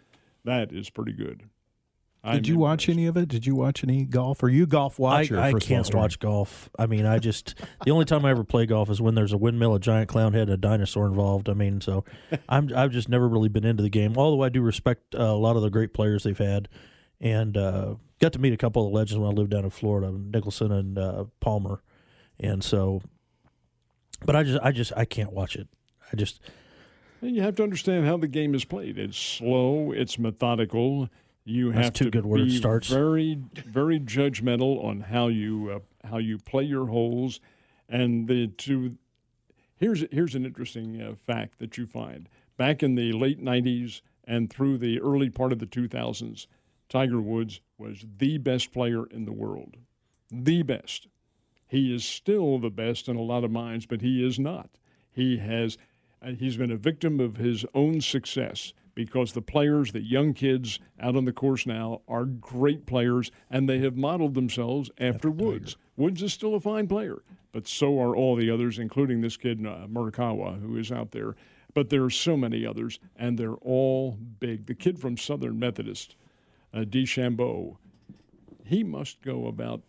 That 0.44 0.72
is 0.72 0.90
pretty 0.90 1.14
good. 1.14 1.50
Did 2.26 2.50
you 2.50 2.58
watch 2.58 2.90
any 2.90 3.06
of 3.06 3.16
it? 3.16 3.30
Did 3.30 3.46
you 3.46 3.56
watch 3.56 3.82
any 3.82 4.04
golf? 4.04 4.44
Are 4.44 4.50
you 4.50 4.64
a 4.64 4.68
golf 4.68 5.00
watcher? 5.00 5.40
I, 5.40 5.48
I 5.48 5.52
first 5.52 5.68
can't 5.68 5.86
Storm? 5.86 6.02
watch 6.02 6.20
golf. 6.20 6.70
I 6.78 6.86
mean, 6.86 7.06
I 7.06 7.18
just 7.18 7.56
the 7.86 7.92
only 7.92 8.04
time 8.04 8.26
I 8.26 8.32
ever 8.32 8.44
play 8.44 8.66
golf 8.66 8.90
is 8.90 9.02
when 9.02 9.16
there's 9.16 9.32
a 9.32 9.38
windmill, 9.38 9.74
a 9.74 9.80
giant 9.80 10.10
clown 10.10 10.34
head, 10.34 10.44
and 10.44 10.52
a 10.52 10.58
dinosaur 10.58 11.08
involved. 11.08 11.48
I 11.48 11.54
mean, 11.54 11.80
so 11.80 12.04
I'm 12.50 12.70
I've 12.76 12.92
just 12.92 13.08
never 13.08 13.28
really 13.28 13.48
been 13.48 13.66
into 13.66 13.84
the 13.84 13.90
game. 13.90 14.18
Although 14.18 14.44
I 14.44 14.50
do 14.50 14.62
respect 14.62 15.16
uh, 15.16 15.20
a 15.20 15.38
lot 15.38 15.56
of 15.56 15.62
the 15.62 15.70
great 15.70 15.94
players 15.94 16.24
they've 16.24 16.38
had, 16.38 16.68
and 17.22 17.56
uh, 17.56 17.96
got 18.20 18.34
to 18.34 18.40
meet 18.40 18.54
a 18.54 18.58
couple 18.58 18.86
of 18.86 18.92
legends 18.92 19.18
when 19.18 19.30
I 19.30 19.34
lived 19.34 19.52
down 19.52 19.64
in 19.64 19.70
Florida, 19.70 20.12
Nicklaus 20.12 20.60
and 20.60 20.98
uh, 20.98 21.26
Palmer, 21.40 21.82
and 22.40 22.64
so. 22.64 23.02
But 24.26 24.36
I 24.36 24.44
just 24.44 24.60
I 24.64 24.72
just 24.72 24.94
I 24.96 25.06
can't 25.06 25.32
watch 25.32 25.56
it. 25.56 25.68
I 26.12 26.16
just 26.16 26.42
and 27.22 27.36
You 27.36 27.42
have 27.42 27.56
to 27.56 27.64
understand 27.64 28.06
how 28.06 28.18
the 28.18 28.28
game 28.28 28.56
is 28.56 28.66
played. 28.66 28.98
It's 28.98 29.18
slow. 29.18 29.92
It's 29.92 30.18
methodical. 30.18 31.10
You 31.44 31.72
have 31.72 31.94
two 31.94 32.06
to 32.06 32.22
good 32.22 32.32
be 32.32 32.56
starts. 32.58 32.90
very, 32.90 33.40
very 33.66 34.00
judgmental 34.00 34.84
on 34.84 35.02
how 35.02 35.28
you 35.28 35.72
uh, 35.72 36.08
how 36.08 36.18
you 36.18 36.38
play 36.38 36.64
your 36.64 36.88
holes, 36.88 37.40
and 37.88 38.28
the 38.28 38.48
to 38.48 38.98
here's 39.78 40.06
here's 40.12 40.36
an 40.36 40.46
interesting 40.46 41.02
uh, 41.02 41.16
fact 41.16 41.60
that 41.60 41.78
you 41.78 41.88
find 41.88 42.30
back 42.58 42.84
in 42.84 42.96
the 42.96 43.12
late 43.14 43.44
'90s 43.44 44.02
and 44.26 44.50
through 44.50 44.78
the 44.78 45.02
early 45.02 45.30
part 45.30 45.52
of 45.52 45.58
the 45.58 45.66
2000s, 45.66 46.46
Tiger 46.88 47.20
Woods 47.20 47.62
was 47.80 48.06
the 48.20 48.38
best 48.38 48.72
player 48.72 49.08
in 49.08 49.26
the 49.26 49.32
world, 49.32 49.76
the 50.32 50.62
best. 50.62 51.08
He 51.70 51.94
is 51.94 52.04
still 52.04 52.58
the 52.58 52.72
best 52.72 53.08
in 53.08 53.16
a 53.16 53.22
lot 53.22 53.44
of 53.44 53.52
minds, 53.52 53.86
but 53.86 54.02
he 54.02 54.26
is 54.26 54.40
not. 54.40 54.72
He 55.12 55.38
has 55.38 55.78
uh, 56.22 56.32
he's 56.32 56.58
been 56.58 56.72
a 56.72 56.78
victim 56.78 57.20
of 57.20 57.38
his 57.38 57.64
own 57.74 58.02
success 58.02 58.74
because 58.96 59.32
the 59.32 59.42
players, 59.42 59.92
the 59.92 60.02
young 60.02 60.34
kids 60.34 60.80
out 61.00 61.16
on 61.16 61.26
the 61.26 61.32
course 61.32 61.66
now, 61.66 62.02
are 62.08 62.26
great 62.26 62.86
players, 62.86 63.32
and 63.50 63.70
they 63.70 63.80
have 63.80 63.96
modeled 63.96 64.34
themselves 64.34 64.90
after 64.98 65.30
Woods. 65.30 65.78
Woods 65.96 66.22
is 66.22 66.34
still 66.34 66.56
a 66.56 66.60
fine 66.60 66.88
player, 66.88 67.22
but 67.52 67.68
so 67.68 68.02
are 68.02 68.16
all 68.16 68.36
the 68.36 68.50
others, 68.50 68.80
including 68.80 69.22
this 69.22 69.38
kid 69.38 69.66
uh, 69.66 69.88
Morikawa, 69.88 70.60
who 70.60 70.76
is 70.76 70.92
out 70.92 71.12
there. 71.12 71.36
But 71.74 71.90
there 71.90 72.04
are 72.04 72.10
so 72.10 72.36
many 72.36 72.66
others, 72.66 73.00
and 73.16 73.38
they're 73.38 73.54
all 73.54 74.18
big. 74.40 74.66
The 74.66 74.74
kid 74.74 75.00
from 75.00 75.18
Southern 75.18 75.60
Methodist, 75.60 76.16
uh, 76.74 76.80
DeChambeau, 76.80 77.78
he 78.66 78.84
must 78.84 79.22
go 79.22 79.48
about 79.48 79.84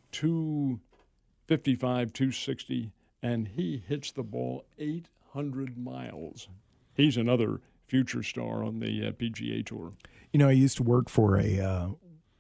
255, 1.50 2.12
260, 2.12 2.92
and 3.24 3.48
he 3.48 3.82
hits 3.88 4.12
the 4.12 4.22
ball 4.22 4.64
800 4.78 5.76
miles. 5.76 6.46
He's 6.94 7.16
another 7.16 7.60
future 7.88 8.22
star 8.22 8.62
on 8.62 8.78
the 8.78 9.08
uh, 9.08 9.10
PGA 9.10 9.66
Tour. 9.66 9.90
You 10.32 10.38
know, 10.38 10.48
I 10.48 10.52
used 10.52 10.76
to 10.76 10.84
work 10.84 11.08
for 11.08 11.36
a 11.40 11.58
uh, 11.58 11.88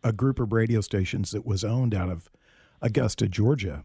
a 0.04 0.12
group 0.12 0.38
of 0.38 0.52
radio 0.52 0.80
stations 0.80 1.32
that 1.32 1.44
was 1.44 1.64
owned 1.64 1.92
out 1.92 2.08
of 2.08 2.30
Augusta, 2.82 3.26
Georgia, 3.26 3.84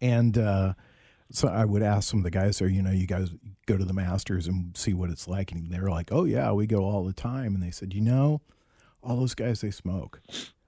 and 0.00 0.38
uh, 0.38 0.72
so 1.30 1.48
I 1.48 1.66
would 1.66 1.82
ask 1.82 2.08
some 2.08 2.20
of 2.20 2.24
the 2.24 2.30
guys 2.30 2.58
there. 2.58 2.68
You 2.68 2.80
know, 2.80 2.90
you 2.90 3.06
guys 3.06 3.28
go 3.66 3.76
to 3.76 3.84
the 3.84 3.92
Masters 3.92 4.46
and 4.46 4.74
see 4.74 4.94
what 4.94 5.10
it's 5.10 5.28
like, 5.28 5.52
and 5.52 5.70
they're 5.70 5.90
like, 5.90 6.08
"Oh 6.10 6.24
yeah, 6.24 6.52
we 6.52 6.66
go 6.66 6.84
all 6.84 7.04
the 7.04 7.12
time." 7.12 7.54
And 7.54 7.62
they 7.62 7.70
said, 7.70 7.92
"You 7.92 8.00
know, 8.00 8.40
all 9.02 9.16
those 9.16 9.34
guys 9.34 9.60
they 9.60 9.70
smoke." 9.70 10.22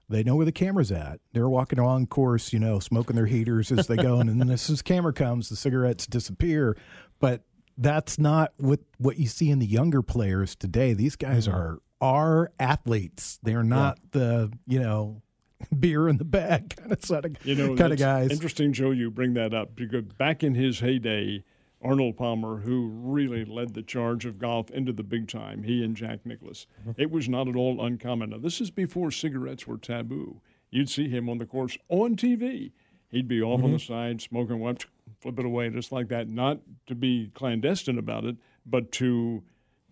They 0.07 0.23
know 0.23 0.35
where 0.35 0.45
the 0.45 0.51
camera's 0.51 0.91
at. 0.91 1.19
They're 1.33 1.49
walking 1.49 1.79
along 1.79 2.07
course, 2.07 2.53
you 2.53 2.59
know, 2.59 2.79
smoking 2.79 3.15
their 3.15 3.25
heaters 3.25 3.71
as 3.71 3.87
they 3.87 3.95
go, 3.95 4.19
and 4.19 4.39
then 4.39 4.49
as 4.49 4.67
this 4.67 4.81
camera 4.81 5.13
comes, 5.13 5.49
the 5.49 5.55
cigarettes 5.55 6.05
disappear. 6.05 6.77
But 7.19 7.41
that's 7.77 8.17
not 8.19 8.53
what 8.57 8.79
what 8.97 9.17
you 9.17 9.27
see 9.27 9.49
in 9.49 9.59
the 9.59 9.65
younger 9.65 10.01
players 10.01 10.55
today. 10.55 10.93
These 10.93 11.15
guys 11.15 11.47
Mm-hmm. 11.47 11.57
are 11.57 11.79
are 12.01 12.51
athletes. 12.59 13.39
They're 13.41 13.63
not 13.63 13.97
the 14.11 14.51
you 14.67 14.79
know 14.79 15.21
beer 15.79 16.07
in 16.07 16.17
the 16.17 16.25
bag 16.25 16.75
kind 16.77 16.91
of 16.91 17.03
sort 17.03 17.25
of 17.25 17.35
You 17.45 17.55
know, 17.55 17.75
kind 17.75 17.91
of 17.93 17.97
guys. 17.99 18.29
Interesting, 18.31 18.73
Joe, 18.73 18.91
you 18.91 19.09
bring 19.09 19.33
that 19.35 19.53
up 19.53 19.75
because 19.75 20.03
back 20.03 20.43
in 20.43 20.53
his 20.55 20.79
heyday, 20.81 21.43
Arnold 21.85 22.17
Palmer, 22.17 22.57
who 22.57 22.87
really 22.93 23.45
led 23.45 23.73
the 23.73 23.81
charge 23.83 24.25
of 24.25 24.39
golf 24.39 24.69
into 24.71 24.91
the 24.91 25.03
big 25.03 25.27
time, 25.27 25.63
he 25.63 25.83
and 25.83 25.95
Jack 25.95 26.25
Nicklaus, 26.25 26.65
Mm-hmm. 26.81 27.01
it 27.01 27.11
was 27.11 27.29
not 27.29 27.47
at 27.47 27.55
all 27.55 27.83
uncommon. 27.85 28.31
Now, 28.31 28.37
this 28.39 28.59
is 28.59 28.71
before 28.71 29.11
cigarettes 29.11 29.67
were 29.67 29.77
taboo. 29.77 30.41
You'd 30.71 30.89
see 30.89 31.07
him 31.09 31.29
on 31.29 31.37
the 31.37 31.45
course 31.45 31.77
on 31.89 32.15
TV. 32.15 32.71
He'd 33.09 33.27
be 33.27 33.41
off 33.41 33.63
on 33.63 33.71
the 33.71 33.77
Mm-hmm. 33.77 33.93
side, 33.93 34.21
smoking 34.21 34.59
one, 34.59 34.77
flip 35.21 35.39
it 35.39 35.45
away, 35.45 35.69
just 35.69 35.91
like 35.91 36.07
that. 36.09 36.27
Not 36.27 36.59
to 36.87 36.95
be 36.95 37.29
clandestine 37.33 37.97
about 37.97 38.25
it, 38.25 38.35
but 38.65 38.91
to, 38.93 39.43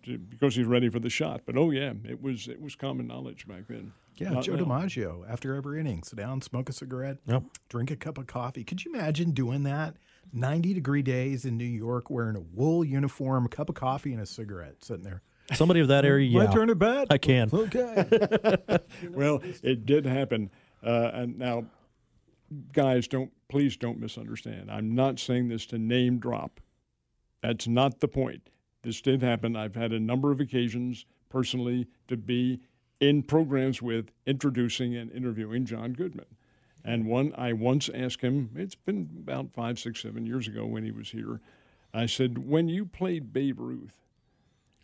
to 0.02 0.18
because 0.18 0.56
he's 0.56 0.66
ready 0.66 0.88
for 0.90 0.98
the 0.98 1.08
shot. 1.08 1.42
But 1.46 1.56
oh 1.56 1.70
yeah, 1.70 1.92
it 2.08 2.20
was 2.20 2.48
it 2.48 2.60
was 2.60 2.74
common 2.74 3.06
knowledge 3.06 3.46
back 3.46 3.68
then. 3.68 3.92
Yeah, 4.16 4.30
Not 4.30 4.44
Joe 4.44 4.54
now. 4.56 4.64
DiMaggio, 4.64 5.28
after 5.28 5.54
every 5.56 5.80
inning, 5.80 6.02
sit 6.04 6.16
down, 6.16 6.40
smoke 6.40 6.68
a 6.68 6.72
cigarette, 6.72 7.16
Yep. 7.26 7.42
drink 7.68 7.90
a 7.90 7.96
cup 7.96 8.16
of 8.18 8.26
coffee. 8.28 8.62
Could 8.62 8.84
you 8.84 8.94
imagine 8.94 9.30
doing 9.32 9.62
that? 9.64 9.96
90 10.34 10.74
degree 10.74 11.02
days 11.02 11.44
in 11.44 11.56
New 11.56 11.64
York, 11.64 12.10
wearing 12.10 12.36
a 12.36 12.40
wool 12.40 12.84
uniform, 12.84 13.46
a 13.46 13.48
cup 13.48 13.68
of 13.68 13.74
coffee, 13.74 14.12
and 14.12 14.20
a 14.20 14.26
cigarette, 14.26 14.84
sitting 14.84 15.04
there. 15.04 15.22
Somebody 15.52 15.80
of 15.80 15.88
that 15.88 16.04
area, 16.04 16.26
yeah. 16.28 16.44
My 16.44 16.52
turn 16.52 16.70
at 16.70 16.78
bat? 16.78 17.08
I 17.10 17.18
can. 17.18 17.50
Okay. 17.52 18.78
well, 19.10 19.42
it 19.62 19.86
did 19.86 20.06
happen. 20.06 20.50
Uh, 20.82 21.10
and 21.12 21.38
now, 21.38 21.64
guys, 22.72 23.06
don't 23.06 23.30
please 23.48 23.76
don't 23.76 23.98
misunderstand. 23.98 24.70
I'm 24.70 24.94
not 24.94 25.18
saying 25.18 25.48
this 25.48 25.66
to 25.66 25.78
name 25.78 26.18
drop. 26.18 26.60
That's 27.42 27.68
not 27.68 28.00
the 28.00 28.08
point. 28.08 28.50
This 28.82 29.00
did 29.00 29.22
happen. 29.22 29.54
I've 29.54 29.74
had 29.74 29.92
a 29.92 30.00
number 30.00 30.30
of 30.32 30.40
occasions 30.40 31.04
personally 31.28 31.86
to 32.08 32.16
be 32.16 32.60
in 33.00 33.22
programs 33.22 33.82
with 33.82 34.10
introducing 34.26 34.96
and 34.96 35.10
interviewing 35.12 35.66
John 35.66 35.92
Goodman. 35.92 36.26
And 36.84 37.06
one, 37.06 37.32
I 37.36 37.52
once 37.54 37.88
asked 37.94 38.20
him, 38.20 38.50
it's 38.56 38.74
been 38.74 39.08
about 39.18 39.52
five, 39.52 39.78
six, 39.78 40.02
seven 40.02 40.26
years 40.26 40.46
ago 40.46 40.66
when 40.66 40.84
he 40.84 40.90
was 40.90 41.10
here. 41.10 41.40
I 41.94 42.06
said, 42.06 42.46
When 42.46 42.68
you 42.68 42.84
played 42.84 43.32
Babe 43.32 43.58
Ruth, 43.60 44.00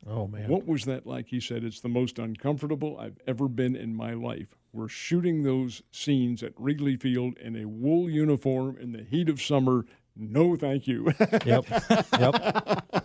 Oh 0.06 0.26
man. 0.26 0.48
what 0.48 0.66
was 0.66 0.86
that 0.86 1.06
like? 1.06 1.26
He 1.28 1.40
said, 1.40 1.62
It's 1.62 1.80
the 1.80 1.88
most 1.90 2.18
uncomfortable 2.18 2.96
I've 2.98 3.18
ever 3.26 3.48
been 3.48 3.76
in 3.76 3.94
my 3.94 4.14
life. 4.14 4.54
We're 4.72 4.88
shooting 4.88 5.42
those 5.42 5.82
scenes 5.90 6.42
at 6.42 6.52
Wrigley 6.56 6.96
Field 6.96 7.36
in 7.38 7.54
a 7.56 7.66
wool 7.66 8.08
uniform 8.08 8.78
in 8.80 8.92
the 8.92 9.02
heat 9.02 9.28
of 9.28 9.42
summer. 9.42 9.84
No, 10.16 10.56
thank 10.56 10.86
you. 10.86 11.12
Yep. 11.44 11.66
Yep. 12.18 12.99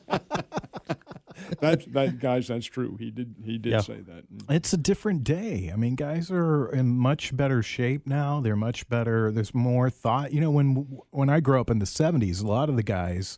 That, 1.62 1.92
that, 1.94 2.20
guys, 2.20 2.48
that's 2.48 2.66
true. 2.66 2.96
He 3.00 3.12
did, 3.12 3.36
he 3.44 3.58
did 3.58 3.72
Yeah. 3.74 3.80
say 3.82 4.02
that. 4.02 4.24
it's 4.50 4.74
a 4.74 4.78
different 4.78 5.24
day. 5.24 5.70
I 5.74 5.76
mean, 5.76 5.96
guys 5.96 6.30
are 6.32 6.68
in 6.70 6.98
much 6.98 7.36
better 7.36 7.62
shape 7.64 8.06
now. 8.08 8.40
They're 8.42 8.56
much 8.56 8.88
better. 8.90 9.32
There's 9.32 9.54
more 9.54 9.90
thought. 9.90 10.34
You 10.34 10.42
know, 10.42 10.52
when 10.52 10.88
when 11.12 11.30
I 11.30 11.40
grew 11.40 11.60
up 11.60 11.70
in 11.70 11.80
the 11.80 11.86
70s, 11.86 12.44
a 12.44 12.48
lot 12.48 12.70
of 12.70 12.76
the 12.76 12.84
guys, 12.84 13.38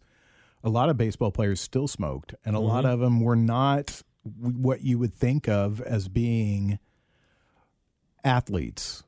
a 0.64 0.70
lot 0.70 0.90
of 0.90 0.98
baseball 0.98 1.32
players 1.32 1.60
still 1.62 1.88
smoked, 1.88 2.34
and 2.46 2.56
a 2.56 2.60
lot 2.60 2.86
of 2.86 3.00
them 3.00 3.22
were 3.22 3.36
not 3.36 4.02
what 4.42 4.82
you 4.82 5.00
would 5.00 5.14
think 5.14 5.48
of 5.48 5.80
as 5.82 6.08
being 6.10 6.80
athletes 8.24 9.04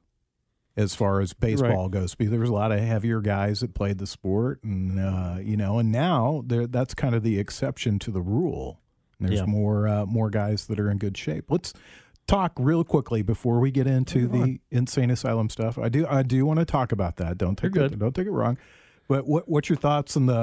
as 0.78 0.96
far 0.96 1.20
as 1.20 1.34
baseball 1.34 1.90
goes. 1.90 2.16
Because 2.16 2.32
there 2.32 2.40
was 2.40 2.50
a 2.50 2.54
lot 2.54 2.72
of 2.72 2.80
heavier 2.80 3.20
guys 3.20 3.60
that 3.60 3.74
played 3.74 3.98
the 3.98 4.08
sport, 4.08 4.64
and 4.64 5.00
uh, 5.00 5.38
you 5.42 5.58
know, 5.58 5.80
and 5.80 5.92
now 5.92 6.44
that's 6.46 6.94
kind 6.94 7.16
of 7.16 7.24
the 7.24 7.38
exception 7.40 8.00
to 8.00 8.12
the 8.12 8.22
rule. 8.22 8.80
There's 9.20 9.40
Yeah. 9.40 9.46
more 9.46 9.88
uh, 9.88 10.06
more 10.06 10.30
guys 10.30 10.68
that 10.68 10.80
are 10.80 10.90
in 10.90 10.98
good 10.98 11.18
shape. 11.18 11.46
Let's 11.50 11.74
talk 12.28 12.54
real 12.60 12.84
quickly 12.84 13.22
before 13.22 13.60
we 13.60 13.72
get 13.72 13.88
into 13.88 14.28
the 14.28 14.60
insane 14.72 15.10
asylum 15.12 15.50
stuff. 15.50 15.78
I 15.78 15.90
do 15.90 16.06
I 16.08 16.24
do 16.24 16.46
want 16.46 16.60
to 16.60 16.66
talk 16.66 16.92
about 16.92 17.18
that. 17.18 17.38
Don't 17.38 17.58
take 17.58 17.76
You're 17.76 17.86
it 17.86 17.90
good. 17.92 18.00
don't 18.00 18.16
take 18.16 18.28
it 18.28 18.32
wrong. 18.32 18.58
But 19.08 19.26
what 19.26 19.50
what's 19.50 19.68
your 19.70 19.78
thoughts 19.78 20.16
on 20.16 20.28
the 20.28 20.36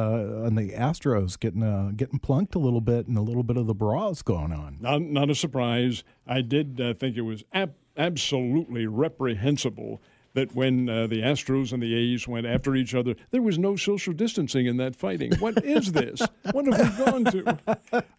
on 0.45 0.57
the 0.57 0.71
Astros 0.73 1.39
getting 1.39 1.63
uh, 1.63 1.93
getting 1.95 2.19
plunked 2.19 2.55
a 2.57 2.59
little 2.59 2.81
bit 2.81 3.07
and 3.07 3.17
a 3.17 3.21
little 3.23 3.45
bit 3.45 3.57
of 3.57 3.69
the 3.69 3.75
bras 3.75 4.23
going 4.23 4.53
on? 4.53 4.79
Not, 4.81 5.03
not 5.03 5.31
a 5.31 5.37
surprise. 5.37 6.03
I 6.27 6.41
did 6.41 6.81
uh, 6.81 6.93
think 6.95 7.17
it 7.17 7.21
was 7.23 7.45
ab- 7.53 7.77
absolutely 7.97 8.87
reprehensible 8.87 10.03
that 10.37 10.55
when 10.55 10.89
uh, 10.89 11.07
the 11.07 11.23
Astros 11.23 11.73
and 11.73 11.83
the 11.83 11.95
A's 11.95 12.29
went 12.29 12.47
after 12.47 12.77
each 12.77 12.95
other, 12.95 13.17
there 13.31 13.41
was 13.41 13.59
no 13.59 13.75
social 13.75 14.13
distancing 14.13 14.67
in 14.67 14.77
that 14.77 14.95
fighting. 14.95 15.33
What 15.39 15.65
is 15.65 15.93
this? 15.93 16.21
what 16.53 16.67
have 16.67 16.99
we 16.99 17.05
gone 17.05 17.25
to? 17.25 17.59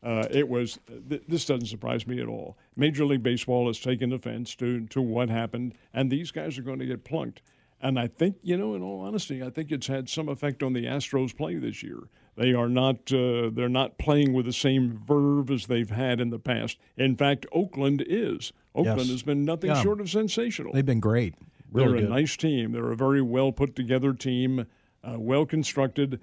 Uh, 0.04 0.28
it 0.32 0.50
was. 0.50 0.80
Th- 1.10 1.22
this 1.28 1.46
doesn't 1.46 1.68
surprise 1.68 2.08
me 2.08 2.20
at 2.20 2.28
all. 2.28 2.58
Major 2.76 3.06
League 3.06 3.22
Baseball 3.24 3.68
has 3.68 3.80
taken 3.80 4.12
offense 4.12 4.56
to 4.56 4.86
to 4.88 5.02
what 5.02 5.30
happened, 5.30 5.76
and 5.94 6.12
these 6.12 6.32
guys 6.32 6.58
are 6.58 6.64
going 6.64 6.80
to 6.80 6.86
get 6.88 7.04
plunked. 7.04 7.42
And 7.80 8.00
I 8.00 8.08
think, 8.08 8.38
you 8.42 8.58
know, 8.58 8.74
in 8.74 8.82
all 8.82 9.02
honesty, 9.02 9.44
I 9.44 9.52
think 9.52 9.72
it's 9.72 9.86
had 9.86 10.10
some 10.10 10.28
effect 10.28 10.64
on 10.64 10.74
the 10.74 10.86
Astros' 10.86 11.38
play 11.38 11.56
this 11.58 11.84
year. 11.84 12.00
They 12.36 12.52
are 12.54 12.70
not 12.70 13.14
uh, 13.14 13.52
they're 13.54 13.70
not 13.70 14.00
playing 14.00 14.34
with 14.34 14.48
the 14.48 14.54
same 14.54 15.00
verve 15.08 15.52
as 15.52 15.68
they've 15.68 15.90
had 15.92 16.20
in 16.20 16.32
the 16.32 16.40
past. 16.40 16.80
In 16.98 17.16
fact, 17.16 17.46
Oakland 17.52 18.04
is. 18.08 18.52
Oakland 18.74 19.02
Yes. 19.02 19.10
has 19.10 19.24
been 19.24 19.46
nothing 19.46 19.70
Yeah. 19.70 19.84
short 19.84 20.02
of 20.02 20.10
sensational. 20.10 20.74
They've 20.74 20.84
been 20.86 21.00
great. 21.00 21.36
They're 21.72 21.86
Really 21.86 22.00
a 22.00 22.02
good. 22.02 22.10
nice 22.10 22.38
team. 22.38 22.72
They're 22.72 22.92
a 22.92 22.96
very 22.96 23.22
well 23.22 23.52
put 23.52 23.76
together 23.76 24.14
team, 24.14 24.66
uh, 25.04 25.20
well 25.20 25.46
constructed. 25.46 26.20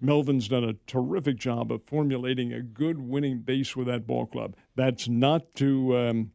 Melvin's 0.00 0.48
done 0.48 0.64
a 0.64 0.74
terrific 0.86 1.38
job 1.38 1.72
of 1.72 1.82
formulating 1.86 2.52
a 2.52 2.60
good 2.60 3.00
winning 3.00 3.40
base 3.40 3.74
with 3.74 3.86
that 3.86 4.06
ball 4.06 4.26
club. 4.26 4.54
That's 4.74 5.08
not 5.08 5.54
to 5.56 5.96
um, 5.96 6.32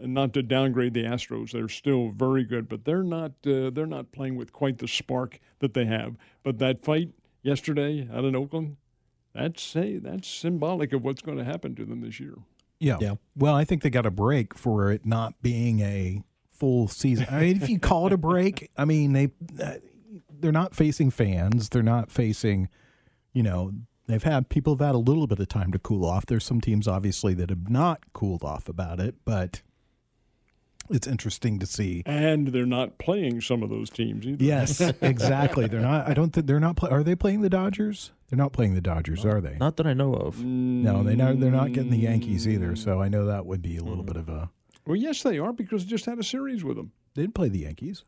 not 0.00 0.32
to 0.34 0.42
downgrade 0.42 0.94
the 0.94 1.04
Astros. 1.04 1.52
They're 1.52 1.68
still 1.68 2.10
very 2.10 2.44
good, 2.44 2.68
but 2.68 2.84
they're 2.84 3.02
not 3.02 3.32
uh, 3.46 3.70
they're 3.70 3.86
not 3.86 4.12
playing 4.12 4.36
with 4.36 4.52
quite 4.52 4.78
the 4.78 4.86
spark 4.88 5.40
that 5.60 5.72
they 5.74 5.86
have. 5.86 6.16
But 6.42 6.58
that 6.58 6.84
fight 6.84 7.10
yesterday 7.42 8.06
out 8.12 8.24
in 8.24 8.36
Oakland, 8.36 8.76
that's 9.34 9.72
hey, 9.72 9.98
that's 9.98 10.28
symbolic 10.28 10.92
of 10.92 11.02
what's 11.02 11.22
going 11.22 11.38
to 11.38 11.44
happen 11.44 11.74
to 11.76 11.86
them 11.86 12.02
this 12.02 12.20
year. 12.20 12.34
Yeah. 12.78 12.98
Yeah. 13.00 13.14
Well, 13.34 13.54
I 13.54 13.64
think 13.64 13.82
they 13.82 13.90
got 13.90 14.06
a 14.06 14.10
break 14.10 14.54
for 14.54 14.92
it 14.92 15.04
not 15.06 15.40
being 15.42 15.80
a 15.80 16.22
full 16.58 16.88
season. 16.88 17.26
I 17.30 17.40
mean, 17.40 17.62
if 17.62 17.68
you 17.68 17.78
call 17.78 18.06
it 18.06 18.12
a 18.12 18.18
break, 18.18 18.70
I 18.76 18.84
mean 18.84 19.12
they 19.12 19.30
uh, 19.62 19.74
they're 20.30 20.52
not 20.52 20.74
facing 20.74 21.10
fans. 21.10 21.68
They're 21.68 21.82
not 21.82 22.10
facing, 22.10 22.68
you 23.32 23.42
know, 23.42 23.72
they've 24.06 24.22
had 24.22 24.48
people 24.48 24.74
have 24.74 24.86
had 24.86 24.94
a 24.94 24.98
little 24.98 25.26
bit 25.26 25.38
of 25.38 25.48
time 25.48 25.72
to 25.72 25.78
cool 25.78 26.04
off. 26.04 26.26
There's 26.26 26.44
some 26.44 26.60
teams 26.60 26.88
obviously 26.88 27.34
that 27.34 27.50
have 27.50 27.70
not 27.70 28.12
cooled 28.12 28.44
off 28.44 28.68
about 28.68 29.00
it, 29.00 29.16
but 29.24 29.62
it's 30.90 31.06
interesting 31.06 31.58
to 31.58 31.66
see. 31.66 32.02
And 32.06 32.48
they're 32.48 32.66
not 32.66 32.98
playing 32.98 33.40
some 33.40 33.62
of 33.62 33.70
those 33.70 33.90
teams 33.90 34.26
either. 34.26 34.42
Yes, 34.42 34.80
exactly. 35.02 35.66
They're 35.66 35.80
not. 35.80 36.08
I 36.08 36.14
don't 36.14 36.32
think 36.32 36.46
they're 36.46 36.60
not. 36.60 36.76
Play, 36.76 36.90
are 36.90 37.02
they 37.02 37.14
playing 37.14 37.42
the 37.42 37.50
Dodgers? 37.50 38.12
They're 38.28 38.38
not 38.38 38.52
playing 38.52 38.74
the 38.74 38.80
Dodgers, 38.80 39.24
are 39.24 39.40
they? 39.40 39.56
Not 39.58 39.76
that 39.76 39.86
I 39.86 39.94
know 39.94 40.14
of. 40.14 40.42
No, 40.42 41.02
they're 41.02 41.16
not, 41.16 41.40
they're 41.40 41.50
not 41.50 41.72
getting 41.72 41.90
the 41.90 41.98
Yankees 41.98 42.46
either. 42.46 42.76
So 42.76 43.00
I 43.00 43.08
know 43.08 43.26
that 43.26 43.46
would 43.46 43.62
be 43.62 43.76
a 43.76 43.82
little 43.82 44.04
bit 44.04 44.16
of 44.16 44.28
a. 44.28 44.50
Well, 44.88 44.96
yes, 44.96 45.22
they 45.22 45.38
are 45.38 45.52
because 45.52 45.84
they 45.84 45.90
just 45.90 46.06
had 46.06 46.18
a 46.18 46.24
series 46.24 46.64
with 46.64 46.78
them. 46.78 46.92
They 47.14 47.22
didn't 47.22 47.34
play 47.34 47.50
the 47.50 47.58
Yankees. 47.60 48.04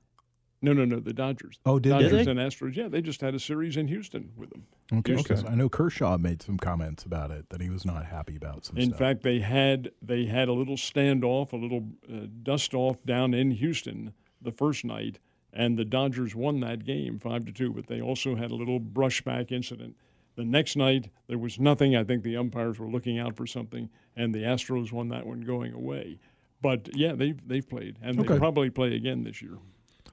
No, 0.62 0.72
no, 0.72 0.86
no, 0.86 0.98
the 0.98 1.12
Dodgers. 1.12 1.58
Oh, 1.66 1.78
did 1.78 1.90
Dodgers 1.90 2.24
they? 2.24 2.30
and 2.30 2.40
Astros. 2.40 2.74
Yeah, 2.74 2.88
they 2.88 3.02
just 3.02 3.20
had 3.20 3.34
a 3.34 3.38
series 3.38 3.76
in 3.76 3.86
Houston 3.88 4.32
with 4.34 4.48
them. 4.50 4.66
Okay, 4.92 5.12
Houston. 5.12 5.36
because 5.36 5.44
I 5.50 5.54
know 5.54 5.68
Kershaw 5.68 6.16
made 6.16 6.42
some 6.42 6.56
comments 6.56 7.04
about 7.04 7.30
it 7.30 7.50
that 7.50 7.60
he 7.60 7.68
was 7.68 7.84
not 7.84 8.06
happy 8.06 8.34
about 8.36 8.64
some 8.64 8.78
In 8.78 8.88
stuff. 8.88 8.98
fact, 8.98 9.22
they 9.22 9.40
had 9.40 9.90
they 10.00 10.24
had 10.24 10.48
a 10.48 10.52
little 10.54 10.76
standoff, 10.76 11.52
a 11.52 11.56
little 11.56 11.84
uh, 12.10 12.26
dust 12.42 12.72
off 12.74 13.02
down 13.04 13.34
in 13.34 13.50
Houston 13.52 14.14
the 14.40 14.52
first 14.52 14.84
night, 14.84 15.18
and 15.52 15.78
the 15.78 15.84
Dodgers 15.84 16.34
won 16.34 16.60
that 16.60 16.84
game 16.84 17.18
five 17.18 17.44
to 17.44 17.52
two. 17.52 17.72
But 17.72 17.86
they 17.88 18.00
also 18.00 18.36
had 18.36 18.50
a 18.50 18.54
little 18.56 18.80
brushback 18.80 19.52
incident. 19.52 19.96
The 20.36 20.44
next 20.44 20.76
night 20.76 21.10
there 21.26 21.38
was 21.38 21.58
nothing. 21.58 21.94
I 21.96 22.04
think 22.04 22.22
the 22.22 22.36
umpires 22.36 22.78
were 22.78 22.88
looking 22.90 23.18
out 23.18 23.36
for 23.36 23.46
something, 23.46 23.88
and 24.16 24.34
the 24.34 24.42
Astros 24.42 24.92
won 24.92 25.08
that 25.08 25.26
one 25.26 25.40
going 25.40 25.72
away. 25.72 26.18
But 26.62 26.90
yeah, 26.94 27.12
they've 27.14 27.38
they've 27.46 27.68
played, 27.68 27.96
and 28.02 28.18
Okay. 28.20 28.34
they 28.34 28.38
probably 28.38 28.70
play 28.70 28.94
again 28.94 29.24
this 29.24 29.40
year. 29.42 29.58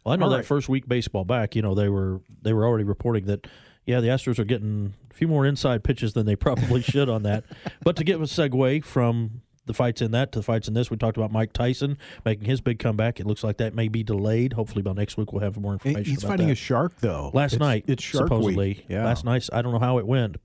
Well, 0.05 0.13
I 0.13 0.15
know 0.15 0.25
All 0.25 0.31
that 0.31 0.37
right. 0.37 0.45
first 0.45 0.69
week 0.69 0.87
baseball 0.87 1.25
back, 1.25 1.55
you 1.55 1.61
know, 1.61 1.75
they 1.75 1.89
were 1.89 2.21
they 2.41 2.53
were 2.53 2.65
already 2.65 2.85
reporting 2.85 3.25
that 3.25 3.47
yeah, 3.85 3.99
the 4.01 4.07
Astros 4.07 4.37
are 4.39 4.43
getting 4.45 4.93
a 5.09 5.13
few 5.13 5.27
more 5.27 5.45
inside 5.45 5.83
pitches 5.83 6.13
than 6.13 6.25
they 6.25 6.35
probably 6.35 6.81
should 6.93 7.09
on 7.09 7.23
that. 7.23 7.43
But 7.83 7.95
to 7.97 8.03
give 8.03 8.21
a 8.21 8.25
segue 8.25 8.83
from 8.83 9.41
the 9.65 9.73
fights 9.73 10.01
in 10.01 10.11
that 10.11 10.31
to 10.31 10.39
the 10.39 10.43
fights 10.43 10.67
in 10.69 10.73
this, 10.73 10.89
we 10.89 10.95
talked 10.97 11.17
about 11.17 11.31
Mike 11.31 11.51
Tyson 11.51 11.97
making 12.25 12.45
his 12.45 12.61
big 12.61 12.79
comeback. 12.79 13.19
It 13.19 13.25
looks 13.27 13.43
like 13.43 13.57
that 13.57 13.75
may 13.75 13.89
be 13.89 14.03
delayed. 14.03 14.53
Hopefully 14.53 14.81
by 14.81 14.93
next 14.93 15.17
week 15.17 15.33
we'll 15.33 15.41
have 15.41 15.57
more 15.57 15.73
information. 15.73 16.05
he's 16.05 16.19
about 16.23 16.29
fighting 16.29 16.47
that. 16.47 16.53
a 16.53 16.55
shark 16.55 16.93
though. 17.01 17.31
last 17.33 17.53
It's- 17.53 17.67
night. 17.67 17.83
It's 17.87 18.03
shark 18.03 18.27
supposedly 18.27 18.67
week. 18.69 18.85
Yeah. 18.89 19.03
last 19.05 19.25
night. 19.25 19.47
I 19.51 19.61
don't 19.61 19.73
know 19.73 19.79
how 19.79 19.97
it 19.99 20.07
went. 20.07 20.37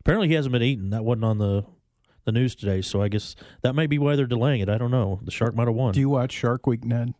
Apparently 0.00 0.28
he 0.28 0.34
hasn't 0.34 0.52
been 0.52 0.62
eaten. 0.62 0.90
That 0.90 1.04
wasn't 1.04 1.24
on 1.24 1.38
the 1.38 1.64
the 2.28 2.32
news 2.40 2.54
today. 2.54 2.82
So 2.82 3.00
I 3.02 3.08
guess 3.08 3.34
that 3.62 3.74
may 3.74 3.86
be 3.86 3.98
why 3.98 4.14
they're 4.16 4.26
delaying 4.26 4.60
it. 4.60 4.68
I 4.68 4.76
don't 4.78 4.90
know. 4.90 5.18
The 5.22 5.30
shark 5.30 5.54
might 5.54 5.66
have 5.66 5.74
won. 5.74 5.92
Do 5.94 6.00
you 6.00 6.10
watch 6.10 6.32
Shark 6.32 6.66
Week, 6.66 6.84
Ned? 6.84 7.14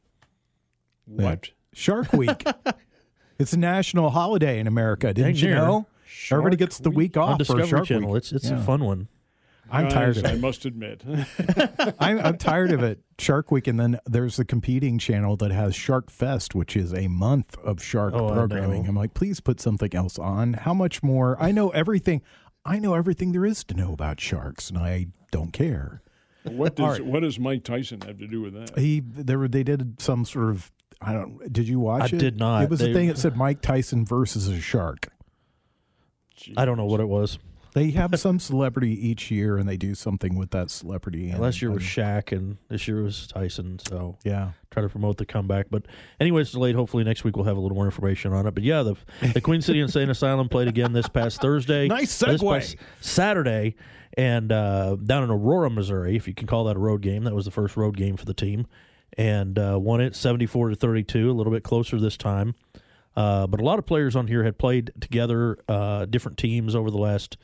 What? 1.06 1.50
Shark 1.72 2.12
Week. 2.12 2.44
it's 3.38 3.52
a 3.52 3.58
national 3.58 4.10
holiday 4.10 4.58
in 4.60 4.66
America. 4.66 5.08
Didn't 5.14 5.34
Dang 5.34 5.36
you 5.42 5.46
near. 5.48 5.56
know? 5.56 5.86
Everybody 6.30 6.54
Shark 6.56 6.58
gets 6.58 6.78
the 6.78 6.90
Week? 6.90 6.96
week 6.96 7.16
off 7.16 7.30
on 7.30 7.34
for 7.36 7.38
Discovery 7.38 7.66
Shark 7.68 7.86
Channel. 7.86 8.10
Week. 8.10 8.18
It's 8.18 8.32
it's 8.32 8.50
Yeah. 8.50 8.58
a 8.60 8.62
fun 8.62 8.84
one. 8.84 9.08
I'm 9.70 9.88
tired 9.90 10.14
Guys, 10.14 10.24
of 10.24 10.30
I 10.30 10.34
must 10.36 10.64
admit. 10.64 11.02
I'm, 11.98 12.18
I'm 12.20 12.38
tired 12.38 12.72
of 12.72 12.82
it. 12.82 13.00
Shark 13.18 13.50
Week, 13.50 13.66
and 13.66 13.78
then 13.78 13.98
there's 14.06 14.36
the 14.36 14.44
competing 14.46 14.98
channel 14.98 15.36
that 15.36 15.50
has 15.50 15.74
Shark 15.74 16.10
Fest, 16.10 16.54
which 16.54 16.74
is 16.74 16.94
a 16.94 17.06
month 17.08 17.54
of 17.58 17.82
shark 17.82 18.14
Oh, 18.14 18.32
programming. 18.32 18.86
I'm 18.88 18.94
like, 18.96 19.12
please 19.12 19.40
put 19.40 19.60
something 19.60 19.94
else 19.94 20.18
on. 20.18 20.54
How 20.54 20.72
much 20.72 21.02
more? 21.02 21.36
I 21.38 21.52
know 21.52 21.68
everything. 21.70 22.22
I 22.68 22.78
know 22.78 22.94
everything 22.94 23.32
there 23.32 23.46
is 23.46 23.64
to 23.64 23.74
know 23.74 23.92
about 23.94 24.20
sharks, 24.20 24.68
and 24.68 24.78
I 24.78 25.06
don't 25.30 25.52
care. 25.52 26.02
what 26.44 26.76
does 26.76 26.84
All 26.84 26.92
right. 26.92 27.04
what 27.06 27.20
does 27.20 27.38
Mike 27.38 27.64
Tyson 27.64 28.00
have 28.02 28.18
to 28.18 28.26
do 28.26 28.42
with 28.42 28.52
that? 28.54 28.78
He 28.78 29.00
there 29.00 29.48
they 29.48 29.62
did 29.62 30.00
some 30.00 30.24
sort 30.24 30.50
of 30.50 30.70
I 31.00 31.12
don't. 31.14 31.52
Did 31.52 31.66
you 31.68 31.80
watch 31.80 32.12
I 32.12 32.16
it? 32.16 32.18
did 32.18 32.36
not. 32.38 32.64
It 32.64 32.70
was 32.70 32.80
They- 32.80 32.90
a 32.90 32.94
thing 32.94 33.08
that 33.08 33.18
said 33.18 33.36
Mike 33.36 33.62
Tyson 33.62 34.04
versus 34.04 34.48
a 34.48 34.60
shark. 34.60 35.08
I 36.56 36.64
don't 36.64 36.76
know 36.76 36.84
what 36.86 37.00
it 37.00 37.08
was. 37.08 37.38
They 37.78 37.92
have 37.92 38.18
some 38.18 38.40
celebrity 38.40 39.08
each 39.08 39.30
year, 39.30 39.56
and 39.56 39.68
they 39.68 39.76
do 39.76 39.94
something 39.94 40.36
with 40.36 40.50
that 40.50 40.68
celebrity. 40.68 41.30
And, 41.30 41.40
Last 41.40 41.62
year 41.62 41.70
was 41.70 41.84
Shaq, 41.84 42.36
and 42.36 42.56
this 42.68 42.88
year 42.88 43.04
was 43.04 43.28
Tyson. 43.28 43.78
So 43.78 44.18
yeah. 44.24 44.50
try 44.72 44.82
to 44.82 44.88
promote 44.88 45.16
the 45.16 45.24
comeback. 45.24 45.66
But 45.70 45.84
anyway, 46.18 46.42
it's 46.42 46.50
delayed. 46.50 46.74
Hopefully 46.74 47.04
next 47.04 47.22
week 47.22 47.36
we'll 47.36 47.44
have 47.44 47.56
a 47.56 47.60
little 47.60 47.76
more 47.76 47.84
information 47.84 48.32
on 48.32 48.48
it. 48.48 48.54
But 48.54 48.64
yeah, 48.64 48.82
the 48.82 48.96
the 49.32 49.40
Queen 49.40 49.62
City 49.62 49.78
Insane 49.78 50.10
Asylum 50.10 50.48
played 50.48 50.66
again 50.66 50.92
this 50.92 51.08
past 51.08 51.40
Thursday. 51.40 51.86
Nice 51.98 52.18
This 52.18 52.42
segue. 52.42 52.52
past 52.60 52.76
Saturday, 53.00 53.76
and 54.16 54.50
uh, 54.50 54.96
down 54.96 55.22
in 55.22 55.30
Aurora, 55.30 55.70
Missouri, 55.70 56.16
if 56.16 56.26
you 56.26 56.34
can 56.34 56.48
call 56.48 56.64
that 56.64 56.74
a 56.74 56.80
road 56.80 57.00
game. 57.00 57.22
That 57.22 57.34
was 57.34 57.44
the 57.44 57.52
first 57.52 57.76
road 57.76 57.96
game 57.96 58.16
for 58.16 58.24
the 58.24 58.34
team, 58.34 58.66
and 59.16 59.56
uh, 59.56 59.78
won 59.80 60.00
it 60.00 60.16
seventy 60.16 60.46
four 60.46 60.68
to 60.68 60.74
thirty 60.74 61.04
two. 61.04 61.30
A 61.30 61.34
little 61.34 61.52
bit 61.52 61.62
closer 61.62 62.00
this 62.00 62.16
time. 62.16 62.56
Uh, 63.16 63.46
but 63.46 63.60
a 63.60 63.64
lot 63.64 63.78
of 63.78 63.86
players 63.86 64.16
on 64.16 64.26
here 64.26 64.42
had 64.42 64.58
played 64.58 64.92
together, 65.00 65.58
uh, 65.68 66.06
different 66.06 66.38
teams 66.38 66.74
over 66.74 66.90
the 66.90 66.98
last 66.98 67.36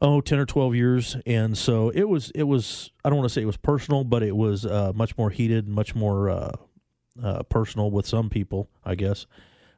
oh 0.00 0.20
10 0.20 0.38
or 0.38 0.46
12 0.46 0.74
years. 0.74 1.16
And 1.26 1.56
so 1.56 1.90
it 1.90 2.04
was 2.04 2.30
it 2.34 2.44
was 2.44 2.90
i 3.04 3.08
don't 3.08 3.18
want 3.18 3.28
to 3.28 3.32
say 3.32 3.42
it 3.42 3.46
was 3.46 3.56
personal 3.56 4.04
but 4.04 4.22
it 4.22 4.36
was 4.36 4.64
uh, 4.64 4.92
much 4.94 5.16
more 5.16 5.30
heated 5.30 5.68
much 5.68 5.94
more 5.94 6.30
uh, 6.30 6.52
uh, 7.22 7.42
personal 7.44 7.90
with 7.90 8.06
some 8.06 8.30
people 8.30 8.68
i 8.84 8.94
guess. 8.94 9.26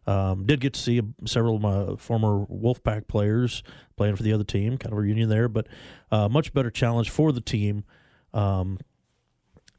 Um, 0.06 0.46
did 0.46 0.60
get 0.60 0.72
to 0.72 0.80
see 0.80 1.00
several 1.26 1.56
of 1.56 1.62
my 1.62 1.96
former 1.96 2.46
wolfpack 2.46 3.06
players 3.06 3.62
playing 3.96 4.16
for 4.16 4.22
the 4.22 4.32
other 4.32 4.44
team 4.44 4.78
kind 4.78 4.92
of 4.92 4.98
a 4.98 5.00
reunion 5.02 5.28
there 5.28 5.48
but 5.48 5.68
uh, 6.10 6.28
much 6.28 6.52
better 6.52 6.70
challenge 6.70 7.10
for 7.10 7.32
the 7.32 7.40
team. 7.40 7.84
Um, 8.32 8.78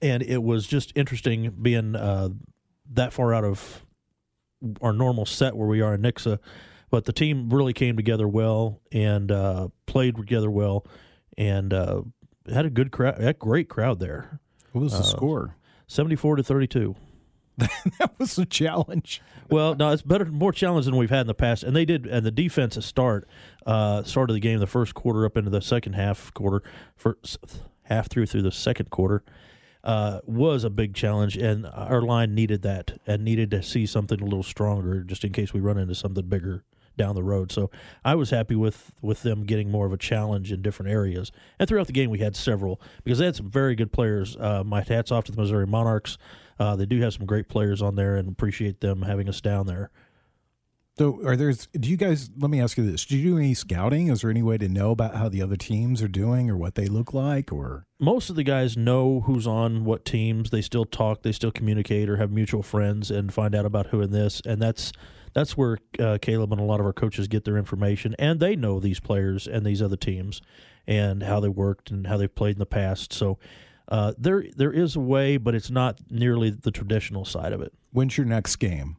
and 0.02 0.24
it 0.24 0.42
was 0.42 0.68
just 0.68 0.94
interesting 0.96 1.50
being 1.62 1.96
uh, 1.96 2.30
that 2.92 3.14
far 3.14 3.34
out 3.34 3.44
of 3.44 3.86
our 4.82 4.94
normal 4.94 5.26
set 5.26 5.56
where 5.56 5.68
we 5.68 5.82
are 5.82 5.96
in 5.96 6.02
nixa 6.02 6.40
but 6.92 7.06
the 7.06 7.14
team 7.14 7.50
really 7.50 7.74
came 7.74 7.96
together 7.96 8.28
well 8.28 8.80
and 8.92 9.32
uh, 9.32 9.70
played 9.88 10.16
together 10.16 10.52
well, 10.52 10.86
and 11.38 11.74
uh, 11.74 12.02
had 12.54 12.66
a 12.66 12.70
good 12.70 12.92
crowd, 12.92 13.16
a 13.24 13.34
great 13.34 13.68
crowd 13.70 14.00
there. 14.00 14.40
What 14.74 14.82
was 14.82 14.94
the 14.94 15.00
Uh, 15.00 15.04
score? 15.04 15.56
Seventy-four 15.88 16.36
to 16.36 16.44
thirty-two. 16.44 16.96
That 18.00 18.12
was 18.18 18.38
a 18.40 18.46
challenge. 18.46 19.22
Well, 19.50 19.76
no, 19.76 19.92
it's 19.92 20.02
better, 20.02 20.26
more 20.26 20.52
challenge 20.54 20.86
than 20.86 20.96
we've 20.96 21.10
had 21.10 21.22
in 21.22 21.28
the 21.28 21.34
past. 21.34 21.64
And 21.64 21.76
they 21.76 21.86
did, 21.86 22.06
and 22.08 22.26
the 22.26 22.32
defense 22.32 22.78
at 22.78 22.84
start, 22.84 23.28
uh, 23.66 24.04
started 24.04 24.34
the 24.34 24.40
game 24.40 24.60
the 24.60 24.68
first 24.68 24.94
quarter 24.96 25.26
up 25.26 25.36
into 25.38 25.50
the 25.52 25.62
second 25.62 25.94
half 25.94 26.34
quarter, 26.34 26.64
first 26.96 27.38
half 27.84 28.10
through 28.10 28.26
through 28.28 28.42
the 28.44 28.52
second 28.52 28.90
quarter, 28.90 29.24
uh, 29.84 30.22
was 30.26 30.64
a 30.64 30.70
big 30.70 30.94
challenge, 30.96 31.36
and 31.38 31.68
our 31.68 32.02
line 32.02 32.34
needed 32.34 32.62
that 32.64 33.00
and 33.06 33.24
needed 33.24 33.52
to 33.52 33.62
see 33.62 33.86
something 33.86 34.20
a 34.22 34.24
little 34.24 34.44
stronger, 34.44 35.04
just 35.04 35.24
in 35.24 35.32
case 35.32 35.54
we 35.54 35.60
run 35.60 35.78
into 35.78 35.94
something 35.94 36.26
bigger 36.28 36.64
down 36.98 37.16
the 37.16 37.24
road. 37.24 37.52
So 37.52 37.72
I 38.04 38.16
was 38.16 38.30
happy 38.30 38.56
with 38.56 38.92
with 39.02 39.24
them 39.24 39.44
getting 39.44 39.70
more 39.70 39.86
of 39.86 39.94
a 39.94 39.98
challenge 39.98 40.52
in 40.52 40.62
different 40.62 40.92
areas. 40.92 41.32
And 41.60 41.68
throughout 41.68 41.88
the 41.88 41.94
game, 41.94 42.10
we 42.10 42.20
had 42.20 42.36
several 42.36 42.82
because 43.04 43.20
they 43.20 43.26
had 43.26 43.36
some 43.36 43.50
very 43.50 43.76
good 43.76 43.92
players. 43.92 44.36
Uh, 44.38 44.64
my 44.64 44.82
hats 44.82 45.12
off 45.12 45.26
to 45.26 45.32
the 45.32 45.42
Missouri 45.42 45.68
Monarchs. 45.68 46.18
Uh, 46.60 46.76
they 46.76 46.86
do 46.86 47.02
have 47.02 47.14
some 47.14 47.26
great 47.26 47.50
players 47.50 47.82
on 47.82 47.96
there, 47.96 48.18
and 48.18 48.30
appreciate 48.30 48.82
them 48.82 49.02
having 49.02 49.28
us 49.28 49.42
down 49.42 49.66
there. 49.66 49.90
So, 50.98 51.26
are 51.26 51.36
there's? 51.36 51.68
Do 51.68 51.90
you 51.90 51.98
guys? 51.98 52.30
Let 52.38 52.52
me 52.52 52.62
ask 52.62 52.78
you 52.78 52.90
this: 52.90 53.06
Do 53.06 53.18
you 53.18 53.32
do 53.32 53.38
any 53.40 53.54
scouting? 53.54 54.10
Is 54.10 54.22
there 54.22 54.30
any 54.30 54.44
way 54.44 54.58
to 54.60 54.70
know 54.70 54.92
about 54.92 55.16
how 55.16 55.30
the 55.30 55.42
other 55.42 55.56
teams 55.56 56.04
are 56.04 56.08
doing 56.08 56.50
or 56.50 56.58
what 56.58 56.76
they 56.76 56.86
look 56.86 57.14
like? 57.14 57.52
Or 57.52 57.88
most 58.00 58.30
of 58.30 58.36
the 58.36 58.44
guys 58.44 58.78
know 58.78 59.22
who's 59.22 59.48
on 59.48 59.86
what 59.86 60.06
teams. 60.06 60.52
They 60.52 60.62
still 60.62 60.86
talk, 60.86 61.24
they 61.24 61.32
still 61.32 61.52
communicate, 61.52 62.10
or 62.10 62.18
have 62.18 62.32
mutual 62.32 62.62
friends, 62.62 63.10
and 63.10 63.34
find 63.34 63.56
out 63.56 63.66
about 63.66 63.88
who 63.88 64.02
in 64.02 64.12
this. 64.12 64.42
And 64.46 64.62
that's 64.62 64.92
that's 65.34 65.58
where 65.58 65.78
uh, 66.00 66.18
Caleb 66.22 66.52
and 66.52 66.62
a 66.62 66.66
lot 66.66 66.80
of 66.80 66.86
our 66.86 66.94
coaches 66.94 67.28
get 67.28 67.46
their 67.46 67.58
information, 67.58 68.16
and 68.20 68.40
they 68.40 68.56
know 68.56 68.80
these 68.80 69.00
players 69.00 69.48
and 69.48 69.66
these 69.66 69.82
other 69.82 69.98
teams, 69.98 70.42
and 70.88 71.24
how 71.24 71.40
they 71.40 71.50
worked 71.50 71.92
and 71.92 72.08
how 72.08 72.18
they've 72.18 72.34
played 72.34 72.56
in 72.56 72.60
the 72.60 72.66
past. 72.66 73.14
So 73.14 73.38
uh, 73.88 74.14
there 74.18 74.46
there 74.56 74.72
is 74.72 74.96
a 74.96 75.00
way, 75.00 75.38
but 75.38 75.54
it's 75.54 75.70
not 75.70 76.00
nearly 76.10 76.50
the 76.50 76.72
traditional 76.72 77.26
side 77.26 77.54
of 77.54 77.62
it. 77.62 77.74
when's 77.92 78.18
your 78.18 78.26
next 78.26 78.56
game? 78.58 78.98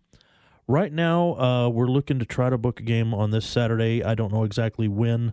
Right 0.69 0.93
now, 0.93 1.39
uh, 1.39 1.69
we're 1.69 1.87
looking 1.87 2.19
to 2.19 2.25
try 2.25 2.49
to 2.49 2.57
book 2.57 2.79
a 2.79 2.85
game 2.85 3.13
on 3.13 3.31
this 3.31 3.45
Saturday. 3.45 4.05
I 4.05 4.15
don't 4.15 4.33
know 4.33 4.45
exactly 4.45 4.87
when 4.87 5.33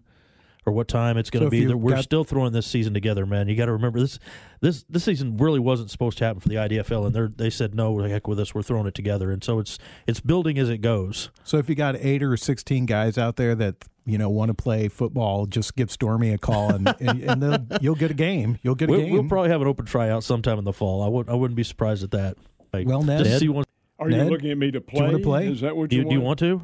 or 0.69 0.71
what 0.71 0.87
time 0.87 1.17
it's 1.17 1.29
going 1.29 1.41
to 1.41 1.47
if 1.47 1.51
be. 1.67 1.73
We're 1.73 1.95
got- 1.95 2.03
still 2.03 2.23
throwing 2.23 2.53
this 2.53 2.67
season 2.67 2.93
together, 2.93 3.25
man. 3.25 3.47
You 3.49 3.55
got 3.55 3.65
to 3.65 3.73
remember 3.73 3.99
this. 3.99 4.19
This 4.61 4.83
this 4.89 5.03
season 5.03 5.37
really 5.37 5.59
wasn't 5.59 5.89
supposed 5.91 6.17
to 6.19 6.25
happen 6.25 6.39
for 6.39 6.49
the 6.49 6.55
IDFL, 6.55 7.05
and 7.07 7.15
they 7.15 7.45
they 7.45 7.49
said 7.49 7.73
no, 7.75 7.97
heck 7.99 8.27
with 8.27 8.39
us. 8.39 8.53
We're 8.53 8.61
throwing 8.61 8.87
it 8.87 8.93
together, 8.93 9.31
and 9.31 9.43
so 9.43 9.59
it's 9.59 9.77
it's 10.07 10.19
building 10.19 10.57
as 10.59 10.69
it 10.69 10.79
goes. 10.79 11.29
So, 11.43 11.57
if 11.57 11.67
you 11.69 11.75
got 11.75 11.95
eight 11.97 12.21
or 12.23 12.35
sixteen 12.37 12.85
guys 12.85 13.17
out 13.17 13.35
there 13.37 13.55
that 13.55 13.75
you 14.05 14.17
know 14.17 14.29
want 14.29 14.49
to 14.49 14.53
play 14.53 14.87
football, 14.89 15.45
just 15.45 15.75
give 15.75 15.89
Stormy 15.91 16.31
a 16.33 16.37
call, 16.37 16.69
and 16.73 16.87
and, 16.99 17.43
and 17.43 17.77
you'll 17.81 17.95
get 17.95 18.11
a 18.11 18.15
game. 18.15 18.57
You'll 18.63 18.75
get 18.75 18.89
a 18.89 18.91
We'll, 18.91 19.01
game. 19.01 19.13
we'll 19.13 19.23
probably 19.29 19.49
have 19.49 19.61
an 19.61 19.67
open 19.67 19.85
tryout 19.85 20.23
sometime 20.23 20.57
in 20.59 20.65
the 20.65 20.73
fall. 20.73 21.01
I 21.03 21.07
would 21.07 21.29
I 21.29 21.33
wouldn't 21.35 21.55
be 21.55 21.63
surprised 21.63 22.03
at 22.03 22.11
that. 22.11 22.37
Like, 22.73 22.85
Well, 22.87 23.01
Ned- 23.03 23.19
just 23.19 23.29
Ned? 23.31 23.39
see 23.39 23.49
one. 23.49 23.63
Are 23.97 24.09
Ned, 24.09 24.25
you 24.27 24.31
looking 24.31 24.51
at 24.51 24.57
me 24.57 24.71
to 24.71 24.79
play? 24.81 24.99
you 24.99 25.11
wanna 25.11 25.19
play? 25.23 25.47
Is 25.51 25.61
that 25.61 25.75
what 25.75 25.89
Do 25.89 25.95
you, 25.95 26.03
you, 26.03 26.09
do 26.09 26.15
you 26.15 26.21
want 26.21 26.39
to? 26.39 26.61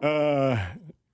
Uh, 0.00 0.58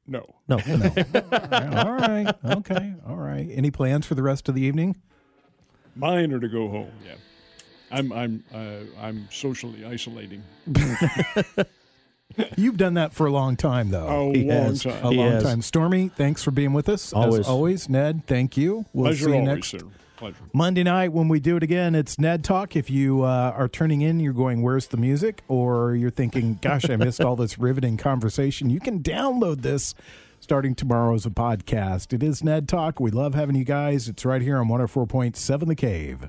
no. 0.06 0.34
No, 0.48 0.56
all 0.56 1.92
right. 1.92 2.34
Okay. 2.44 2.94
All 3.06 3.16
right. 3.16 3.48
Any 3.52 3.70
plans 3.70 4.04
for 4.06 4.14
the 4.14 4.22
rest 4.22 4.48
of 4.48 4.54
the 4.54 4.62
evening? 4.62 4.96
Mine 5.96 6.32
are 6.32 6.40
to 6.40 6.48
go 6.48 6.68
home. 6.68 6.90
Yeah. 7.06 7.14
I'm 7.90 8.12
I'm 8.12 8.44
uh, 8.54 9.00
I'm 9.00 9.28
socially 9.30 9.84
isolating. 9.84 10.42
You've 12.56 12.78
done 12.78 12.94
that 12.94 13.12
for 13.12 13.26
a 13.26 13.30
long 13.30 13.56
time, 13.56 13.90
though. 13.90 14.30
A 14.30 14.32
He 14.34 14.44
long 14.44 14.58
has. 14.68 14.82
time. 14.82 15.04
a 15.04 15.10
He 15.10 15.16
long 15.18 15.30
has. 15.32 15.42
time. 15.42 15.60
Stormy, 15.62 16.08
thanks 16.08 16.42
for 16.42 16.50
being 16.50 16.72
with 16.72 16.88
us. 16.88 17.12
Always. 17.12 17.40
As 17.40 17.48
always, 17.48 17.88
Ned, 17.90 18.26
thank 18.26 18.56
you. 18.56 18.86
We'll 18.94 19.08
Pleasure 19.08 19.24
see 19.26 19.30
you 19.32 19.36
always, 19.36 19.46
next 19.54 19.68
sir. 19.68 19.80
Pleasure. 20.22 20.44
Monday 20.52 20.84
night 20.84 21.12
when 21.12 21.26
we 21.26 21.40
do 21.40 21.56
it 21.56 21.64
again. 21.64 21.96
It's 21.96 22.16
Ned 22.16 22.44
Talk. 22.44 22.76
If 22.76 22.88
you 22.88 23.22
uh, 23.22 23.54
are 23.56 23.66
turning 23.66 24.02
in, 24.02 24.20
you're 24.20 24.32
going, 24.32 24.62
Where's 24.62 24.86
the 24.86 24.96
music? 24.96 25.42
Or 25.48 25.96
you're 25.96 26.12
thinking, 26.12 26.60
Gosh, 26.62 26.88
I 26.88 26.94
missed 26.94 27.20
all 27.22 27.34
this 27.34 27.58
riveting 27.58 27.96
conversation. 27.96 28.70
You 28.70 28.78
can 28.78 29.02
download 29.02 29.62
this 29.62 29.96
starting 30.38 30.76
tomorrow 30.76 31.16
as 31.16 31.26
a 31.26 31.30
podcast. 31.30 32.12
It 32.12 32.22
is 32.22 32.44
Ned 32.44 32.68
Talk. 32.68 33.00
We 33.00 33.10
love 33.10 33.34
having 33.34 33.56
you 33.56 33.64
guys. 33.64 34.08
It's 34.08 34.24
right 34.24 34.42
here 34.42 34.58
on 34.58 34.68
104.7 34.68 35.66
The 35.66 35.74
Cave. 35.74 36.28